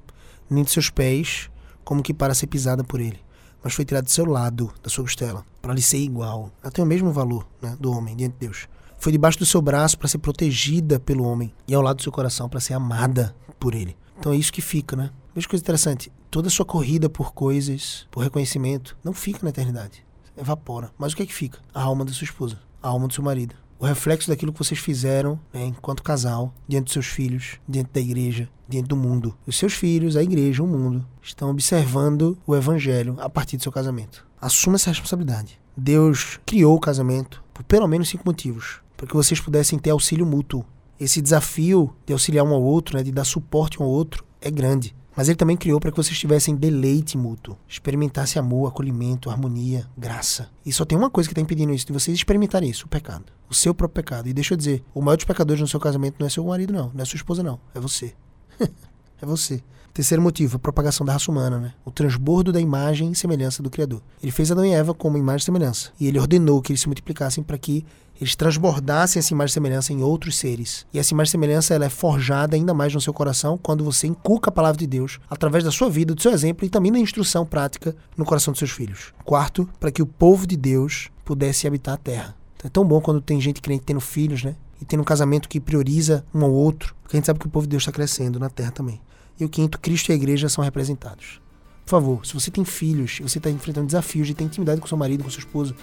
nem 0.48 0.62
de 0.62 0.70
seus 0.70 0.90
pés, 0.90 1.50
como 1.84 2.02
que 2.02 2.14
para 2.14 2.34
ser 2.34 2.46
pisada 2.46 2.84
por 2.84 3.00
ele, 3.00 3.18
mas 3.62 3.74
foi 3.74 3.84
tirada 3.84 4.04
do 4.04 4.10
seu 4.10 4.26
lado, 4.26 4.72
da 4.82 4.90
sua 4.90 5.04
costela, 5.04 5.44
para 5.60 5.74
lhe 5.74 5.82
ser 5.82 5.98
igual. 5.98 6.50
Ela 6.62 6.70
tem 6.70 6.84
o 6.84 6.86
mesmo 6.86 7.10
valor 7.10 7.46
né, 7.60 7.76
do 7.80 7.90
homem 7.90 8.14
diante 8.14 8.34
de 8.34 8.46
Deus. 8.46 8.68
Foi 8.98 9.12
debaixo 9.12 9.38
do 9.38 9.46
seu 9.46 9.62
braço 9.62 9.96
para 9.98 10.08
ser 10.08 10.18
protegida 10.18 11.00
pelo 11.00 11.24
homem, 11.24 11.52
e 11.66 11.74
ao 11.74 11.82
lado 11.82 11.96
do 11.96 12.02
seu 12.02 12.12
coração 12.12 12.48
para 12.48 12.60
ser 12.60 12.74
amada 12.74 13.34
por 13.58 13.74
ele. 13.74 13.96
Então 14.18 14.32
é 14.32 14.36
isso 14.36 14.52
que 14.52 14.60
fica, 14.60 14.96
né? 14.96 15.10
Veja 15.34 15.48
coisa 15.48 15.62
interessante: 15.62 16.12
toda 16.30 16.48
a 16.48 16.50
sua 16.50 16.66
corrida 16.66 17.08
por 17.08 17.32
coisas, 17.32 18.06
por 18.10 18.22
reconhecimento, 18.22 18.96
não 19.02 19.12
fica 19.12 19.40
na 19.42 19.50
eternidade 19.50 20.07
evapora. 20.38 20.90
Mas 20.98 21.12
o 21.12 21.16
que 21.16 21.22
é 21.22 21.26
que 21.26 21.34
fica? 21.34 21.58
A 21.74 21.82
alma 21.82 22.04
da 22.04 22.12
sua 22.12 22.24
esposa, 22.24 22.58
a 22.82 22.88
alma 22.88 23.08
do 23.08 23.14
seu 23.14 23.22
marido. 23.24 23.54
o 23.80 23.86
reflexo 23.86 24.28
daquilo 24.28 24.52
que 24.52 24.58
vocês 24.58 24.80
fizeram 24.80 25.38
né, 25.52 25.66
enquanto 25.66 26.02
casal, 26.02 26.52
diante 26.66 26.84
dos 26.86 26.92
seus 26.94 27.06
filhos, 27.06 27.60
diante 27.68 27.90
da 27.92 28.00
igreja, 28.00 28.48
diante 28.68 28.88
do 28.88 28.96
mundo. 28.96 29.36
Os 29.46 29.56
seus 29.56 29.72
filhos, 29.72 30.16
a 30.16 30.22
igreja, 30.22 30.64
o 30.64 30.66
mundo, 30.66 31.06
estão 31.22 31.50
observando 31.50 32.36
o 32.44 32.56
evangelho 32.56 33.16
a 33.20 33.30
partir 33.30 33.56
do 33.56 33.62
seu 33.62 33.70
casamento. 33.70 34.26
Assuma 34.40 34.76
essa 34.76 34.90
responsabilidade. 34.90 35.60
Deus 35.76 36.40
criou 36.44 36.74
o 36.76 36.80
casamento 36.80 37.42
por 37.54 37.62
pelo 37.62 37.86
menos 37.86 38.08
cinco 38.08 38.24
motivos. 38.26 38.80
Para 38.96 39.06
que 39.06 39.14
vocês 39.14 39.40
pudessem 39.40 39.78
ter 39.78 39.90
auxílio 39.90 40.26
mútuo. 40.26 40.64
Esse 40.98 41.22
desafio 41.22 41.94
de 42.04 42.12
auxiliar 42.12 42.44
um 42.44 42.52
ao 42.52 42.62
outro, 42.62 42.96
né, 42.96 43.04
de 43.04 43.12
dar 43.12 43.24
suporte 43.24 43.80
um 43.80 43.84
ao 43.84 43.90
outro, 43.90 44.24
é 44.40 44.50
grande. 44.50 44.94
Mas 45.18 45.28
ele 45.28 45.34
também 45.34 45.56
criou 45.56 45.80
para 45.80 45.90
que 45.90 45.96
vocês 45.96 46.16
tivessem 46.16 46.54
deleite 46.54 47.18
mútuo, 47.18 47.58
experimentasse 47.68 48.38
amor, 48.38 48.68
acolhimento, 48.68 49.28
harmonia, 49.28 49.84
graça. 49.96 50.48
E 50.64 50.72
só 50.72 50.84
tem 50.84 50.96
uma 50.96 51.10
coisa 51.10 51.28
que 51.28 51.32
está 51.32 51.42
impedindo 51.42 51.72
isso, 51.74 51.84
de 51.84 51.92
vocês 51.92 52.16
experimentarem 52.16 52.70
isso, 52.70 52.86
o 52.86 52.88
pecado. 52.88 53.24
O 53.50 53.54
seu 53.54 53.74
próprio 53.74 54.00
pecado. 54.00 54.28
E 54.28 54.32
deixa 54.32 54.54
eu 54.54 54.56
dizer, 54.56 54.84
o 54.94 55.02
maior 55.02 55.16
dos 55.16 55.24
pecadores 55.24 55.60
no 55.60 55.66
seu 55.66 55.80
casamento 55.80 56.14
não 56.20 56.26
é 56.28 56.30
seu 56.30 56.44
marido, 56.44 56.72
não. 56.72 56.92
Não 56.94 57.02
é 57.02 57.04
sua 57.04 57.16
esposa, 57.16 57.42
não. 57.42 57.58
É 57.74 57.80
você. 57.80 58.14
é 58.60 59.26
você. 59.26 59.60
Terceiro 59.92 60.22
motivo, 60.22 60.56
a 60.56 60.60
propagação 60.60 61.04
da 61.04 61.12
raça 61.12 61.30
humana, 61.30 61.58
né? 61.58 61.72
O 61.84 61.90
transbordo 61.90 62.52
da 62.52 62.60
imagem 62.60 63.10
e 63.10 63.16
semelhança 63.16 63.62
do 63.62 63.70
Criador. 63.70 64.00
Ele 64.22 64.30
fez 64.30 64.50
Adão 64.52 64.64
e 64.64 64.72
Eva 64.72 64.94
como 64.94 65.18
imagem 65.18 65.42
e 65.42 65.44
semelhança. 65.44 65.90
E 65.98 66.06
ele 66.06 66.18
ordenou 66.18 66.62
que 66.62 66.72
eles 66.72 66.80
se 66.80 66.86
multiplicassem 66.86 67.42
para 67.42 67.58
que 67.58 67.84
eles 68.20 68.34
transbordassem 68.34 69.20
essa 69.20 69.32
imagem 69.32 69.50
e 69.50 69.54
semelhança 69.54 69.92
em 69.92 70.02
outros 70.02 70.36
seres. 70.36 70.84
E 70.92 70.98
essa 70.98 71.14
imagem 71.14 71.28
e 71.28 71.32
semelhança 71.32 71.74
ela 71.74 71.84
é 71.84 71.88
forjada 71.88 72.56
ainda 72.56 72.74
mais 72.74 72.92
no 72.92 73.00
seu 73.00 73.12
coração 73.12 73.56
quando 73.56 73.84
você 73.84 74.06
inculca 74.06 74.50
a 74.50 74.52
palavra 74.52 74.78
de 74.78 74.86
Deus 74.86 75.20
através 75.30 75.62
da 75.62 75.70
sua 75.70 75.88
vida, 75.88 76.14
do 76.14 76.22
seu 76.22 76.32
exemplo 76.32 76.66
e 76.66 76.68
também 76.68 76.92
da 76.92 76.98
instrução 76.98 77.46
prática 77.46 77.94
no 78.16 78.24
coração 78.24 78.52
dos 78.52 78.58
seus 78.58 78.72
filhos. 78.72 79.12
Quarto, 79.24 79.68
para 79.78 79.92
que 79.92 80.02
o 80.02 80.06
povo 80.06 80.46
de 80.46 80.56
Deus 80.56 81.10
pudesse 81.24 81.66
habitar 81.66 81.94
a 81.94 81.98
terra. 81.98 82.36
Então, 82.56 82.68
é 82.68 82.70
tão 82.70 82.84
bom 82.84 83.00
quando 83.00 83.20
tem 83.20 83.40
gente 83.40 83.60
crente 83.60 83.84
tendo 83.84 84.00
filhos, 84.00 84.42
né? 84.42 84.56
E 84.80 84.84
tendo 84.84 85.00
um 85.00 85.04
casamento 85.04 85.48
que 85.48 85.60
prioriza 85.60 86.24
um 86.34 86.44
ao 86.44 86.52
outro, 86.52 86.94
porque 87.02 87.16
a 87.16 87.18
gente 87.18 87.26
sabe 87.26 87.38
que 87.38 87.46
o 87.46 87.50
povo 87.50 87.66
de 87.66 87.70
Deus 87.70 87.82
está 87.82 87.92
crescendo 87.92 88.38
na 88.40 88.48
terra 88.48 88.72
também. 88.72 89.00
E 89.38 89.44
o 89.44 89.48
quinto, 89.48 89.78
Cristo 89.78 90.10
e 90.10 90.12
a 90.12 90.16
igreja 90.16 90.48
são 90.48 90.64
representados. 90.64 91.40
Por 91.84 91.90
favor, 91.90 92.26
se 92.26 92.34
você 92.34 92.50
tem 92.50 92.64
filhos, 92.64 93.18
você 93.22 93.38
está 93.38 93.48
enfrentando 93.50 93.86
desafios 93.86 94.26
de 94.26 94.34
ter 94.34 94.44
intimidade 94.44 94.80
com 94.80 94.86
seu 94.86 94.98
marido, 94.98 95.24
com 95.24 95.30
sua 95.30 95.40
esposa, 95.40 95.74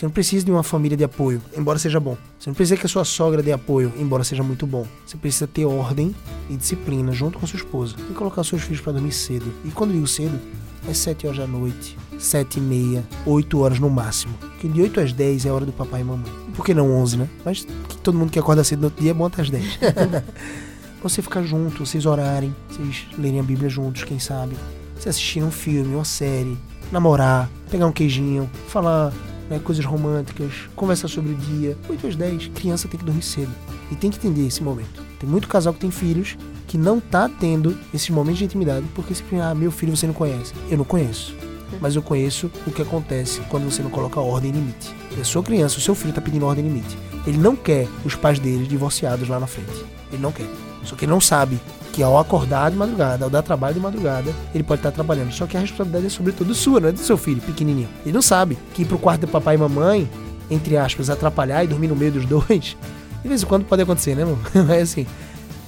você 0.00 0.06
não 0.06 0.12
precisa 0.12 0.44
de 0.44 0.50
uma 0.50 0.62
família 0.62 0.96
de 0.96 1.04
apoio, 1.04 1.42
embora 1.56 1.78
seja 1.78 2.00
bom. 2.00 2.16
Você 2.38 2.48
não 2.48 2.54
precisa 2.54 2.76
que 2.76 2.86
a 2.86 2.88
sua 2.88 3.04
sogra 3.04 3.42
dê 3.42 3.52
apoio, 3.52 3.92
embora 3.98 4.24
seja 4.24 4.42
muito 4.42 4.66
bom. 4.66 4.86
Você 5.04 5.16
precisa 5.16 5.46
ter 5.46 5.66
ordem 5.66 6.14
e 6.48 6.56
disciplina 6.56 7.12
junto 7.12 7.38
com 7.38 7.46
sua 7.46 7.58
esposa 7.58 7.96
e 8.08 8.14
colocar 8.14 8.42
seus 8.44 8.62
filhos 8.62 8.80
para 8.80 8.94
dormir 8.94 9.12
cedo. 9.12 9.52
E 9.64 9.70
quando 9.70 9.92
digo 9.92 10.06
cedo, 10.06 10.40
é 10.88 10.94
7 10.94 11.26
horas 11.26 11.38
da 11.38 11.46
noite, 11.46 11.98
7 12.18 12.58
e 12.58 12.62
meia, 12.62 13.04
8 13.26 13.58
horas 13.58 13.78
no 13.78 13.90
máximo. 13.90 14.32
Que 14.58 14.68
de 14.68 14.80
8 14.80 15.00
às 15.00 15.12
10 15.12 15.44
é 15.44 15.48
a 15.50 15.54
hora 15.54 15.66
do 15.66 15.72
papai 15.72 16.00
e 16.00 16.04
mamãe. 16.04 16.32
Por 16.54 16.64
que 16.64 16.72
não 16.72 16.90
11, 16.92 17.18
né? 17.18 17.28
Mas 17.44 17.66
todo 18.02 18.16
mundo 18.16 18.30
que 18.30 18.38
acorda 18.38 18.64
cedo 18.64 18.80
no 18.80 18.86
outro 18.86 19.02
dia 19.02 19.10
é 19.10 19.14
bom 19.14 19.26
até 19.26 19.42
às 19.42 19.50
10. 19.50 19.78
você 21.08 21.22
ficar 21.22 21.42
junto, 21.42 21.84
vocês 21.84 22.06
orarem, 22.06 22.54
vocês 22.68 23.06
lerem 23.18 23.40
a 23.40 23.42
Bíblia 23.42 23.68
juntos, 23.68 24.04
quem 24.04 24.18
sabe. 24.18 24.56
Você 24.98 25.08
assistir 25.08 25.42
um 25.42 25.50
filme, 25.50 25.94
uma 25.94 26.04
série, 26.04 26.58
namorar, 26.92 27.48
pegar 27.70 27.86
um 27.86 27.92
queijinho, 27.92 28.50
falar 28.68 29.12
né, 29.48 29.58
coisas 29.58 29.84
românticas, 29.84 30.52
conversar 30.76 31.08
sobre 31.08 31.32
o 31.32 31.34
dia. 31.34 31.76
8 31.88 32.06
às 32.06 32.16
10, 32.16 32.48
criança 32.54 32.86
tem 32.86 32.98
que 32.98 33.04
dormir 33.04 33.22
cedo. 33.22 33.50
E 33.90 33.96
tem 33.96 34.10
que 34.10 34.18
entender 34.18 34.46
esse 34.46 34.62
momento. 34.62 35.02
Tem 35.18 35.28
muito 35.28 35.48
casal 35.48 35.74
que 35.74 35.80
tem 35.80 35.90
filhos 35.90 36.36
que 36.66 36.78
não 36.78 37.00
tá 37.00 37.28
tendo 37.28 37.76
esses 37.92 38.08
momentos 38.10 38.38
de 38.38 38.44
intimidade 38.44 38.86
porque 38.94 39.12
se 39.12 39.24
ah, 39.42 39.54
meu 39.54 39.72
filho 39.72 39.96
você 39.96 40.06
não 40.06 40.14
conhece. 40.14 40.54
Eu 40.70 40.78
não 40.78 40.84
conheço. 40.84 41.34
Mas 41.80 41.96
eu 41.96 42.02
conheço 42.02 42.50
o 42.66 42.70
que 42.70 42.82
acontece 42.82 43.40
quando 43.48 43.64
você 43.64 43.82
não 43.82 43.90
coloca 43.90 44.20
ordem 44.20 44.50
e 44.50 44.54
limite. 44.54 44.94
E 45.16 45.20
a 45.20 45.24
sua 45.24 45.42
criança, 45.42 45.78
o 45.78 45.80
seu 45.80 45.94
filho 45.94 46.12
tá 46.12 46.20
pedindo 46.20 46.46
ordem 46.46 46.64
e 46.64 46.68
limite. 46.68 46.98
Ele 47.26 47.38
não 47.38 47.56
quer 47.56 47.88
os 48.04 48.14
pais 48.14 48.38
dele 48.38 48.66
divorciados 48.66 49.28
lá 49.28 49.40
na 49.40 49.46
frente. 49.46 49.84
Ele 50.12 50.22
não 50.22 50.32
quer. 50.32 50.69
Só 50.84 50.96
que 50.96 51.04
ele 51.04 51.12
não 51.12 51.20
sabe 51.20 51.60
que 51.92 52.02
ao 52.02 52.18
acordar 52.18 52.70
de 52.70 52.76
madrugada, 52.76 53.24
ao 53.24 53.30
dar 53.30 53.42
trabalho 53.42 53.74
de 53.74 53.80
madrugada, 53.80 54.32
ele 54.54 54.64
pode 54.64 54.80
estar 54.80 54.92
trabalhando. 54.92 55.32
Só 55.32 55.46
que 55.46 55.56
a 55.56 55.60
responsabilidade 55.60 56.06
é 56.06 56.10
sobretudo 56.10 56.54
sua, 56.54 56.80
não 56.80 56.88
é 56.88 56.92
do 56.92 56.98
seu 56.98 57.16
filho 57.16 57.40
pequenininho. 57.40 57.88
Ele 58.04 58.14
não 58.14 58.22
sabe 58.22 58.56
que 58.74 58.82
ir 58.82 58.84
pro 58.84 58.98
quarto 58.98 59.26
de 59.26 59.26
papai 59.26 59.56
e 59.56 59.58
mamãe, 59.58 60.08
entre 60.50 60.76
aspas, 60.76 61.10
atrapalhar 61.10 61.64
e 61.64 61.66
dormir 61.66 61.88
no 61.88 61.96
meio 61.96 62.12
dos 62.12 62.24
dois, 62.26 62.76
de 63.22 63.28
vez 63.28 63.42
em 63.42 63.46
quando 63.46 63.64
pode 63.64 63.82
acontecer, 63.82 64.14
né, 64.14 64.22
irmão? 64.22 64.38
É 64.74 64.80
assim. 64.80 65.06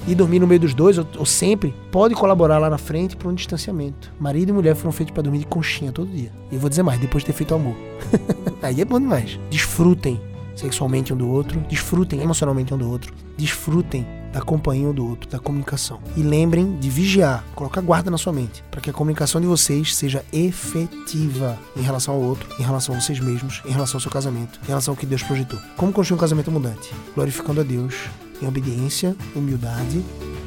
E 0.07 0.17
dormir 0.17 0.41
no 0.41 0.49
meio 0.49 0.59
dos 0.59 0.75
dois, 0.75 0.99
ou, 0.99 1.07
ou 1.17 1.25
sempre, 1.25 1.73
pode 1.93 2.15
colaborar 2.15 2.59
lá 2.59 2.69
na 2.69 2.79
frente 2.79 3.17
para 3.17 3.29
um 3.29 3.35
distanciamento. 3.35 4.13
Marido 4.19 4.49
e 4.49 4.53
mulher 4.53 4.75
foram 4.75 4.91
feitos 4.91 5.15
para 5.15 5.23
dormir 5.23 5.39
de 5.41 5.47
conchinha 5.47 5.93
todo 5.93 6.11
dia. 6.11 6.33
E 6.51 6.57
eu 6.57 6.61
vou 6.61 6.69
dizer 6.69 6.83
mais, 6.83 7.01
depois 7.01 7.23
de 7.23 7.27
ter 7.27 7.33
feito 7.33 7.55
amor. 7.55 7.77
Aí 8.61 8.81
é 8.81 8.85
bom 8.85 8.99
demais. 8.99 9.39
Desfrutem 9.49 10.21
sexualmente 10.57 11.13
um 11.13 11.17
do 11.17 11.29
outro, 11.29 11.61
desfrutem 11.69 12.21
emocionalmente 12.21 12.75
um 12.75 12.79
do 12.79 12.91
outro, 12.91 13.15
desfrutem 13.37 14.05
da 14.33 14.41
companhia 14.41 14.89
um 14.89 14.95
do 14.95 15.07
outro, 15.07 15.29
da 15.29 15.39
comunicação. 15.39 16.01
E 16.17 16.23
lembrem 16.23 16.77
de 16.77 16.89
vigiar, 16.89 17.45
colocar 17.55 17.81
guarda 17.81 18.11
na 18.11 18.19
sua 18.19 18.33
mente, 18.33 18.65
para 18.71 18.81
que 18.81 18.91
a 18.91 18.93
comunicação 18.93 19.41
de 19.41 19.47
vocês 19.47 19.95
seja 19.95 20.25
efetiva 20.33 21.59
em 21.77 21.83
relação 21.83 22.15
ao 22.15 22.21
outro, 22.21 22.49
em 22.59 22.63
relação 22.63 22.95
a 22.95 23.01
vocês 23.01 23.21
mesmos, 23.21 23.61
em 23.67 23.71
relação 23.71 23.99
ao 23.99 24.01
seu 24.01 24.11
casamento, 24.11 24.59
em 24.65 24.69
relação 24.69 24.93
ao 24.93 24.97
que 24.97 25.07
Deus 25.07 25.23
projetou. 25.23 25.59
Como 25.77 25.93
construir 25.93 26.17
um 26.17 26.21
casamento 26.21 26.51
abundante? 26.51 26.91
Glorificando 27.15 27.61
a 27.61 27.65
Deus 27.65 27.95
em 28.41 28.47
obediência, 28.47 29.15
humildade 29.37 30.03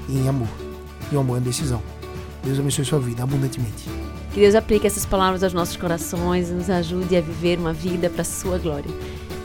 e 0.09 0.17
em 0.17 0.27
amor. 0.27 0.49
E 1.11 1.15
o 1.15 1.19
amor 1.19 1.37
é 1.37 1.41
decisão. 1.41 1.81
Deus 2.43 2.59
abençoe 2.59 2.85
sua 2.85 2.99
vida 2.99 3.23
abundantemente. 3.23 3.89
Que 4.33 4.41
Deus 4.41 4.53
aplique 4.53 4.85
essas 4.85 5.05
palavras 5.05 5.43
aos 5.43 5.53
nossos 5.53 5.77
corações 5.77 6.49
e 6.49 6.53
nos 6.53 6.69
ajude 6.69 7.15
a 7.15 7.21
viver 7.21 7.57
uma 7.57 7.71
vida 7.71 8.09
para 8.09 8.21
a 8.21 8.25
sua 8.25 8.57
glória 8.57 8.91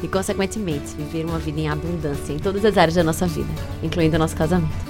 e, 0.02 0.08
consequentemente, 0.08 0.94
viver 0.96 1.24
uma 1.24 1.38
vida 1.38 1.60
em 1.60 1.68
abundância 1.68 2.32
em 2.32 2.38
todas 2.38 2.64
as 2.64 2.76
áreas 2.76 2.94
da 2.94 3.04
nossa 3.04 3.26
vida, 3.26 3.50
incluindo 3.82 4.16
o 4.16 4.18
nosso 4.18 4.36
casamento. 4.36 4.89